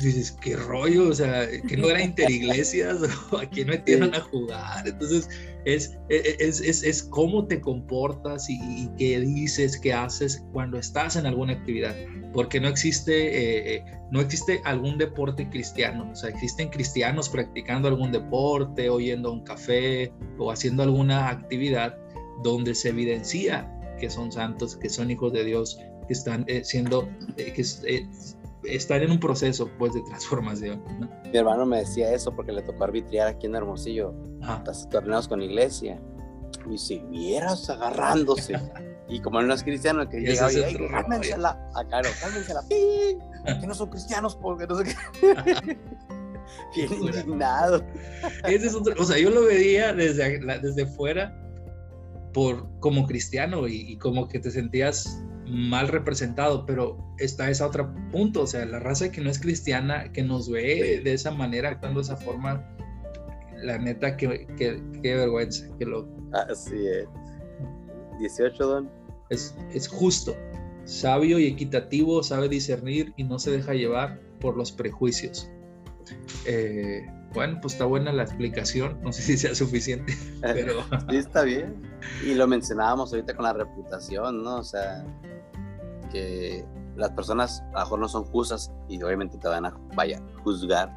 dices, 0.00 0.30
qué 0.40 0.54
rollo, 0.56 1.08
o 1.08 1.12
sea, 1.14 1.48
que 1.68 1.76
no 1.76 1.88
era 1.90 2.00
interiglesias 2.02 2.98
o 3.32 3.38
aquí 3.38 3.64
no 3.64 3.72
metieron 3.72 4.14
a 4.14 4.20
jugar. 4.20 4.86
Entonces, 4.86 5.28
es, 5.74 5.98
es, 6.08 6.60
es, 6.60 6.82
es 6.82 7.02
cómo 7.02 7.46
te 7.46 7.60
comportas 7.60 8.48
y, 8.48 8.88
qué 8.96 9.20
dices, 9.20 9.78
qué 9.78 9.92
haces 9.92 10.42
cuando 10.52 10.78
estás 10.78 11.16
en 11.16 11.26
alguna 11.26 11.52
actividad. 11.52 11.94
Porque 12.32 12.58
no 12.58 12.68
existe, 12.68 13.12
eh, 13.12 13.76
eh, 13.76 13.84
no 14.10 14.22
existe 14.22 14.62
algún 14.64 14.96
deporte 14.96 15.48
cristiano. 15.50 16.08
O 16.10 16.16
sea, 16.16 16.30
existen 16.30 16.70
cristianos 16.70 17.28
practicando 17.28 17.88
algún 17.88 18.12
deporte, 18.12 18.88
oyendo 18.88 19.30
un 19.30 19.44
café 19.44 20.10
o 20.38 20.50
haciendo 20.50 20.82
alguna 20.82 21.28
actividad 21.28 21.98
donde 22.42 22.74
se 22.74 22.88
evidencia 22.88 23.70
que 24.00 24.08
son 24.08 24.32
santos, 24.32 24.76
que 24.76 24.88
son 24.88 25.10
hijos 25.10 25.34
de 25.34 25.44
Dios, 25.44 25.78
que 26.06 26.14
están 26.14 26.44
eh, 26.46 26.62
siendo, 26.64 27.08
que 27.36 27.62
están 28.64 29.02
en 29.02 29.10
un 29.10 29.20
proceso 29.20 29.70
pues 29.78 29.94
de 29.94 30.02
transformación. 30.02 30.82
Mi 31.24 31.36
hermano 31.36 31.66
me 31.66 31.78
decía 31.78 32.12
eso 32.12 32.34
porque 32.34 32.52
le 32.52 32.62
tocó 32.62 32.84
arbitrar 32.84 33.28
aquí 33.28 33.46
en 33.46 33.54
Hermosillo, 33.54 34.14
los 34.64 34.88
torneos 34.88 35.28
con 35.28 35.42
iglesia. 35.42 36.00
Y 36.70 36.78
si 36.78 36.98
vieras 37.10 37.68
agarrándose. 37.70 38.54
y 39.08 39.20
como 39.20 39.40
no 39.40 39.54
es 39.54 39.62
cristiano, 39.62 40.08
que 40.08 40.20
llega 40.20 40.52
y 40.52 40.88
cálmensela, 40.88 41.70
acá 41.74 42.02
no, 42.02 42.08
cálmensela, 42.20 42.62
que 42.68 43.66
no 43.66 43.74
son 43.74 43.90
cristianos 43.90 44.36
porque 44.36 44.66
no 44.66 44.76
sé 44.76 44.84
qué. 44.84 45.78
Bien 46.74 46.92
indignado. 46.92 47.84
Ese 48.44 48.66
es 48.66 48.74
otro, 48.74 48.94
o 48.98 49.04
sea, 49.04 49.18
yo 49.18 49.30
lo 49.30 49.44
veía 49.44 49.92
desde, 49.92 50.38
desde 50.38 50.86
fuera 50.86 51.36
por, 52.32 52.66
como 52.80 53.06
cristiano 53.06 53.68
y, 53.68 53.92
y 53.92 53.96
como 53.96 54.28
que 54.28 54.38
te 54.38 54.50
sentías 54.50 55.22
mal 55.48 55.88
representado, 55.88 56.66
pero 56.66 56.98
está 57.18 57.50
ese 57.50 57.62
otro 57.62 57.94
punto, 58.12 58.42
o 58.42 58.46
sea, 58.46 58.64
la 58.66 58.78
raza 58.78 59.10
que 59.10 59.20
no 59.20 59.30
es 59.30 59.38
cristiana, 59.38 60.12
que 60.12 60.22
nos 60.22 60.50
ve 60.50 61.00
de 61.02 61.12
esa 61.12 61.30
manera, 61.30 61.70
actuando 61.70 62.00
de 62.00 62.04
esa 62.04 62.16
forma, 62.16 62.66
la 63.62 63.78
neta, 63.78 64.16
que, 64.16 64.46
qué 64.56 65.14
vergüenza, 65.14 65.66
que 65.78 65.86
lo... 65.86 66.08
Así 66.32 66.86
es. 66.86 67.06
18, 68.18 68.66
Don. 68.66 68.90
Es, 69.30 69.56
es 69.72 69.88
justo, 69.88 70.36
sabio 70.84 71.38
y 71.38 71.46
equitativo, 71.46 72.22
sabe 72.22 72.48
discernir 72.48 73.12
y 73.16 73.24
no 73.24 73.38
se 73.38 73.50
deja 73.50 73.74
llevar 73.74 74.20
por 74.40 74.56
los 74.56 74.72
prejuicios. 74.72 75.50
Eh, 76.46 77.06
bueno, 77.34 77.58
pues 77.60 77.74
está 77.74 77.84
buena 77.84 78.12
la 78.12 78.22
explicación, 78.22 78.98
no 79.02 79.12
sé 79.12 79.22
si 79.22 79.36
sea 79.36 79.54
suficiente, 79.54 80.16
pero... 80.40 80.82
sí, 81.10 81.16
está 81.16 81.42
bien. 81.42 81.76
Y 82.24 82.34
lo 82.34 82.46
mencionábamos 82.46 83.12
ahorita 83.12 83.34
con 83.34 83.44
la 83.44 83.52
reputación, 83.52 84.42
¿no? 84.42 84.56
O 84.56 84.64
sea, 84.64 85.04
que 86.08 86.64
las 86.96 87.10
personas 87.10 87.62
a 87.74 87.80
lo 87.80 87.80
mejor 87.80 87.98
no 88.00 88.08
son 88.08 88.24
justas 88.24 88.72
y 88.88 89.02
obviamente 89.02 89.38
te 89.38 89.48
van 89.48 89.66
a 89.66 89.74
vaya, 89.94 90.20
juzgar 90.42 90.92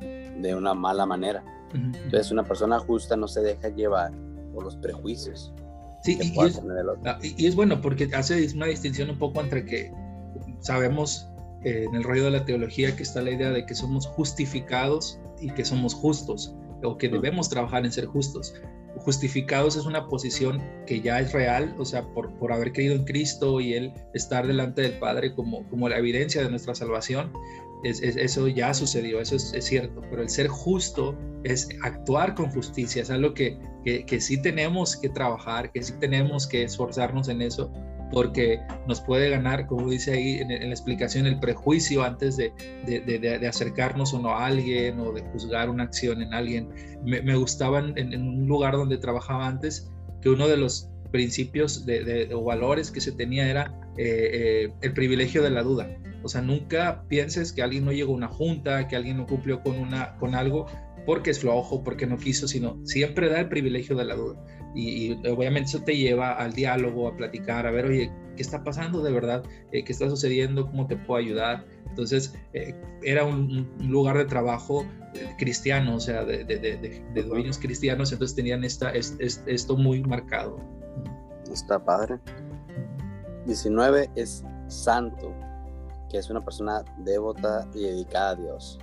de 0.00 0.54
una 0.54 0.74
mala 0.74 1.06
manera. 1.06 1.42
Entonces 1.72 2.30
una 2.30 2.42
persona 2.42 2.78
justa 2.78 3.16
no 3.16 3.28
se 3.28 3.40
deja 3.40 3.68
llevar 3.68 4.12
por 4.52 4.64
los 4.64 4.76
prejuicios. 4.76 5.52
Sí, 6.02 6.18
ah, 7.04 7.18
y 7.22 7.46
es, 7.46 7.54
bueno 7.54 7.80
porque 7.80 8.08
hace 8.14 8.48
una 8.54 8.66
distinción 8.66 9.10
un 9.10 9.18
poco 9.18 9.40
entre 9.40 9.66
que 9.66 9.92
sabemos 10.60 11.28
eh, 11.62 11.84
en 11.86 11.94
el 11.94 12.04
rollo 12.04 12.24
de 12.24 12.30
la 12.30 12.44
teología 12.44 12.96
que 12.96 13.02
está 13.02 13.20
la 13.20 13.30
idea 13.30 13.50
de 13.50 13.66
que 13.66 13.74
somos 13.74 14.06
justificados 14.06 15.20
y 15.40 15.50
que 15.50 15.64
somos 15.64 15.92
justos 15.92 16.54
o 16.82 16.96
que 16.96 17.08
debemos 17.08 17.48
trabajar 17.48 17.84
en 17.84 17.92
ser 17.92 18.06
justos. 18.06 18.54
Justificados 18.96 19.76
es 19.76 19.86
una 19.86 20.08
posición 20.08 20.62
que 20.86 21.00
ya 21.00 21.20
es 21.20 21.32
real, 21.32 21.74
o 21.78 21.84
sea, 21.84 22.06
por, 22.12 22.32
por 22.38 22.52
haber 22.52 22.72
creído 22.72 22.94
en 22.94 23.04
Cristo 23.04 23.60
y 23.60 23.74
Él 23.74 23.92
estar 24.14 24.46
delante 24.46 24.82
del 24.82 24.98
Padre 24.98 25.34
como, 25.34 25.66
como 25.68 25.88
la 25.88 25.98
evidencia 25.98 26.42
de 26.42 26.50
nuestra 26.50 26.74
salvación, 26.74 27.32
es, 27.84 28.02
eso 28.02 28.48
ya 28.48 28.74
sucedió, 28.74 29.20
eso 29.20 29.36
es, 29.36 29.64
cierto, 29.64 30.02
pero 30.10 30.22
el 30.22 30.28
ser 30.28 30.48
justo 30.48 31.16
es 31.44 31.68
actuar 31.82 32.34
con 32.34 32.50
justicia, 32.50 33.02
es 33.02 33.10
algo 33.10 33.32
que, 33.32 33.58
que, 33.84 34.04
que 34.04 34.20
sí 34.20 34.40
tenemos 34.42 34.96
que 34.96 35.08
trabajar, 35.08 35.72
que 35.72 35.82
sí 35.82 35.94
tenemos 35.98 36.46
que 36.46 36.64
esforzarnos 36.64 37.28
en 37.28 37.42
eso, 37.42 37.72
porque 38.12 38.60
nos 38.86 39.00
puede 39.00 39.30
ganar, 39.30 39.66
como 39.66 39.90
dice 39.90 40.12
ahí 40.12 40.38
en, 40.40 40.48
la 40.48 40.70
explicación, 40.70 41.26
el 41.26 41.38
prejuicio 41.38 42.02
antes 42.02 42.36
de, 42.36 42.52
de, 42.86 43.48
acercarnos 43.48 44.12
o 44.14 44.20
no 44.20 44.30
a 44.30 44.46
alguien 44.46 44.98
o 45.00 45.12
de 45.12 45.22
juzgar 45.22 45.70
una 45.70 45.84
acción 45.84 46.22
en 46.22 46.34
alguien. 46.34 46.68
Me, 47.04 47.22
me 47.22 47.36
gustaba 47.36 47.78
en, 47.78 48.22
un 48.22 48.46
lugar 48.46 48.74
donde 48.74 48.98
trabajaba 48.98 49.46
antes 49.46 49.90
que 50.20 50.28
uno 50.28 50.48
de 50.48 50.56
los 50.56 50.90
principios 51.10 51.84
o 52.32 52.44
valores 52.44 52.90
que 52.90 53.00
se 53.00 53.12
tenía 53.12 53.48
era 53.48 53.74
eh, 53.96 54.30
eh, 54.66 54.72
el 54.82 54.92
privilegio 54.92 55.42
de 55.42 55.50
la 55.50 55.62
duda. 55.62 55.88
O 56.22 56.28
sea, 56.28 56.42
nunca 56.42 57.04
pienses 57.08 57.52
que 57.52 57.62
alguien 57.62 57.84
no 57.84 57.92
llegó 57.92 58.12
a 58.12 58.16
una 58.16 58.28
junta, 58.28 58.88
que 58.88 58.96
alguien 58.96 59.16
no 59.16 59.26
cumplió 59.26 59.62
con, 59.62 59.78
una, 59.78 60.16
con 60.18 60.34
algo 60.34 60.66
porque 61.06 61.30
es 61.30 61.40
flojo, 61.40 61.82
porque 61.82 62.06
no 62.06 62.16
quiso, 62.16 62.46
sino 62.48 62.78
siempre 62.84 63.28
da 63.28 63.40
el 63.40 63.48
privilegio 63.48 63.96
de 63.96 64.04
la 64.04 64.14
duda. 64.14 64.44
Y, 64.74 65.12
obviamente 65.28 65.68
eso 65.68 65.82
te 65.82 65.96
lleva 65.96 66.32
al 66.32 66.52
diálogo, 66.52 67.08
a 67.08 67.16
platicar, 67.16 67.66
a 67.66 67.70
ver, 67.70 67.86
oye, 67.86 68.12
¿qué 68.36 68.42
está 68.42 68.62
pasando 68.62 69.02
de 69.02 69.12
verdad? 69.12 69.42
Eh, 69.72 69.84
¿Qué 69.84 69.92
está 69.92 70.08
sucediendo? 70.08 70.66
¿Cómo 70.66 70.86
te 70.86 70.96
puedo 70.96 71.20
ayudar? 71.20 71.66
Entonces, 71.88 72.34
eh, 72.52 72.74
era 73.02 73.24
un, 73.24 73.68
lugar 73.80 74.16
de 74.16 74.24
trabajo 74.26 74.86
eh, 75.14 75.34
cristiano, 75.38 75.96
o 75.96 76.00
sea, 76.00 76.24
de, 76.24 76.44
de, 76.44 77.22
dueños 77.22 77.58
cristianos, 77.58 78.12
entonces 78.12 78.36
tenían 78.36 78.62
esta, 78.62 78.92
esto 78.92 79.76
muy 79.76 80.02
marcado. 80.02 80.58
Está 81.52 81.84
padre. 81.84 82.18
19 83.46 84.10
es 84.14 84.44
santo, 84.68 85.34
que 86.08 86.18
es 86.18 86.30
una 86.30 86.40
persona 86.40 86.84
devota 86.98 87.68
y 87.74 87.82
dedicada 87.82 88.30
a 88.30 88.36
Dios. 88.36 88.78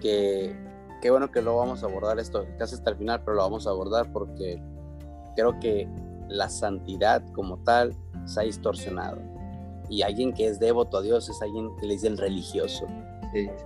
Que 0.00 0.54
qué 1.00 1.10
bueno 1.10 1.30
que 1.30 1.42
lo 1.42 1.56
vamos 1.56 1.82
a 1.82 1.86
abordar 1.86 2.18
esto 2.18 2.46
casi 2.58 2.74
hasta 2.74 2.90
el 2.90 2.96
final, 2.96 3.22
pero 3.24 3.36
lo 3.36 3.42
vamos 3.42 3.66
a 3.66 3.70
abordar 3.70 4.12
porque 4.12 4.62
creo 5.34 5.58
que 5.60 5.88
la 6.28 6.48
santidad 6.48 7.22
como 7.32 7.58
tal 7.58 7.94
se 8.24 8.40
ha 8.40 8.42
distorsionado. 8.44 9.18
Y 9.88 10.02
alguien 10.02 10.32
que 10.32 10.46
es 10.46 10.60
devoto 10.60 10.98
a 10.98 11.02
Dios 11.02 11.28
es 11.28 11.42
alguien 11.42 11.76
que 11.76 11.86
le 11.86 11.94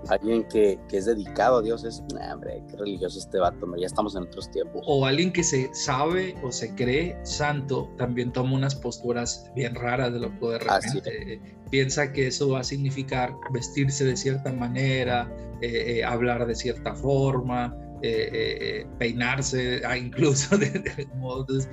Alguien 0.09 0.45
que, 0.45 0.79
que, 0.89 0.99
es 0.99 1.07
dedicado 1.07 1.59
a 1.59 1.63
Dios 1.63 1.85
es, 1.85 2.03
hombre, 2.31 2.63
qué 2.69 2.77
religioso 2.77 3.19
este 3.19 3.39
vato, 3.39 3.67
ya 3.77 3.87
estamos 3.87 4.15
en 4.15 4.25
otros 4.25 4.51
tiempos. 4.51 4.83
O 4.87 5.07
alguien 5.07 5.33
que 5.33 5.43
se 5.43 5.75
sabe 5.75 6.37
o 6.43 6.53
se 6.53 6.75
cree 6.75 7.17
santo 7.23 7.91
también 7.97 8.33
toma 8.33 8.55
unas 8.55 8.75
posturas 8.75 9.51
bien 9.55 9.75
raras 9.75 10.13
de 10.13 10.21
lo 10.21 10.39
que 10.39 10.47
de 10.47 10.59
repente 10.59 11.41
piensa 11.71 12.13
que 12.13 12.27
eso 12.27 12.51
va 12.51 12.61
a 12.61 12.65
significar 12.65 13.35
vestirse 13.53 14.05
de 14.05 14.17
cierta 14.17 14.53
manera, 14.53 15.33
eh, 15.63 15.99
eh, 15.99 16.05
hablar 16.05 16.47
de 16.47 16.55
cierta 16.55 16.95
forma, 16.95 17.77
eh, 18.03 18.87
peinarse, 18.99 19.83
ah, 19.87 19.97
incluso 19.97 20.59
de, 20.59 20.71
de 20.71 21.09
modos. 21.17 21.69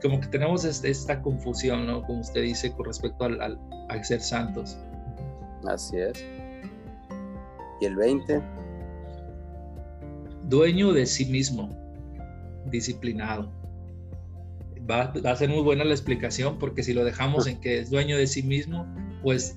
Como 0.00 0.20
que 0.20 0.28
tenemos 0.28 0.64
esta 0.64 1.22
confusión, 1.22 1.86
¿no? 1.86 2.02
Como 2.02 2.20
usted 2.20 2.42
dice, 2.42 2.72
con 2.72 2.86
respecto 2.86 3.24
al, 3.24 3.40
al, 3.40 3.58
al 3.88 4.04
ser 4.04 4.20
santos. 4.20 4.76
Así 5.64 5.96
es. 5.96 6.24
¿Y 7.82 7.84
el 7.84 7.96
20? 7.96 8.40
Dueño 10.44 10.92
de 10.92 11.04
sí 11.04 11.24
mismo, 11.24 11.68
disciplinado. 12.66 13.50
Va, 14.88 15.12
va, 15.12 15.32
a 15.32 15.36
ser 15.36 15.48
muy 15.48 15.62
buena 15.62 15.82
la 15.82 15.90
explicación 15.90 16.60
porque 16.60 16.84
si 16.84 16.92
lo 16.92 17.04
dejamos 17.04 17.48
en 17.48 17.60
que 17.60 17.80
es 17.80 17.90
dueño 17.90 18.16
de 18.16 18.28
sí 18.28 18.44
mismo, 18.44 18.86
pues 19.24 19.56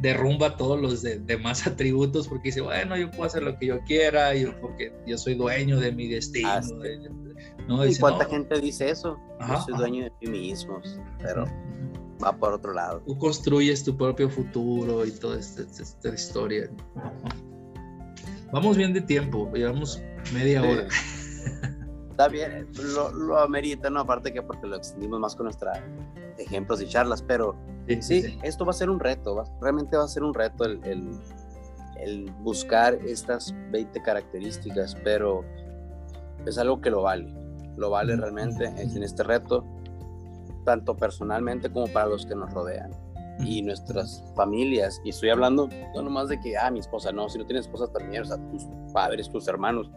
derrumba 0.00 0.56
todos 0.56 0.80
los 0.80 1.02
demás 1.02 1.66
atributos 1.66 2.28
porque 2.28 2.50
dice, 2.50 2.60
bueno, 2.60 2.96
yo 2.96 3.10
puedo 3.10 3.24
hacer 3.24 3.42
lo 3.42 3.58
que 3.58 3.66
yo 3.66 3.80
quiera, 3.80 4.32
yo, 4.36 4.56
porque 4.60 4.92
yo 5.04 5.18
soy 5.18 5.34
dueño 5.34 5.80
de 5.80 5.90
mi 5.90 6.06
destino. 6.06 6.50
Ah, 6.50 6.60
¿no? 7.66 7.84
¿Y 7.84 7.96
cuánta 7.98 8.26
gente 8.26 8.60
dice 8.60 8.88
eso? 8.88 9.18
yo 9.40 9.60
soy 9.62 9.76
dueño 9.76 10.04
de 10.04 10.12
mí 10.20 10.38
mismo, 10.38 10.80
pero 11.20 11.44
va 12.22 12.36
por 12.36 12.52
otro 12.52 12.72
lado. 12.72 13.02
Tú 13.04 13.18
construyes 13.18 13.82
tu 13.82 13.96
propio 13.96 14.28
futuro 14.28 15.04
y 15.04 15.10
toda 15.10 15.40
esta, 15.40 15.62
esta 15.62 16.08
historia. 16.08 16.70
Vamos 18.52 18.76
bien 18.76 18.92
de 18.92 19.00
tiempo, 19.00 19.50
llevamos 19.52 20.00
media 20.32 20.62
hora. 20.62 20.86
Está 22.10 22.28
bien, 22.28 22.68
lo, 22.94 23.10
lo, 23.12 23.38
amerita, 23.40 23.90
¿no? 23.90 24.00
Aparte 24.00 24.32
que 24.32 24.40
porque 24.40 24.68
lo 24.68 24.76
extendimos 24.76 25.18
más 25.18 25.34
con 25.34 25.44
nuestros 25.44 25.76
ejemplos 26.38 26.80
y 26.80 26.86
charlas, 26.86 27.22
pero 27.22 27.56
sí, 28.00 28.38
esto 28.42 28.64
va 28.64 28.70
a 28.70 28.74
ser 28.74 28.88
un 28.88 29.00
reto, 29.00 29.42
realmente 29.60 29.96
va 29.96 30.04
a 30.04 30.08
ser 30.08 30.22
un 30.22 30.32
reto 30.32 30.64
el, 30.64 30.84
el, 30.84 31.10
el, 31.98 32.30
buscar 32.42 32.94
estas 33.04 33.52
20 33.72 34.00
características, 34.02 34.96
pero 35.02 35.44
es 36.46 36.56
algo 36.56 36.80
que 36.80 36.90
lo 36.90 37.02
vale, 37.02 37.34
lo 37.76 37.90
vale 37.90 38.14
realmente 38.14 38.66
en 38.66 39.02
este 39.02 39.24
reto, 39.24 39.64
tanto 40.64 40.96
personalmente 40.96 41.68
como 41.68 41.88
para 41.88 42.06
los 42.06 42.26
que 42.26 42.36
nos 42.36 42.52
rodean 42.52 42.92
y 43.40 43.62
nuestras 43.62 44.24
familias. 44.34 45.00
Y 45.04 45.10
estoy 45.10 45.30
hablando 45.30 45.68
no 45.94 46.02
nomás 46.02 46.28
de 46.28 46.40
que, 46.40 46.56
ah, 46.56 46.70
mi 46.70 46.80
esposa, 46.80 47.12
no, 47.12 47.28
si 47.28 47.38
no 47.38 47.46
tienes 47.46 47.66
esposa 47.66 47.86
también, 47.92 48.22
o 48.22 48.24
sea, 48.24 48.36
tus 48.50 48.64
padres, 48.92 49.28
tus 49.28 49.48
hermanos, 49.48 49.90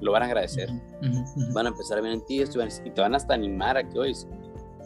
lo 0.00 0.12
van 0.12 0.22
a 0.22 0.26
agradecer. 0.26 0.68
Van 1.52 1.66
a 1.66 1.70
empezar 1.70 1.98
a 1.98 2.00
ver 2.00 2.12
en 2.12 2.24
ti 2.24 2.40
esto 2.40 2.60
y 2.84 2.90
te 2.90 3.00
van 3.00 3.14
hasta 3.14 3.34
animar 3.34 3.76
a 3.76 3.88
que, 3.88 3.98
oye, 3.98 4.12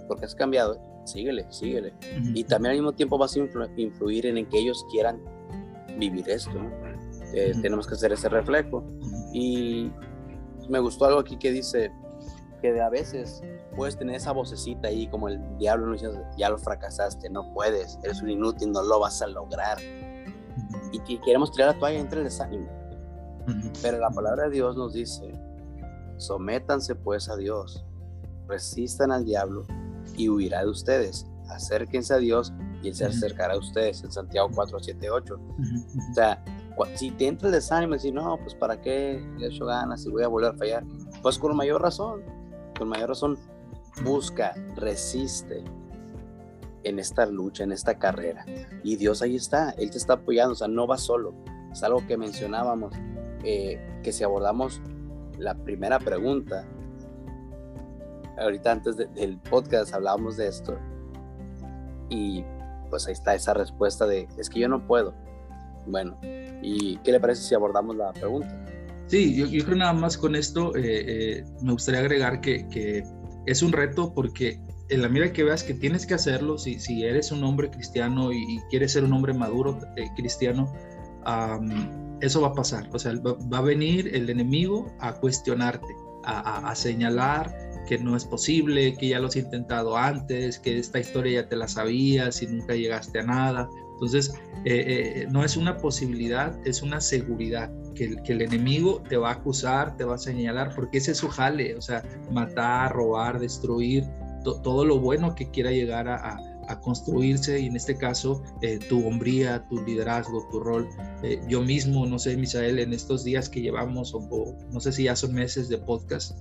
porque 0.08 0.24
has 0.24 0.34
cambiado, 0.34 0.80
síguele, 1.04 1.46
síguele. 1.50 1.94
Y 2.34 2.44
también 2.44 2.72
al 2.72 2.78
mismo 2.78 2.92
tiempo 2.92 3.18
vas 3.18 3.36
a 3.36 3.40
influir 3.76 4.26
en, 4.26 4.46
que 4.46 4.58
ellos 4.58 4.84
quieran 4.90 5.20
vivir 5.98 6.28
esto. 6.28 6.58
Eh, 7.34 7.52
tenemos 7.62 7.86
que 7.86 7.94
hacer 7.94 8.12
ese 8.12 8.28
reflejo. 8.28 8.84
Y 9.32 9.90
me 10.68 10.78
gustó 10.78 11.06
algo 11.06 11.20
aquí 11.20 11.36
que 11.36 11.50
dice 11.50 11.90
que 12.62 12.80
a 12.80 12.88
veces 12.88 13.42
puedes 13.76 13.98
tener 13.98 14.16
esa 14.16 14.32
vocecita 14.32 14.88
ahí 14.88 15.08
como 15.08 15.28
el 15.28 15.40
diablo 15.58 15.88
nos 15.88 16.00
dice, 16.00 16.22
ya 16.38 16.48
lo 16.48 16.56
fracasaste, 16.56 17.28
no 17.28 17.52
puedes, 17.52 17.98
eres 18.02 18.22
un 18.22 18.30
inútil, 18.30 18.70
no 18.72 18.82
lo 18.82 19.00
vas 19.00 19.20
a 19.20 19.26
lograr. 19.26 19.78
Y 20.92 21.00
que 21.00 21.20
queremos 21.20 21.50
tirar 21.50 21.74
la 21.74 21.80
toalla 21.80 21.98
entre 21.98 22.18
el 22.18 22.24
desánimo. 22.24 22.68
Pero 23.82 23.98
la 23.98 24.10
palabra 24.10 24.44
de 24.44 24.50
Dios 24.50 24.76
nos 24.76 24.92
dice, 24.94 25.32
sométanse 26.16 26.94
pues 26.94 27.28
a 27.28 27.36
Dios, 27.36 27.84
resistan 28.46 29.10
al 29.10 29.24
diablo 29.24 29.66
y 30.16 30.28
huirá 30.28 30.60
de 30.60 30.70
ustedes. 30.70 31.26
Acérquense 31.48 32.14
a 32.14 32.18
Dios 32.18 32.52
y 32.82 32.88
Él 32.88 32.94
se 32.94 33.06
acercará 33.06 33.54
a 33.54 33.58
ustedes 33.58 34.04
en 34.04 34.12
Santiago 34.12 34.48
4, 34.54 34.78
7, 34.80 35.10
8. 35.10 35.34
O 35.34 36.14
sea, 36.14 36.42
si 36.94 37.10
te 37.10 37.26
entra 37.26 37.48
el 37.48 37.54
desánimo 37.54 37.94
y 37.94 37.96
decir, 37.96 38.14
no, 38.14 38.38
pues 38.38 38.54
para 38.54 38.80
qué 38.80 39.20
le 39.38 39.48
hecho 39.48 39.66
ganas 39.66 40.06
y 40.06 40.10
voy 40.10 40.22
a 40.22 40.28
volver 40.28 40.52
a 40.52 40.54
fallar, 40.54 40.84
pues 41.22 41.38
con 41.38 41.56
mayor 41.56 41.82
razón, 41.82 42.22
con 42.82 42.88
mayor 42.88 43.10
razón, 43.10 43.38
busca, 44.02 44.54
resiste 44.74 45.62
en 46.82 46.98
esta 46.98 47.26
lucha, 47.26 47.62
en 47.62 47.70
esta 47.70 47.96
carrera. 47.96 48.44
Y 48.82 48.96
Dios 48.96 49.22
ahí 49.22 49.36
está, 49.36 49.70
Él 49.78 49.90
te 49.92 49.98
está 49.98 50.14
apoyando, 50.14 50.54
o 50.54 50.56
sea, 50.56 50.66
no 50.66 50.88
va 50.88 50.98
solo. 50.98 51.32
Es 51.70 51.80
algo 51.84 52.04
que 52.08 52.16
mencionábamos, 52.16 52.92
eh, 53.44 54.00
que 54.02 54.10
si 54.10 54.24
abordamos 54.24 54.82
la 55.38 55.54
primera 55.54 56.00
pregunta, 56.00 56.66
ahorita 58.36 58.72
antes 58.72 58.96
del 58.96 59.38
podcast 59.38 59.94
hablábamos 59.94 60.36
de 60.36 60.48
esto, 60.48 60.76
y 62.08 62.44
pues 62.90 63.06
ahí 63.06 63.12
está 63.12 63.36
esa 63.36 63.54
respuesta 63.54 64.06
de, 64.06 64.26
es 64.36 64.50
que 64.50 64.58
yo 64.58 64.68
no 64.68 64.88
puedo. 64.88 65.14
Bueno, 65.86 66.18
¿y 66.62 66.96
qué 67.04 67.12
le 67.12 67.20
parece 67.20 67.42
si 67.42 67.54
abordamos 67.54 67.94
la 67.94 68.12
pregunta? 68.12 68.61
Sí, 69.12 69.36
yo, 69.36 69.64
creo 69.66 69.76
nada 69.76 69.92
más 69.92 70.16
con 70.16 70.34
esto 70.34 70.74
eh, 70.74 70.80
eh, 70.84 71.44
me 71.60 71.72
gustaría 71.72 72.00
agregar 72.00 72.40
que, 72.40 73.04
es 73.44 73.62
un 73.62 73.70
reto 73.70 74.14
porque 74.14 74.58
en 74.88 75.02
la 75.02 75.10
medida 75.10 75.34
que 75.34 75.44
veas 75.44 75.62
que 75.62 75.74
tienes 75.74 76.06
que 76.06 76.14
hacerlo, 76.14 76.56
si, 76.56 76.80
si 76.80 77.04
eres 77.04 77.30
un 77.30 77.44
hombre 77.44 77.70
cristiano 77.70 78.32
y, 78.32 78.58
quieres 78.70 78.92
ser 78.92 79.04
un 79.04 79.12
hombre 79.12 79.34
maduro 79.34 79.78
eh, 79.98 80.06
cristiano, 80.16 80.72
eso 82.22 82.40
va 82.40 82.48
a 82.48 82.54
pasar. 82.54 82.88
O 82.90 82.98
sea, 82.98 83.12
va, 83.20 83.58
a 83.58 83.60
venir 83.60 84.10
el 84.14 84.30
enemigo 84.30 84.90
a 84.98 85.12
cuestionarte, 85.12 85.94
a, 86.24 86.74
señalar, 86.74 87.54
que 87.86 87.98
no 87.98 88.16
es 88.16 88.24
posible, 88.24 88.96
que 88.96 89.08
ya 89.08 89.18
lo 89.18 89.26
has 89.26 89.36
intentado 89.36 89.94
antes, 89.94 90.58
que 90.58 90.78
esta 90.78 91.00
historia 91.00 91.42
ya 91.42 91.48
te 91.50 91.56
la 91.56 91.68
sabías 91.68 92.40
y 92.40 92.46
nunca 92.46 92.74
llegaste 92.74 93.18
a 93.18 93.24
nada. 93.24 93.68
Entonces, 93.92 94.32
no 95.30 95.44
es 95.44 95.58
una 95.58 95.76
posibilidad, 95.76 96.58
es 96.66 96.80
una 96.80 97.02
seguridad, 97.02 97.70
que, 97.94 98.16
el 98.26 98.42
enemigo 98.42 99.02
te 99.08 99.16
va 99.16 99.30
a 99.30 99.32
acusar, 99.34 99.96
te 99.96 100.04
va 100.04 100.16
a 100.16 100.18
señalar, 100.18 100.74
porque 100.74 100.98
ese 100.98 101.12
es 101.12 101.18
su 101.18 101.28
jale, 101.28 101.76
o 101.76 101.80
sea, 101.80 102.02
matar, 102.30 102.92
robar, 102.92 103.38
destruir, 103.38 104.04
todo 104.42 104.84
lo 104.84 104.98
bueno 104.98 105.34
que 105.34 105.50
quiera 105.50 105.70
llegar 105.70 106.08
a, 106.08 106.48
construirse 106.80 107.60
y 107.60 107.66
en 107.66 107.76
este 107.76 107.98
caso 107.98 108.42
eh, 108.62 108.78
tu 108.88 109.06
hombría, 109.06 109.62
tu 109.68 109.84
liderazgo, 109.84 110.48
tu 110.50 110.58
rol. 110.58 110.88
yo 111.46 111.60
mismo, 111.60 112.06
no 112.06 112.18
sé, 112.18 112.34
Misael, 112.34 112.78
en 112.78 112.94
estos 112.94 113.24
días 113.24 113.50
que 113.50 113.60
llevamos, 113.60 114.14
o, 114.14 114.56
no 114.70 114.80
sé 114.80 114.90
si 114.92 115.02
ya 115.02 115.14
son 115.14 115.34
meses 115.34 115.68
de 115.68 115.76
podcast, 115.76 116.32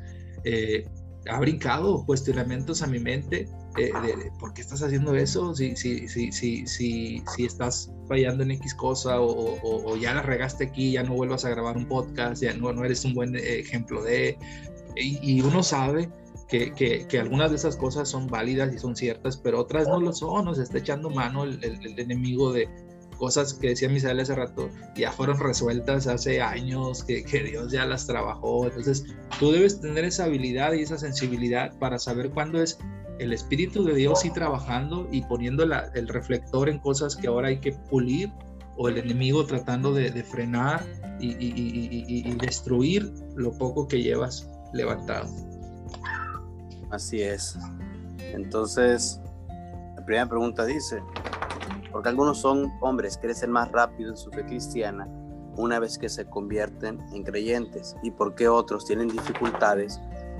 ha 1.29 1.39
brincado 1.39 2.05
cuestionamientos 2.05 2.81
a 2.81 2.87
mi 2.87 2.99
mente 2.99 3.47
eh, 3.77 3.91
de, 4.03 4.31
por 4.39 4.53
qué 4.53 4.61
estás 4.61 4.81
haciendo 4.81 5.15
eso, 5.15 5.53
si, 5.55 5.75
si, 5.75 6.07
si, 6.07 6.31
si, 6.31 6.65
si, 6.65 7.23
si 7.35 7.45
estás 7.45 7.91
fallando 8.07 8.43
en 8.43 8.51
X 8.51 8.73
cosa 8.73 9.21
o, 9.21 9.57
o, 9.63 9.95
ya 9.97 10.13
la 10.13 10.23
regaste 10.23 10.65
aquí, 10.65 10.93
ya 10.93 11.03
no 11.03 11.13
vuelvas 11.13 11.45
a 11.45 11.49
grabar 11.49 11.77
un 11.77 11.87
podcast, 11.87 12.41
ya 12.41 12.53
no, 12.53 12.73
no 12.73 12.83
eres 12.83 13.05
un 13.05 13.13
buen 13.13 13.35
ejemplo 13.35 14.03
de... 14.03 14.37
Y, 14.95 15.19
y 15.21 15.41
uno 15.41 15.63
sabe 15.63 16.09
que, 16.49 16.73
que, 16.73 17.07
que, 17.07 17.19
algunas 17.19 17.51
de 17.51 17.55
esas 17.55 17.77
cosas 17.77 18.09
son 18.09 18.27
válidas 18.27 18.73
y 18.73 18.79
son 18.79 18.95
ciertas, 18.95 19.37
pero 19.37 19.59
otras 19.59 19.87
no 19.87 20.01
lo 20.01 20.11
son, 20.11 20.45
nos 20.45 20.59
está 20.59 20.79
echando 20.79 21.09
mano 21.09 21.45
el, 21.45 21.63
el, 21.63 21.85
el 21.85 21.99
enemigo 21.99 22.51
de, 22.51 22.67
cosas 23.21 23.53
que 23.53 23.67
decía 23.67 23.87
Misael 23.87 24.19
hace 24.19 24.33
rato 24.33 24.71
ya 24.95 25.11
fueron 25.11 25.39
resueltas 25.39 26.07
hace 26.07 26.41
años, 26.41 27.03
que, 27.03 27.23
que, 27.23 27.43
Dios 27.43 27.71
ya 27.71 27.85
las 27.85 28.07
trabajó. 28.07 28.65
Entonces, 28.65 29.05
tú 29.39 29.51
debes 29.51 29.79
tener 29.79 30.05
esa 30.05 30.23
habilidad 30.23 30.73
y 30.73 30.81
esa 30.81 30.97
sensibilidad 30.97 31.71
para 31.77 31.99
saber 31.99 32.31
cuándo 32.31 32.59
es 32.59 32.79
el 33.19 33.31
Espíritu 33.31 33.83
de 33.83 33.93
Dios 33.93 34.25
y 34.25 34.31
trabajando 34.31 35.07
y 35.11 35.21
poniendo 35.21 35.67
la, 35.67 35.91
el 35.93 36.07
reflector 36.07 36.67
en 36.67 36.79
cosas 36.79 37.15
que 37.15 37.27
ahora 37.27 37.49
hay 37.49 37.59
que 37.59 37.73
pulir 37.73 38.31
o 38.75 38.89
el 38.89 38.97
enemigo 38.97 39.45
tratando 39.45 39.93
de, 39.93 40.09
de 40.09 40.23
frenar 40.23 40.83
y, 41.19 41.33
y, 41.33 41.53
y, 41.55 42.27
y, 42.27 42.33
destruir 42.37 43.13
lo 43.35 43.55
poco 43.55 43.87
que 43.87 44.01
llevas 44.01 44.49
levantado. 44.73 45.29
Así 46.89 47.21
es. 47.21 47.55
Entonces, 48.17 49.21
la 49.95 50.03
primera 50.03 50.27
pregunta 50.27 50.65
dice, 50.65 51.03
porque 51.91 52.09
algunos 52.09 52.39
son 52.39 52.71
hombres 52.81 53.17
que 53.17 53.27
crecen 53.27 53.51
más 53.51 53.71
rápido 53.71 54.11
en 54.11 54.17
su 54.17 54.31
fe 54.31 54.45
cristiana 54.45 55.07
una 55.57 55.79
vez 55.79 55.97
que 55.97 56.09
se 56.09 56.25
convierten 56.25 56.99
en 57.11 57.23
creyentes 57.23 57.95
y 58.03 58.11
porque 58.11 58.47
otros 58.47 58.85
tienen 58.85 59.09
dificultades 59.09 59.99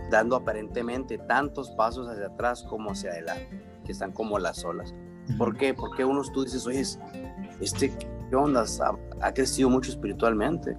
dando 0.09 0.35
aparentemente 0.35 1.17
tantos 1.17 1.71
pasos 1.71 2.07
hacia 2.07 2.27
atrás 2.27 2.63
como 2.63 2.91
hacia 2.91 3.11
adelante, 3.11 3.63
que 3.85 3.91
están 3.91 4.11
como 4.11 4.39
las 4.39 4.63
olas. 4.63 4.93
¿Por 5.37 5.55
qué? 5.55 5.73
Porque 5.73 6.03
unos 6.03 6.31
tú 6.31 6.43
dices, 6.43 6.65
oye, 6.67 6.83
este, 7.61 7.93
¿qué 8.29 8.35
onda? 8.35 8.65
Ha, 9.21 9.33
crecido 9.33 9.69
mucho 9.69 9.91
espiritualmente. 9.91 10.77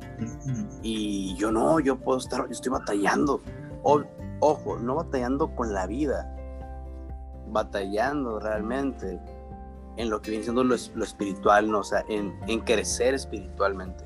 Y 0.83 1.35
yo 1.37 1.51
no, 1.51 1.81
yo 1.81 1.99
puedo 1.99 2.19
estar, 2.19 2.45
yo 2.47 2.53
estoy 2.53 2.73
batallando. 2.73 3.41
O, 3.83 4.03
ojo, 4.41 4.79
no 4.79 4.97
batallando 4.97 5.55
con 5.55 5.73
la 5.73 5.87
vida, 5.87 6.35
batallando 7.49 8.39
realmente 8.39 9.19
en 9.97 10.11
lo 10.11 10.23
que 10.23 10.31
viene 10.31 10.45
siendo 10.45 10.65
lo, 10.65 10.75
espiritual, 10.75 11.71
¿no? 11.71 11.81
o 11.81 11.85
sea, 11.85 12.05
en, 12.09 12.35
en, 12.49 12.61
crecer 12.61 13.15
espiritualmente. 13.15 14.05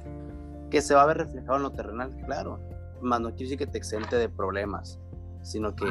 Que 0.71 0.81
se 0.81 0.95
va 0.95 1.03
a 1.03 1.07
ver 1.07 1.19
reflejado 1.19 1.57
en 1.57 1.63
lo 1.63 1.73
terrenal, 1.73 2.17
claro, 2.25 2.61
más 3.01 3.21
no 3.21 3.29
quiere 3.31 3.45
decir 3.45 3.59
que 3.59 3.67
te 3.67 3.79
exente 3.79 4.17
de 4.17 4.29
problemas, 4.29 4.99
sino 5.43 5.75
que 5.75 5.87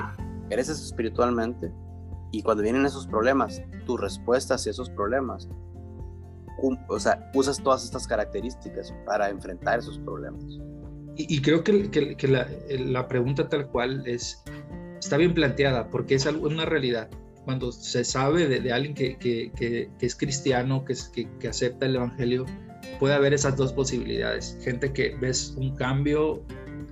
creces 0.49 0.81
espiritualmente 0.81 1.71
y 2.35 2.41
cuando 2.41 2.63
vienen 2.63 2.85
esos 2.85 3.07
problemas, 3.07 3.61
tu 3.85 3.95
respuesta 3.95 4.55
hacia 4.55 4.71
esos 4.71 4.89
problemas, 4.89 5.47
o 6.89 6.99
sea, 6.99 7.31
usas 7.33 7.63
todas 7.63 7.85
estas 7.85 8.07
características 8.07 8.93
para 9.05 9.29
enfrentar 9.29 9.79
esos 9.79 9.99
problemas. 9.99 10.43
Y, 11.15 11.33
y 11.33 11.41
creo 11.41 11.63
que, 11.63 11.89
que, 11.89 12.17
que 12.17 12.27
la, 12.27 12.45
la, 12.69 13.07
pregunta 13.07 13.47
tal 13.47 13.67
cual 13.67 14.05
es, 14.05 14.43
está 14.99 15.15
bien 15.15 15.33
planteada, 15.33 15.89
porque 15.89 16.15
es 16.15 16.25
una 16.25 16.65
realidad 16.65 17.09
cuando 17.45 17.71
se 17.71 18.03
sabe 18.03 18.47
de, 18.47 18.73
alguien 18.73 18.93
que, 18.93 19.91
es 20.01 20.15
cristiano, 20.15 20.83
que, 20.83 21.47
acepta 21.47 21.85
el 21.85 21.95
Evangelio, 21.95 22.45
puede 22.99 23.13
haber 23.13 23.33
esas 23.33 23.55
dos 23.55 23.71
posibilidades. 23.71 24.57
Gente 24.61 24.91
que 24.91 25.15
ves 25.21 25.53
un 25.57 25.75
cambio 25.75 26.43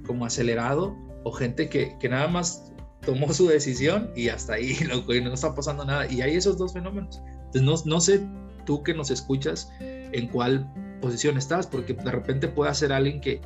como 0.06 0.26
acelerado 0.26 0.96
o 1.24 1.32
gente 1.32 1.68
que, 1.68 1.98
nada 2.10 2.28
más 2.28 2.72
tomó 3.06 3.34
su 3.34 3.48
decisión 3.48 4.12
y 4.16 4.30
hasta 4.30 4.54
ahí 4.54 4.78
no 5.08 5.34
está 5.34 5.54
pasando 5.54 5.84
nada. 5.84 6.10
Y 6.10 6.22
hay 6.22 6.36
esos 6.36 6.58
dos 6.58 6.74
fenómenos. 6.74 7.22
Entonces 7.48 7.62
no, 7.64 7.96
no 7.96 8.00
sé 8.00 8.22
tú 8.66 8.82
que 8.84 8.94
nos 8.94 9.12
escuchas 9.12 9.70
en 9.80 10.28
cuál 10.28 10.72
posición 11.02 11.38
estás, 11.38 11.68
porque 11.68 11.94
de 11.94 12.12
repente 12.12 12.48
puede 12.48 12.74
ser 12.74 12.94
alguien 12.94 13.20
que, 13.20 13.42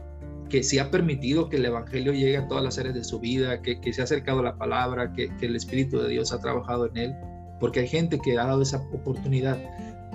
que 0.50 0.64
sí 0.64 0.80
ha 0.80 0.92
permitido 0.92 1.50
que 1.50 1.58
el 1.58 1.66
Evangelio 1.66 2.14
llegue 2.14 2.38
a 2.38 2.48
todas 2.48 2.64
las 2.64 2.78
áreas 2.78 2.96
de 2.96 3.04
su 3.04 3.20
vida, 3.20 3.62
que, 3.62 3.80
que 3.80 3.94
se 3.94 4.02
ha 4.02 4.04
acercado 4.06 4.40
a 4.40 4.44
la 4.44 4.58
palabra, 4.58 5.14
que, 5.14 5.30
que, 5.38 5.46
el 5.46 5.56
Espíritu 5.56 6.00
de 6.00 6.10
Dios 6.10 6.32
ha 6.32 6.40
trabajado 6.40 6.88
en 6.88 6.98
él, 6.98 7.16
porque 7.60 7.82
hay 7.82 7.88
gente 7.88 8.20
que 8.20 8.38
ha 8.38 8.46
dado 8.46 8.62
esa 8.62 8.78
oportunidad, 8.94 9.58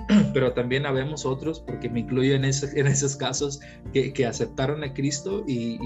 pero 0.33 0.53
también 0.53 0.85
habemos 0.85 1.25
otros, 1.25 1.59
porque 1.59 1.89
me 1.89 2.01
incluyo 2.01 2.35
en, 2.35 2.45
ese, 2.45 2.79
en 2.79 2.87
esos 2.87 3.15
casos, 3.15 3.59
que, 3.93 4.13
que, 4.13 4.25
aceptaron 4.25 4.83
a 4.83 4.93
Cristo 4.93 5.43
y, 5.47 5.79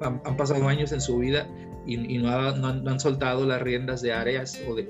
han, 0.00 0.36
pasado 0.36 0.68
años 0.68 0.92
en 0.92 1.00
su 1.00 1.18
vida 1.18 1.46
y, 1.86 2.18
no, 2.18 2.30
ha, 2.30 2.56
no, 2.56 2.68
han, 2.68 2.84
no, 2.84 2.90
han, 2.90 3.00
soltado 3.00 3.46
las 3.46 3.60
riendas 3.60 4.00
de 4.02 4.12
áreas 4.12 4.60
o 4.68 4.74
de 4.74 4.88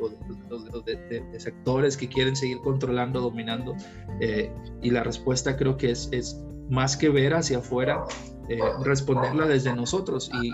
sectores 1.39 1.97
que 1.97 2.09
quieren 2.09 2.37
seguir 2.37 2.59
controlando, 2.59 3.21
dominando. 3.21 3.75
Eh, 4.21 4.51
y 4.81 4.91
la 4.91 5.03
respuesta 5.03 5.57
creo 5.57 5.77
que 5.77 5.91
es, 5.91 6.09
es 6.13 6.41
más 6.71 6.97
que 6.97 7.09
ver 7.09 7.35
hacia 7.35 7.59
afuera, 7.59 8.05
eh, 8.49 8.59
responderla 8.83 9.47
desde 9.47 9.75
nosotros. 9.75 10.31
Y, 10.43 10.51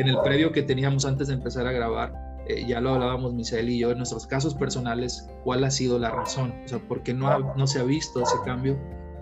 en 0.00 0.08
el 0.08 0.18
previo 0.22 0.52
que 0.52 0.62
teníamos 0.62 1.04
antes 1.04 1.28
de 1.28 1.34
empezar 1.34 1.66
a 1.66 1.72
grabar, 1.72 2.12
eh, 2.48 2.64
ya 2.66 2.80
lo 2.80 2.94
hablábamos 2.94 3.34
Misael 3.34 3.68
y 3.68 3.78
yo 3.78 3.90
en 3.90 3.98
nuestros 3.98 4.26
casos 4.26 4.54
personales, 4.54 5.28
cuál 5.44 5.64
ha 5.64 5.70
sido 5.70 5.98
la 5.98 6.10
razón, 6.10 6.54
o 6.64 6.68
sea, 6.68 6.78
por 6.78 7.02
qué 7.02 7.14
no, 7.14 7.54
no 7.54 7.66
se 7.66 7.80
ha 7.80 7.84
visto 7.84 8.22
ese 8.22 8.36
cambio. 8.44 8.78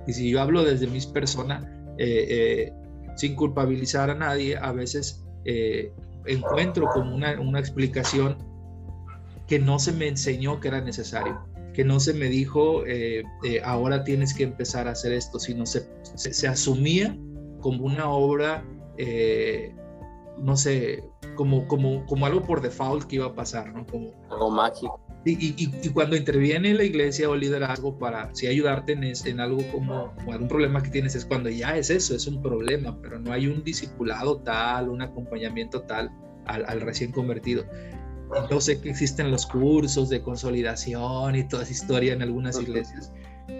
Y 0.06 0.12
si 0.12 0.30
yo 0.30 0.40
hablo 0.40 0.64
desde 0.64 0.86
mi 0.86 1.00
persona, 1.12 1.60
eh, 1.98 2.72
sin 3.16 3.34
culpabilizar 3.34 4.10
a 4.10 4.14
nadie, 4.14 4.56
a 4.56 4.72
veces 4.72 5.24
encuentro 6.26 6.88
como 6.92 7.14
una, 7.14 7.40
una 7.40 7.58
explicación 7.58 8.36
que 9.46 9.58
no 9.58 9.78
se 9.78 9.92
me 9.92 10.08
enseñó 10.08 10.60
que 10.60 10.68
era 10.68 10.80
necesario 10.80 11.40
que 11.78 11.84
no 11.84 12.00
se 12.00 12.12
me 12.12 12.28
dijo, 12.28 12.84
eh, 12.86 13.22
eh, 13.44 13.60
ahora 13.62 14.02
tienes 14.02 14.34
que 14.34 14.42
empezar 14.42 14.88
a 14.88 14.90
hacer 14.90 15.12
esto, 15.12 15.38
sino 15.38 15.64
se, 15.64 15.86
se, 16.16 16.34
se, 16.34 16.48
asumía 16.48 17.16
como 17.60 17.84
una 17.84 18.10
obra, 18.10 18.64
eh, 18.96 19.74
no 20.38 20.56
sé, 20.56 21.04
como, 21.34 21.66
como, 21.68 22.04
como 22.06 22.26
algo 22.26 22.42
por 22.42 22.60
default 22.60 23.04
que 23.04 23.16
iba 23.16 23.26
a 23.26 23.34
pasar, 23.34 23.72
¿no? 23.72 23.86
Como, 23.86 24.12
algo 24.30 24.50
mágico. 24.50 25.00
Y, 25.24 25.54
y, 25.62 25.88
cuando 25.90 26.16
interviene 26.16 26.72
la 26.72 26.84
iglesia 26.84 27.28
o 27.28 27.34
el 27.34 27.40
liderazgo 27.40 27.98
para 27.98 28.34
sí 28.34 28.46
ayudarte 28.46 28.92
en, 28.92 29.04
en 29.04 29.40
algo 29.40 29.60
como, 29.70 30.14
algún 30.30 30.48
problema 30.48 30.82
que 30.82 30.88
tienes, 30.88 31.14
es 31.16 31.26
cuando 31.26 31.50
ya 31.50 31.76
es 31.76 31.90
eso, 31.90 32.14
es 32.14 32.26
un 32.26 32.40
problema, 32.40 32.96
pero 33.02 33.18
no 33.18 33.32
hay 33.32 33.46
un 33.46 33.62
discipulado 33.62 34.38
tal, 34.38 34.88
un 34.88 35.02
acompañamiento 35.02 35.82
tal 35.82 36.10
al, 36.46 36.64
al 36.66 36.80
recién 36.80 37.12
convertido. 37.12 37.64
Yo 38.50 38.60
sé 38.60 38.80
que 38.80 38.90
existen 38.90 39.30
los 39.30 39.46
cursos 39.46 40.08
de 40.08 40.22
consolidación 40.22 41.34
y 41.34 41.44
toda 41.44 41.62
esa 41.62 41.72
historia 41.72 42.12
en 42.12 42.22
algunas 42.22 42.60
iglesias, 42.60 43.12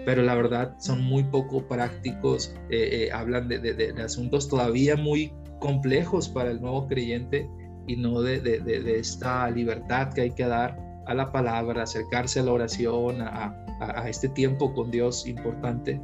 pero 0.05 0.21
la 0.21 0.35
verdad 0.35 0.75
son 0.79 1.01
muy 1.03 1.23
poco 1.23 1.67
prácticos, 1.67 2.55
eh, 2.69 3.07
eh, 3.07 3.11
hablan 3.11 3.47
de, 3.47 3.59
de, 3.59 4.01
asuntos 4.01 4.47
todavía 4.47 4.95
muy 4.95 5.33
complejos 5.59 6.29
para 6.29 6.51
el 6.51 6.61
nuevo 6.61 6.87
creyente 6.87 7.49
y 7.87 7.95
no 7.95 8.21
de, 8.21 8.39
esta 8.99 9.49
libertad 9.49 10.13
que 10.13 10.21
hay 10.21 10.31
que 10.31 10.45
dar 10.45 10.77
a 11.07 11.13
la 11.13 11.31
palabra, 11.31 11.83
acercarse 11.83 12.39
a 12.39 12.43
la 12.43 12.53
oración, 12.53 13.21
a, 13.21 13.65
a, 13.79 14.07
este 14.09 14.29
tiempo 14.29 14.73
con 14.73 14.91
Dios 14.91 15.25
importante. 15.27 15.99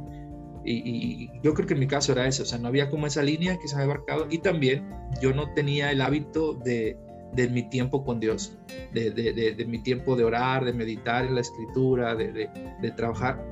Y, 0.64 1.30
yo 1.42 1.54
creo 1.54 1.68
que 1.68 1.74
en 1.74 1.80
mi 1.80 1.86
caso 1.86 2.10
era 2.10 2.26
eso, 2.26 2.42
o 2.42 2.46
sea, 2.46 2.58
no 2.58 2.68
había 2.68 2.90
como 2.90 3.06
esa 3.06 3.22
línea 3.22 3.56
que 3.56 3.68
se 3.68 3.76
había 3.76 3.86
marcado 3.86 4.26
y 4.28 4.38
también 4.38 4.88
yo 5.22 5.32
no 5.32 5.52
tenía 5.54 5.92
el 5.92 6.00
hábito 6.00 6.54
de, 6.54 6.98
de 7.34 7.48
mi 7.48 7.62
tiempo 7.62 8.04
con 8.04 8.18
Dios, 8.18 8.56
de, 8.92 9.10
de, 9.10 9.54
de, 9.54 9.64
mi 9.66 9.78
tiempo 9.78 10.16
de 10.16 10.24
orar, 10.24 10.64
de 10.64 10.72
meditar 10.72 11.24
en 11.24 11.34
la 11.36 11.42
escritura, 11.42 12.14
de, 12.14 12.50
trabajar. 12.96 13.44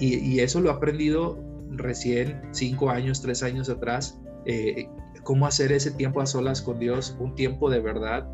Y, 0.00 0.16
y, 0.16 0.40
eso 0.40 0.60
lo 0.60 0.70
he 0.70 0.72
aprendido 0.72 1.38
recién, 1.70 2.40
cinco 2.52 2.90
años, 2.90 3.20
tres 3.20 3.42
años 3.42 3.68
atrás, 3.68 4.18
eh, 4.46 4.88
cómo 5.22 5.46
hacer 5.46 5.72
ese 5.72 5.90
tiempo 5.90 6.20
a 6.20 6.26
solas 6.26 6.62
con 6.62 6.78
Dios, 6.78 7.16
un 7.18 7.34
tiempo 7.34 7.70
de 7.70 7.80
verdad, 7.80 8.26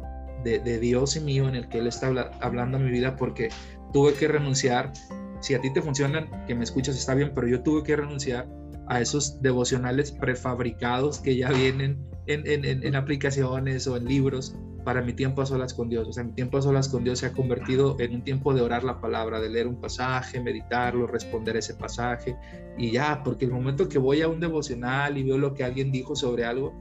de, 0.44 0.78
Dios 0.78 1.16
y 1.16 1.20
mío 1.20 1.48
en 1.48 1.56
el 1.56 1.68
que 1.68 1.78
Él 1.78 1.88
está 1.88 2.06
hablando 2.40 2.76
a 2.76 2.80
mi 2.80 2.90
vida, 2.90 3.16
porque 3.16 3.48
tuve 3.92 4.14
que 4.14 4.28
renunciar. 4.28 4.92
Si 5.40 5.54
a 5.54 5.60
ti 5.60 5.72
te 5.72 5.82
funcionan, 5.82 6.30
que 6.46 6.54
me 6.54 6.62
escuchas 6.62 6.96
está 6.96 7.14
bien, 7.14 7.32
pero 7.34 7.48
yo 7.48 7.62
tuve 7.62 7.82
que 7.82 7.96
renunciar 7.96 8.48
a 8.86 9.00
esos 9.00 9.42
devocionales 9.42 10.12
prefabricados 10.12 11.18
que 11.18 11.36
ya 11.36 11.50
vienen 11.50 11.98
en, 12.26 12.46
en, 12.46 12.84
en, 12.84 12.94
aplicaciones 12.94 13.86
o 13.88 13.96
en 13.96 14.04
libros 14.04 14.56
para 14.87 15.03
mi 15.03 15.14
tiempo 15.14 15.43
a 15.43 15.47
solas 15.47 15.74
con 15.74 15.89
Dios. 15.89 16.07
O 16.07 16.12
sea, 16.12 16.22
mi 16.22 16.30
tiempo 16.30 16.59
a 16.59 16.62
solas 16.62 16.89
con 16.89 17.03
Dios 17.03 17.18
se 17.18 17.26
ha 17.26 17.32
convertido 17.32 17.97
en 17.99 18.14
un 18.14 18.22
tiempo 18.22 18.55
de 18.55 18.61
orar 18.61 18.84
la 18.84 19.01
palabra, 19.01 19.41
de 19.41 19.51
leer 19.51 19.66
un 19.66 19.80
pasaje, 19.80 20.41
meditarlo, 20.41 21.09
responder 21.09 21.57
ese 21.57 21.74
pasaje 21.74 22.37
y 22.78 22.93
ya, 22.93 23.20
porque 23.24 23.47
el 23.47 23.51
momento 23.51 23.89
que 23.89 23.99
voy 23.99 24.22
a 24.22 24.28
un 24.28 24.39
devocional 24.39 25.18
y 25.18 25.24
veo 25.24 25.39
lo 25.39 25.55
que 25.55 25.64
alguien 25.64 25.91
dijo 25.91 26.14
sobre 26.14 26.45
algo, 26.45 26.72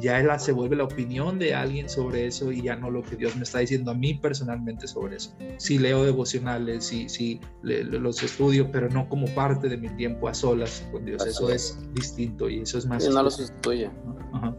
ya 0.00 0.38
se 0.38 0.52
vuelve 0.52 0.76
la 0.76 0.84
opinión 0.84 1.40
de 1.40 1.52
alguien 1.52 1.88
sobre 1.88 2.28
eso 2.28 2.52
y 2.52 2.62
ya 2.62 2.76
no 2.76 2.92
lo 2.92 3.02
que 3.02 3.16
Dios 3.16 3.34
me 3.34 3.42
está 3.42 3.58
diciendo 3.58 3.90
a 3.90 3.94
mí 3.94 4.14
personalmente 4.14 4.86
sobre 4.86 5.16
eso. 5.16 5.36
Sí 5.56 5.78
leo 5.78 6.04
devocionales, 6.04 6.84
sí, 6.84 7.08
sí 7.08 7.40
los 7.62 8.22
estudio, 8.22 8.70
pero 8.70 8.88
no 8.88 9.08
como 9.08 9.26
parte 9.34 9.68
de 9.68 9.78
mi 9.78 9.88
tiempo 9.96 10.28
a 10.28 10.34
solas 10.34 10.86
con 10.92 11.04
Dios. 11.04 11.26
eso 11.26 11.50
es. 11.50 11.76
distinto 11.92 12.48
y 12.48 12.60
eso 12.60 12.78
es 12.78 12.86
más... 12.86 13.04
Y 13.04 13.08
no 13.08 13.20
los 13.20 13.40
estudia. 13.40 13.92
Ajá. 14.32 14.54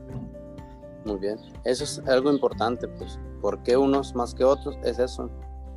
Muy 1.06 1.18
bien. 1.18 1.38
Eso 1.66 1.84
es 1.84 2.02
algo 2.08 2.32
importante, 2.32 2.88
pues. 2.88 3.20
¿Por 3.42 3.62
qué 3.64 3.76
unos 3.76 4.16
más 4.16 4.34
que 4.34 4.44
otros? 4.44 4.78
Es 4.84 5.00
eso. 5.00 5.30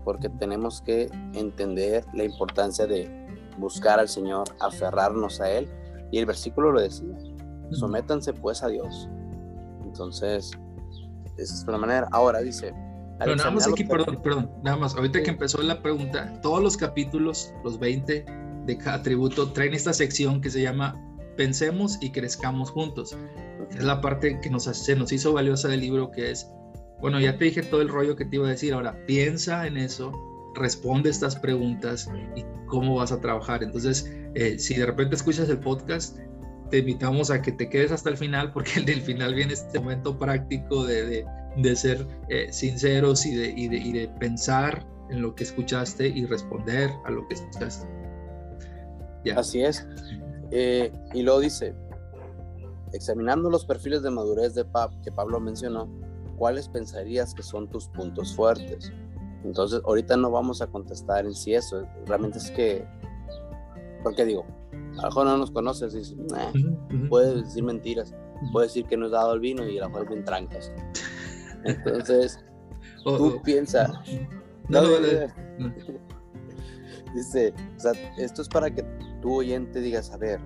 Porque 0.05 0.29
tenemos 0.29 0.81
que 0.83 1.11
entender 1.35 2.05
la 2.15 2.25
importancia 2.25 2.87
de 2.87 3.11
buscar 3.59 3.99
al 3.99 4.09
Señor, 4.09 4.45
aferrarnos 4.61 5.41
a 5.41 5.51
Él. 5.51 5.69
Y 6.13 6.19
el 6.19 6.27
versículo 6.27 6.73
lo 6.73 6.81
decía. 6.81 7.19
Sométanse 7.73 8.33
pues 8.33 8.63
a 8.63 8.69
Dios. 8.69 9.09
Entonces, 9.85 10.53
esa 11.37 11.55
es 11.55 11.67
la 11.67 11.79
manera. 11.79 12.09
Ahora 12.13 12.41
dice. 12.41 12.73
Pero 13.19 13.35
nada 13.35 13.51
más 13.51 13.67
aquí, 13.67 13.83
perdón, 13.83 14.21
perdón, 14.23 14.51
nada 14.63 14.77
más. 14.77 14.95
Ahorita 14.95 15.23
que 15.23 15.31
empezó 15.31 15.61
la 15.63 15.83
pregunta, 15.83 16.39
todos 16.43 16.63
los 16.63 16.77
capítulos, 16.77 17.53
los 17.65 17.79
20 17.79 18.27
de 18.67 18.79
cada 18.79 19.03
tributo, 19.03 19.53
traen 19.53 19.75
esta 19.75 19.93
sección 19.93 20.41
que 20.41 20.51
se 20.51 20.61
llama 20.61 20.95
Pensemos 21.37 21.99
y 22.01 22.11
crezcamos 22.11 22.71
juntos 22.71 23.17
es 23.71 23.85
la 23.85 24.01
parte 24.01 24.41
que 24.41 24.51
nos, 24.51 24.65
se 24.65 24.97
nos 24.97 25.13
hizo 25.13 25.33
valiosa 25.33 25.69
del 25.69 25.81
libro, 25.81 26.11
que 26.11 26.31
es, 26.31 26.51
bueno, 27.01 27.21
ya 27.21 27.37
te 27.37 27.47
dije 27.47 27.63
todo 27.63 27.83
el 27.83 27.89
rollo 27.89 28.17
que 28.17 28.25
te 28.25 28.37
iba 28.37 28.47
a 28.47 28.51
decir, 28.51 28.75
ahora 28.75 28.97
piensa 29.07 29.67
en 29.67 29.77
eso, 29.77 30.13
responde 30.55 31.11
estas 31.11 31.37
preguntas 31.37 32.09
y 32.35 32.45
cómo 32.67 32.97
vas 32.97 33.13
a 33.13 33.21
trabajar. 33.21 33.63
Entonces, 33.63 34.11
eh, 34.35 34.59
si 34.59 34.75
de 34.75 34.87
repente 34.87 35.17
escuchas 35.17 35.49
el 35.49 35.59
podcast, 35.59 36.19
te 36.71 36.79
invitamos 36.79 37.31
a 37.31 37.43
que 37.43 37.53
te 37.53 37.69
quedes 37.69 37.93
hasta 37.93 38.11
el 38.11 38.17
final, 38.17 38.53
porque 38.53 38.81
del 38.81 39.03
final 39.03 39.35
viene 39.35 39.53
este 39.53 39.79
momento 39.79 40.19
práctico 40.19 40.85
de, 40.85 41.25
de, 41.57 41.77
ser 41.77 42.07
eh, 42.29 42.49
sinceros 42.51 43.27
y 43.27 43.35
de, 43.35 43.51
y, 43.51 43.67
y 43.67 43.93
de 43.93 44.09
pensar 44.21 44.87
en 45.11 45.23
lo 45.23 45.35
que 45.35 45.45
escuchaste 45.45 46.09
y 46.09 46.25
responder 46.27 46.91
a 47.05 47.11
lo 47.11 47.27
que 47.29 47.35
escuchaste. 47.35 47.87
Ya. 49.25 49.39
Así 49.39 49.63
es. 49.63 49.87
Eh, 50.51 50.93
y 51.15 51.23
luego 51.23 51.41
dice, 51.41 51.75
Examinando 52.93 53.51
los 53.51 53.65
perfiles 53.65 54.03
de 54.03 54.11
madurez 54.11 54.55
de 54.55 54.65
Pab 54.65 54.91
que 55.03 55.11
Pablo 55.11 55.41
mencionó, 55.41 55.89
¿cuáles 56.39 56.69
pensarías 56.69 57.35
que 57.35 57.43
son 57.43 57.69
tus 57.69 57.89
puntos 57.89 58.35
fuertes? 58.35 58.93
Entonces, 59.45 59.81
ahorita 59.85 60.17
no 60.17 60.31
vamos 60.31 60.63
a 60.63 60.67
contestar 60.69 61.27
en 61.27 61.35
sí 61.35 61.55
eso, 61.55 61.83
realmente 62.07 62.39
es 62.39 62.51
que, 62.53 62.87
porque 64.03 64.25
digo, 64.25 64.47
a 64.73 65.03
lo 65.03 65.03
mejor 65.03 65.27
no 65.27 65.37
nos 65.37 65.51
conoces 65.51 65.95
y 65.95 65.99
dices, 65.99 66.17
puedes 67.09 67.45
decir 67.45 67.65
mentiras, 67.65 68.15
puedes 68.53 68.71
decir 68.71 68.87
que 68.87 68.97
no 68.97 69.07
has 69.07 69.13
dado 69.13 69.35
el 69.35 69.41
vino 69.41 69.69
y 69.69 69.79
a 69.79 69.83
lo 69.83 69.91
mejor 69.91 70.09
bien 70.09 70.25
trancas. 70.25 70.73
Entonces, 71.65 72.39
tú 73.05 73.41
piensas, 73.45 73.91
no, 74.69 74.83
dice, 77.15 77.53
o 77.77 77.81
sea, 77.81 77.93
esto 78.17 78.43
es 78.43 78.49
para 78.49 78.71
que 78.71 78.85
tú 79.27 79.39
oyente 79.39 79.81
digas, 79.81 80.13
a 80.13 80.19
ver, 80.19 80.39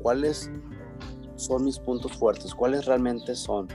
¿cuál 0.00 0.22
es 0.22 0.48
son 1.34 1.64
mis 1.64 1.80
puntos 1.80 2.12
fuertes, 2.12 2.54
cuáles 2.54 2.84
realmente 2.84 3.34
son. 3.34 3.66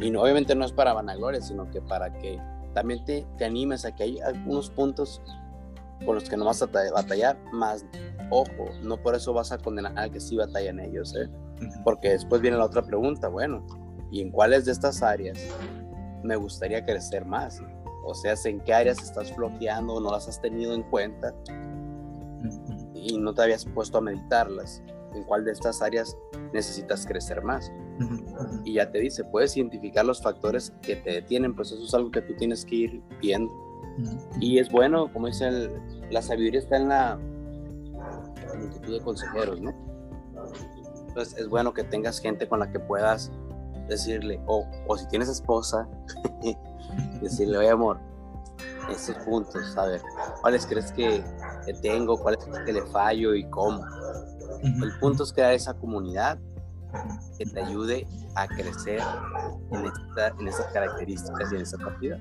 Y 0.00 0.10
no, 0.10 0.22
obviamente 0.22 0.54
no 0.54 0.64
es 0.64 0.72
para 0.72 0.94
vanagloria, 0.94 1.42
sino 1.42 1.68
que 1.70 1.82
para 1.82 2.10
que 2.14 2.40
también 2.72 3.04
te, 3.04 3.26
te 3.36 3.44
animes 3.44 3.84
a 3.84 3.94
que 3.94 4.04
hay 4.04 4.20
algunos 4.20 4.70
puntos 4.70 5.20
con 6.06 6.14
los 6.14 6.26
que 6.26 6.38
no 6.38 6.46
vas 6.46 6.62
a 6.62 6.66
batallar, 6.66 7.36
más 7.52 7.84
ojo, 8.30 8.70
no 8.82 8.96
por 8.96 9.14
eso 9.14 9.34
vas 9.34 9.52
a 9.52 9.58
condenar 9.58 9.92
a 9.98 10.08
que 10.08 10.20
sí 10.20 10.36
batallan 10.36 10.80
ellos, 10.80 11.14
¿eh? 11.14 11.28
porque 11.84 12.10
después 12.10 12.40
viene 12.40 12.56
la 12.56 12.64
otra 12.64 12.80
pregunta, 12.80 13.28
bueno, 13.28 13.66
¿y 14.10 14.22
en 14.22 14.30
cuáles 14.30 14.64
de 14.64 14.72
estas 14.72 15.02
áreas 15.02 15.38
me 16.22 16.36
gustaría 16.36 16.82
crecer 16.82 17.26
más? 17.26 17.60
O 18.06 18.14
sea, 18.14 18.34
¿en 18.44 18.60
qué 18.60 18.72
áreas 18.72 19.02
estás 19.02 19.30
flojeando 19.32 19.94
o 19.94 20.00
no 20.00 20.10
las 20.12 20.28
has 20.28 20.40
tenido 20.40 20.74
en 20.74 20.82
cuenta 20.84 21.34
y 23.04 23.18
no 23.18 23.34
te 23.34 23.42
habías 23.42 23.64
puesto 23.64 23.98
a 23.98 24.00
meditarlas? 24.00 24.82
¿En 25.14 25.22
cuál 25.24 25.44
de 25.44 25.52
estas 25.52 25.80
áreas 25.80 26.16
necesitas 26.54 27.04
crecer 27.06 27.42
más. 27.42 27.70
Y 28.64 28.74
ya 28.74 28.90
te 28.90 28.98
dice, 28.98 29.24
puedes 29.24 29.56
identificar 29.56 30.04
los 30.04 30.22
factores 30.22 30.72
que 30.82 30.96
te 30.96 31.10
detienen, 31.10 31.54
pues 31.54 31.72
eso 31.72 31.84
es 31.84 31.92
algo 31.94 32.10
que 32.10 32.22
tú 32.22 32.34
tienes 32.36 32.64
que 32.64 32.74
ir 32.74 33.02
viendo. 33.20 33.52
Y 34.40 34.58
es 34.58 34.70
bueno, 34.70 35.12
como 35.12 35.26
dice, 35.26 35.70
la 36.10 36.22
sabiduría 36.22 36.60
está 36.60 36.76
en 36.76 36.88
la 36.88 37.18
multitud 38.58 38.92
de 38.92 39.00
consejeros, 39.00 39.60
¿no? 39.60 39.72
Entonces 41.08 41.38
es 41.38 41.48
bueno 41.48 41.72
que 41.72 41.84
tengas 41.84 42.18
gente 42.18 42.48
con 42.48 42.58
la 42.58 42.70
que 42.70 42.80
puedas 42.80 43.30
decirle, 43.88 44.40
o, 44.46 44.66
o 44.88 44.96
si 44.96 45.06
tienes 45.08 45.28
esposa, 45.28 45.88
decirle, 47.20 47.58
oye 47.58 47.70
amor, 47.70 47.98
estos 48.90 49.16
puntos, 49.24 49.76
a 49.76 49.86
ver, 49.86 50.02
¿cuáles 50.40 50.66
crees 50.66 50.90
que, 50.92 51.22
que 51.64 51.74
tengo? 51.74 52.16
¿Cuáles 52.16 52.44
crees 52.44 52.60
que 52.64 52.72
le 52.72 52.82
fallo 52.86 53.34
y 53.34 53.48
cómo? 53.50 53.84
El 54.62 54.98
punto 55.00 55.24
es 55.24 55.32
crear 55.32 55.52
esa 55.52 55.74
comunidad 55.74 56.38
que 57.38 57.46
te 57.46 57.60
ayude 57.60 58.06
a 58.36 58.46
crecer 58.46 59.00
en, 59.72 59.92
en 60.40 60.48
esas 60.48 60.66
características 60.72 61.52
y 61.52 61.56
en 61.56 61.62
esa 61.62 61.78
partida. 61.78 62.20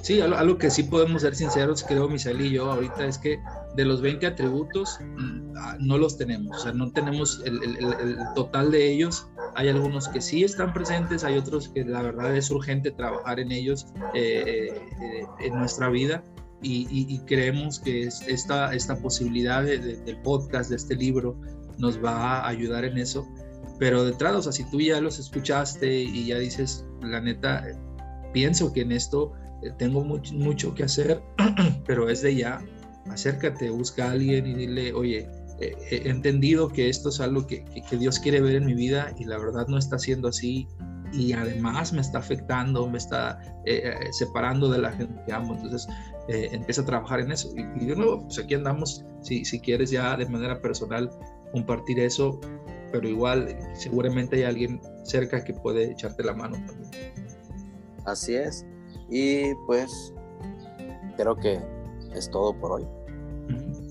Sí, 0.00 0.20
algo, 0.20 0.56
que 0.56 0.70
sí 0.70 0.84
podemos 0.84 1.22
ser 1.22 1.34
sinceros, 1.34 1.84
creo 1.84 2.08
Michelle 2.08 2.46
y 2.46 2.52
yo 2.52 2.70
ahorita 2.72 3.04
es 3.04 3.18
que 3.18 3.38
de 3.76 3.84
los 3.84 4.00
20 4.00 4.26
atributos 4.26 4.98
mm, 5.00 5.52
ah, 5.56 5.76
no 5.78 5.98
los 5.98 6.16
tenemos, 6.16 6.56
o 6.56 6.60
sea, 6.60 6.72
no 6.72 6.90
tenemos 6.92 7.42
el, 7.44 7.60
total 8.34 8.70
de 8.70 8.90
ellos. 8.90 9.28
Hay 9.54 9.68
algunos 9.68 10.08
que 10.08 10.20
sí 10.20 10.44
están 10.44 10.72
presentes, 10.72 11.24
hay 11.24 11.36
otros 11.36 11.68
que 11.68 11.84
la 11.84 12.02
verdad 12.02 12.34
es 12.34 12.50
urgente 12.50 12.90
trabajar 12.90 13.38
en 13.38 13.52
ellos 13.52 13.86
eh, 14.14 14.80
eh, 15.02 15.26
en 15.40 15.58
nuestra 15.58 15.88
vida. 15.88 16.22
Y, 16.62 17.18
creemos 17.20 17.80
que 17.80 18.02
esta, 18.02 18.74
esta 18.74 18.96
posibilidad 18.96 19.64
del 19.64 20.20
podcast, 20.22 20.70
de 20.70 20.76
este 20.76 20.94
libro, 20.94 21.40
nos 21.78 22.02
va 22.02 22.40
a 22.40 22.48
ayudar 22.48 22.84
en 22.84 22.98
eso. 22.98 23.26
Pero 23.78 24.04
detrás, 24.04 24.34
o 24.34 24.42
sea, 24.42 24.52
si 24.52 24.64
tú 24.70 24.80
ya 24.80 25.00
los 25.00 25.18
escuchaste 25.18 26.02
y 26.02 26.26
ya 26.26 26.38
dices, 26.38 26.84
la 27.02 27.20
neta, 27.20 27.64
pienso 28.34 28.72
que 28.72 28.82
en 28.82 28.92
esto 28.92 29.32
eh, 29.62 29.70
tengo 29.78 30.04
mucho, 30.04 30.34
mucho 30.34 30.74
que 30.74 30.84
hacer, 30.84 31.22
pero 31.86 32.10
es 32.10 32.20
de 32.20 32.36
ya, 32.36 32.62
acércate, 33.08 33.70
busca 33.70 34.08
a 34.08 34.12
alguien 34.12 34.46
y 34.46 34.54
dile, 34.54 34.92
oye, 34.92 35.26
eh, 35.60 35.74
he 35.90 36.08
entendido 36.08 36.68
que 36.68 36.88
esto 36.88 37.08
es 37.08 37.20
algo 37.20 37.46
que, 37.46 37.64
que, 37.88 37.96
Dios 37.96 38.18
quiere 38.18 38.40
ver 38.40 38.56
en 38.56 38.66
mi 38.66 38.74
vida 38.74 39.14
y 39.18 39.24
la 39.24 39.38
verdad 39.38 39.66
no 39.68 39.78
está 39.78 39.98
siendo 39.98 40.28
así 40.28 40.68
y 41.12 41.32
además 41.32 41.92
me 41.92 42.00
está 42.00 42.18
afectando, 42.18 42.88
me 42.88 42.98
está 42.98 43.38
eh, 43.66 43.94
separando 44.12 44.70
de 44.70 44.78
la 44.78 44.92
gente 44.92 45.20
que 45.26 45.32
amo. 45.32 45.54
Entonces 45.54 45.88
empieza 46.28 46.82
a 46.82 46.86
trabajar 46.86 47.20
en 47.20 47.32
eso. 47.32 47.52
Y, 47.56 47.86
de 47.86 47.96
nuevo, 47.96 48.22
pues 48.22 48.38
aquí 48.38 48.54
andamos, 48.54 49.04
si, 49.20 49.44
si 49.44 49.58
quieres 49.58 49.90
ya 49.90 50.16
de 50.16 50.26
manera 50.26 50.60
personal 50.60 51.10
compartir 51.52 51.98
eso, 51.98 52.38
pero 52.92 53.08
igual 53.08 53.56
seguramente 53.74 54.36
hay 54.36 54.42
alguien 54.44 54.80
cerca 55.04 55.42
que 55.42 55.54
puede 55.54 55.90
echarte 55.90 56.22
la 56.22 56.34
mano 56.34 56.56
también. 56.66 56.90
Así 58.04 58.34
es. 58.34 58.64
Y 59.08 59.54
pues 59.66 60.14
creo 61.16 61.36
que 61.36 61.60
es 62.14 62.30
todo 62.30 62.54
por 62.58 62.72
hoy. 62.72 62.86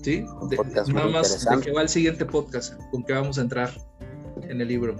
Sí, 0.02 0.24
nada 0.94 1.08
más, 1.08 1.44
¿de 1.44 1.60
qué 1.60 1.72
va 1.72 1.82
el 1.82 1.88
siguiente 1.88 2.24
podcast? 2.24 2.74
¿Con 2.90 3.04
qué 3.04 3.12
vamos 3.12 3.38
a 3.38 3.42
entrar 3.42 3.70
en 4.42 4.60
el 4.60 4.68
libro? 4.68 4.96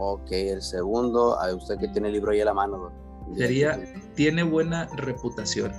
Ok, 0.00 0.30
el 0.30 0.62
segundo, 0.62 1.38
a 1.40 1.52
usted 1.54 1.76
que 1.78 1.88
tiene 1.88 2.08
el 2.08 2.14
libro 2.14 2.30
ahí 2.30 2.40
a 2.40 2.44
la 2.44 2.54
mano. 2.54 2.92
Sería, 3.36 3.78
tiene 4.14 4.44
buena 4.44 4.86
reputación. 4.96 5.72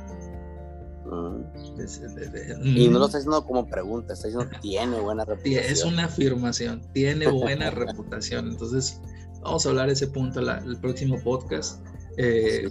Y 2.64 2.88
no 2.90 3.00
lo 3.00 3.06
está 3.06 3.18
diciendo 3.18 3.46
como 3.46 3.68
pregunta, 3.68 4.14
está 4.14 4.28
diciendo 4.28 4.52
tiene 4.62 5.00
buena 5.00 5.26
reputación. 5.26 5.64
Es 5.64 5.84
una 5.86 6.06
afirmación, 6.06 6.82
tiene 6.94 7.28
buena 7.32 7.72
reputación. 7.72 8.50
Entonces, 8.50 9.02
vamos 9.42 9.66
a 9.66 9.70
hablar 9.70 9.88
de 9.88 9.94
ese 9.94 10.08
punto 10.08 10.40
el 10.40 10.80
próximo 10.82 11.18
podcast. 11.24 11.82
Eh, 12.18 12.70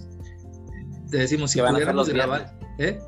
te 1.10 1.16
decimos, 1.16 1.50
si 1.50 1.60
pudiéramos 1.60 2.08
grabar, 2.10 2.58
¿eh? 2.78 3.00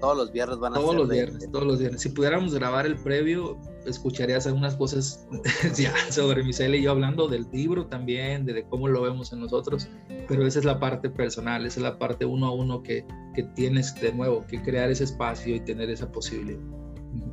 Todos 0.00 0.16
los 0.16 0.32
viernes 0.32 0.58
van 0.58 0.72
a 0.72 0.76
Todos 0.76 0.96
los 0.96 1.08
viernes, 1.08 1.52
todos 1.52 1.66
los 1.66 1.78
viernes. 1.78 2.00
Si 2.00 2.08
pudiéramos 2.08 2.54
grabar 2.54 2.86
el 2.86 2.96
previo, 2.96 3.60
escucharías 3.86 4.46
algunas 4.46 4.76
cosas 4.76 5.26
ya 5.76 5.94
sobre 6.10 6.42
Michelle 6.42 6.78
y 6.78 6.82
yo 6.82 6.90
hablando 6.90 7.28
del 7.28 7.46
libro 7.52 7.86
también, 7.86 8.44
de, 8.44 8.64
cómo 8.68 8.88
lo 8.88 9.02
vemos 9.02 9.32
en 9.32 9.40
nosotros, 9.40 9.88
pero 10.28 10.46
esa 10.46 10.58
es 10.58 10.64
la 10.64 10.78
parte 10.78 11.10
personal, 11.10 11.66
esa 11.66 11.80
es 11.80 11.82
la 11.82 11.98
parte 11.98 12.24
uno 12.24 12.46
a 12.46 12.52
uno 12.52 12.82
que, 12.82 13.06
que 13.34 13.42
tienes 13.54 13.94
de 14.00 14.12
nuevo, 14.12 14.46
que 14.46 14.62
crear 14.62 14.90
ese 14.90 15.04
espacio 15.04 15.54
y 15.54 15.60
tener 15.60 15.90
esa 15.90 16.10
posibilidad. 16.10 16.60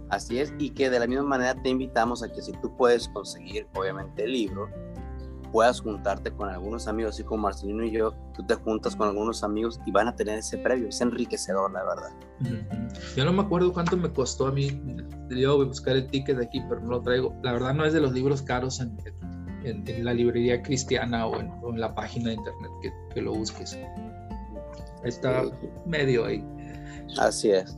Así 0.09 0.39
es, 0.39 0.53
y 0.57 0.71
que 0.71 0.89
de 0.89 0.99
la 0.99 1.07
misma 1.07 1.23
manera 1.23 1.61
te 1.61 1.69
invitamos 1.69 2.23
a 2.23 2.31
que 2.31 2.41
si 2.41 2.51
tú 2.53 2.75
puedes 2.75 3.07
conseguir, 3.09 3.67
obviamente, 3.75 4.23
el 4.23 4.33
libro, 4.33 4.69
puedas 5.51 5.81
juntarte 5.81 6.31
con 6.31 6.49
algunos 6.49 6.87
amigos, 6.87 7.15
así 7.15 7.23
como 7.23 7.43
Marcelino 7.43 7.83
y 7.83 7.91
yo, 7.91 8.13
tú 8.33 8.45
te 8.45 8.55
juntas 8.55 8.95
con 8.95 9.07
algunos 9.07 9.43
amigos 9.43 9.79
y 9.85 9.91
van 9.91 10.07
a 10.07 10.15
tener 10.15 10.39
ese 10.39 10.57
previo, 10.57 10.89
es 10.89 11.01
enriquecedor, 11.01 11.71
la 11.71 11.83
verdad. 11.83 12.11
Yo 13.15 13.25
no 13.25 13.33
me 13.33 13.41
acuerdo 13.41 13.73
cuánto 13.73 13.97
me 13.97 14.11
costó 14.11 14.47
a 14.47 14.51
mí, 14.51 14.81
yo 15.29 15.55
voy 15.55 15.65
a 15.65 15.67
buscar 15.67 15.95
el 15.95 16.07
ticket 16.07 16.37
de 16.37 16.45
aquí, 16.45 16.61
pero 16.67 16.81
no 16.81 16.91
lo 16.91 17.01
traigo. 17.01 17.35
La 17.43 17.53
verdad 17.53 17.73
no 17.73 17.85
es 17.85 17.93
de 17.93 17.99
los 17.99 18.11
libros 18.11 18.41
caros 18.41 18.79
en, 18.79 18.97
en, 19.63 20.05
la 20.05 20.13
librería 20.13 20.61
cristiana 20.61 21.27
o 21.27 21.39
en, 21.39 21.79
la 21.79 21.93
página 21.93 22.29
de 22.29 22.35
internet 22.35 22.71
que, 22.81 22.93
que 23.13 23.21
lo 23.21 23.33
busques. 23.33 23.77
Está 25.03 25.43
medio 25.85 26.25
ahí. 26.25 26.43
Así 27.17 27.51
es. 27.51 27.75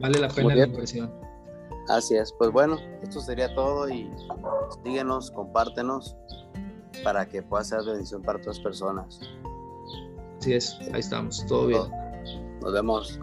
Vale 0.00 0.18
la 0.18 0.28
pena 0.28 0.54
la 0.54 0.66
inversión. 0.66 1.12
Así 1.88 2.16
es. 2.16 2.32
Pues 2.32 2.50
bueno, 2.50 2.78
esto 3.02 3.20
sería 3.20 3.54
todo 3.54 3.88
y 3.88 4.10
síguenos, 4.84 5.30
compártenos 5.30 6.16
para 7.04 7.28
que 7.28 7.42
pueda 7.42 7.64
ser 7.64 7.84
bendición 7.84 8.22
para 8.22 8.38
otras 8.38 8.58
personas. 8.60 9.20
Así 10.38 10.52
es, 10.52 10.78
ahí 10.92 11.00
estamos, 11.00 11.44
todo 11.46 11.66
bien. 11.66 11.82
Nos 12.60 12.72
vemos. 12.72 13.18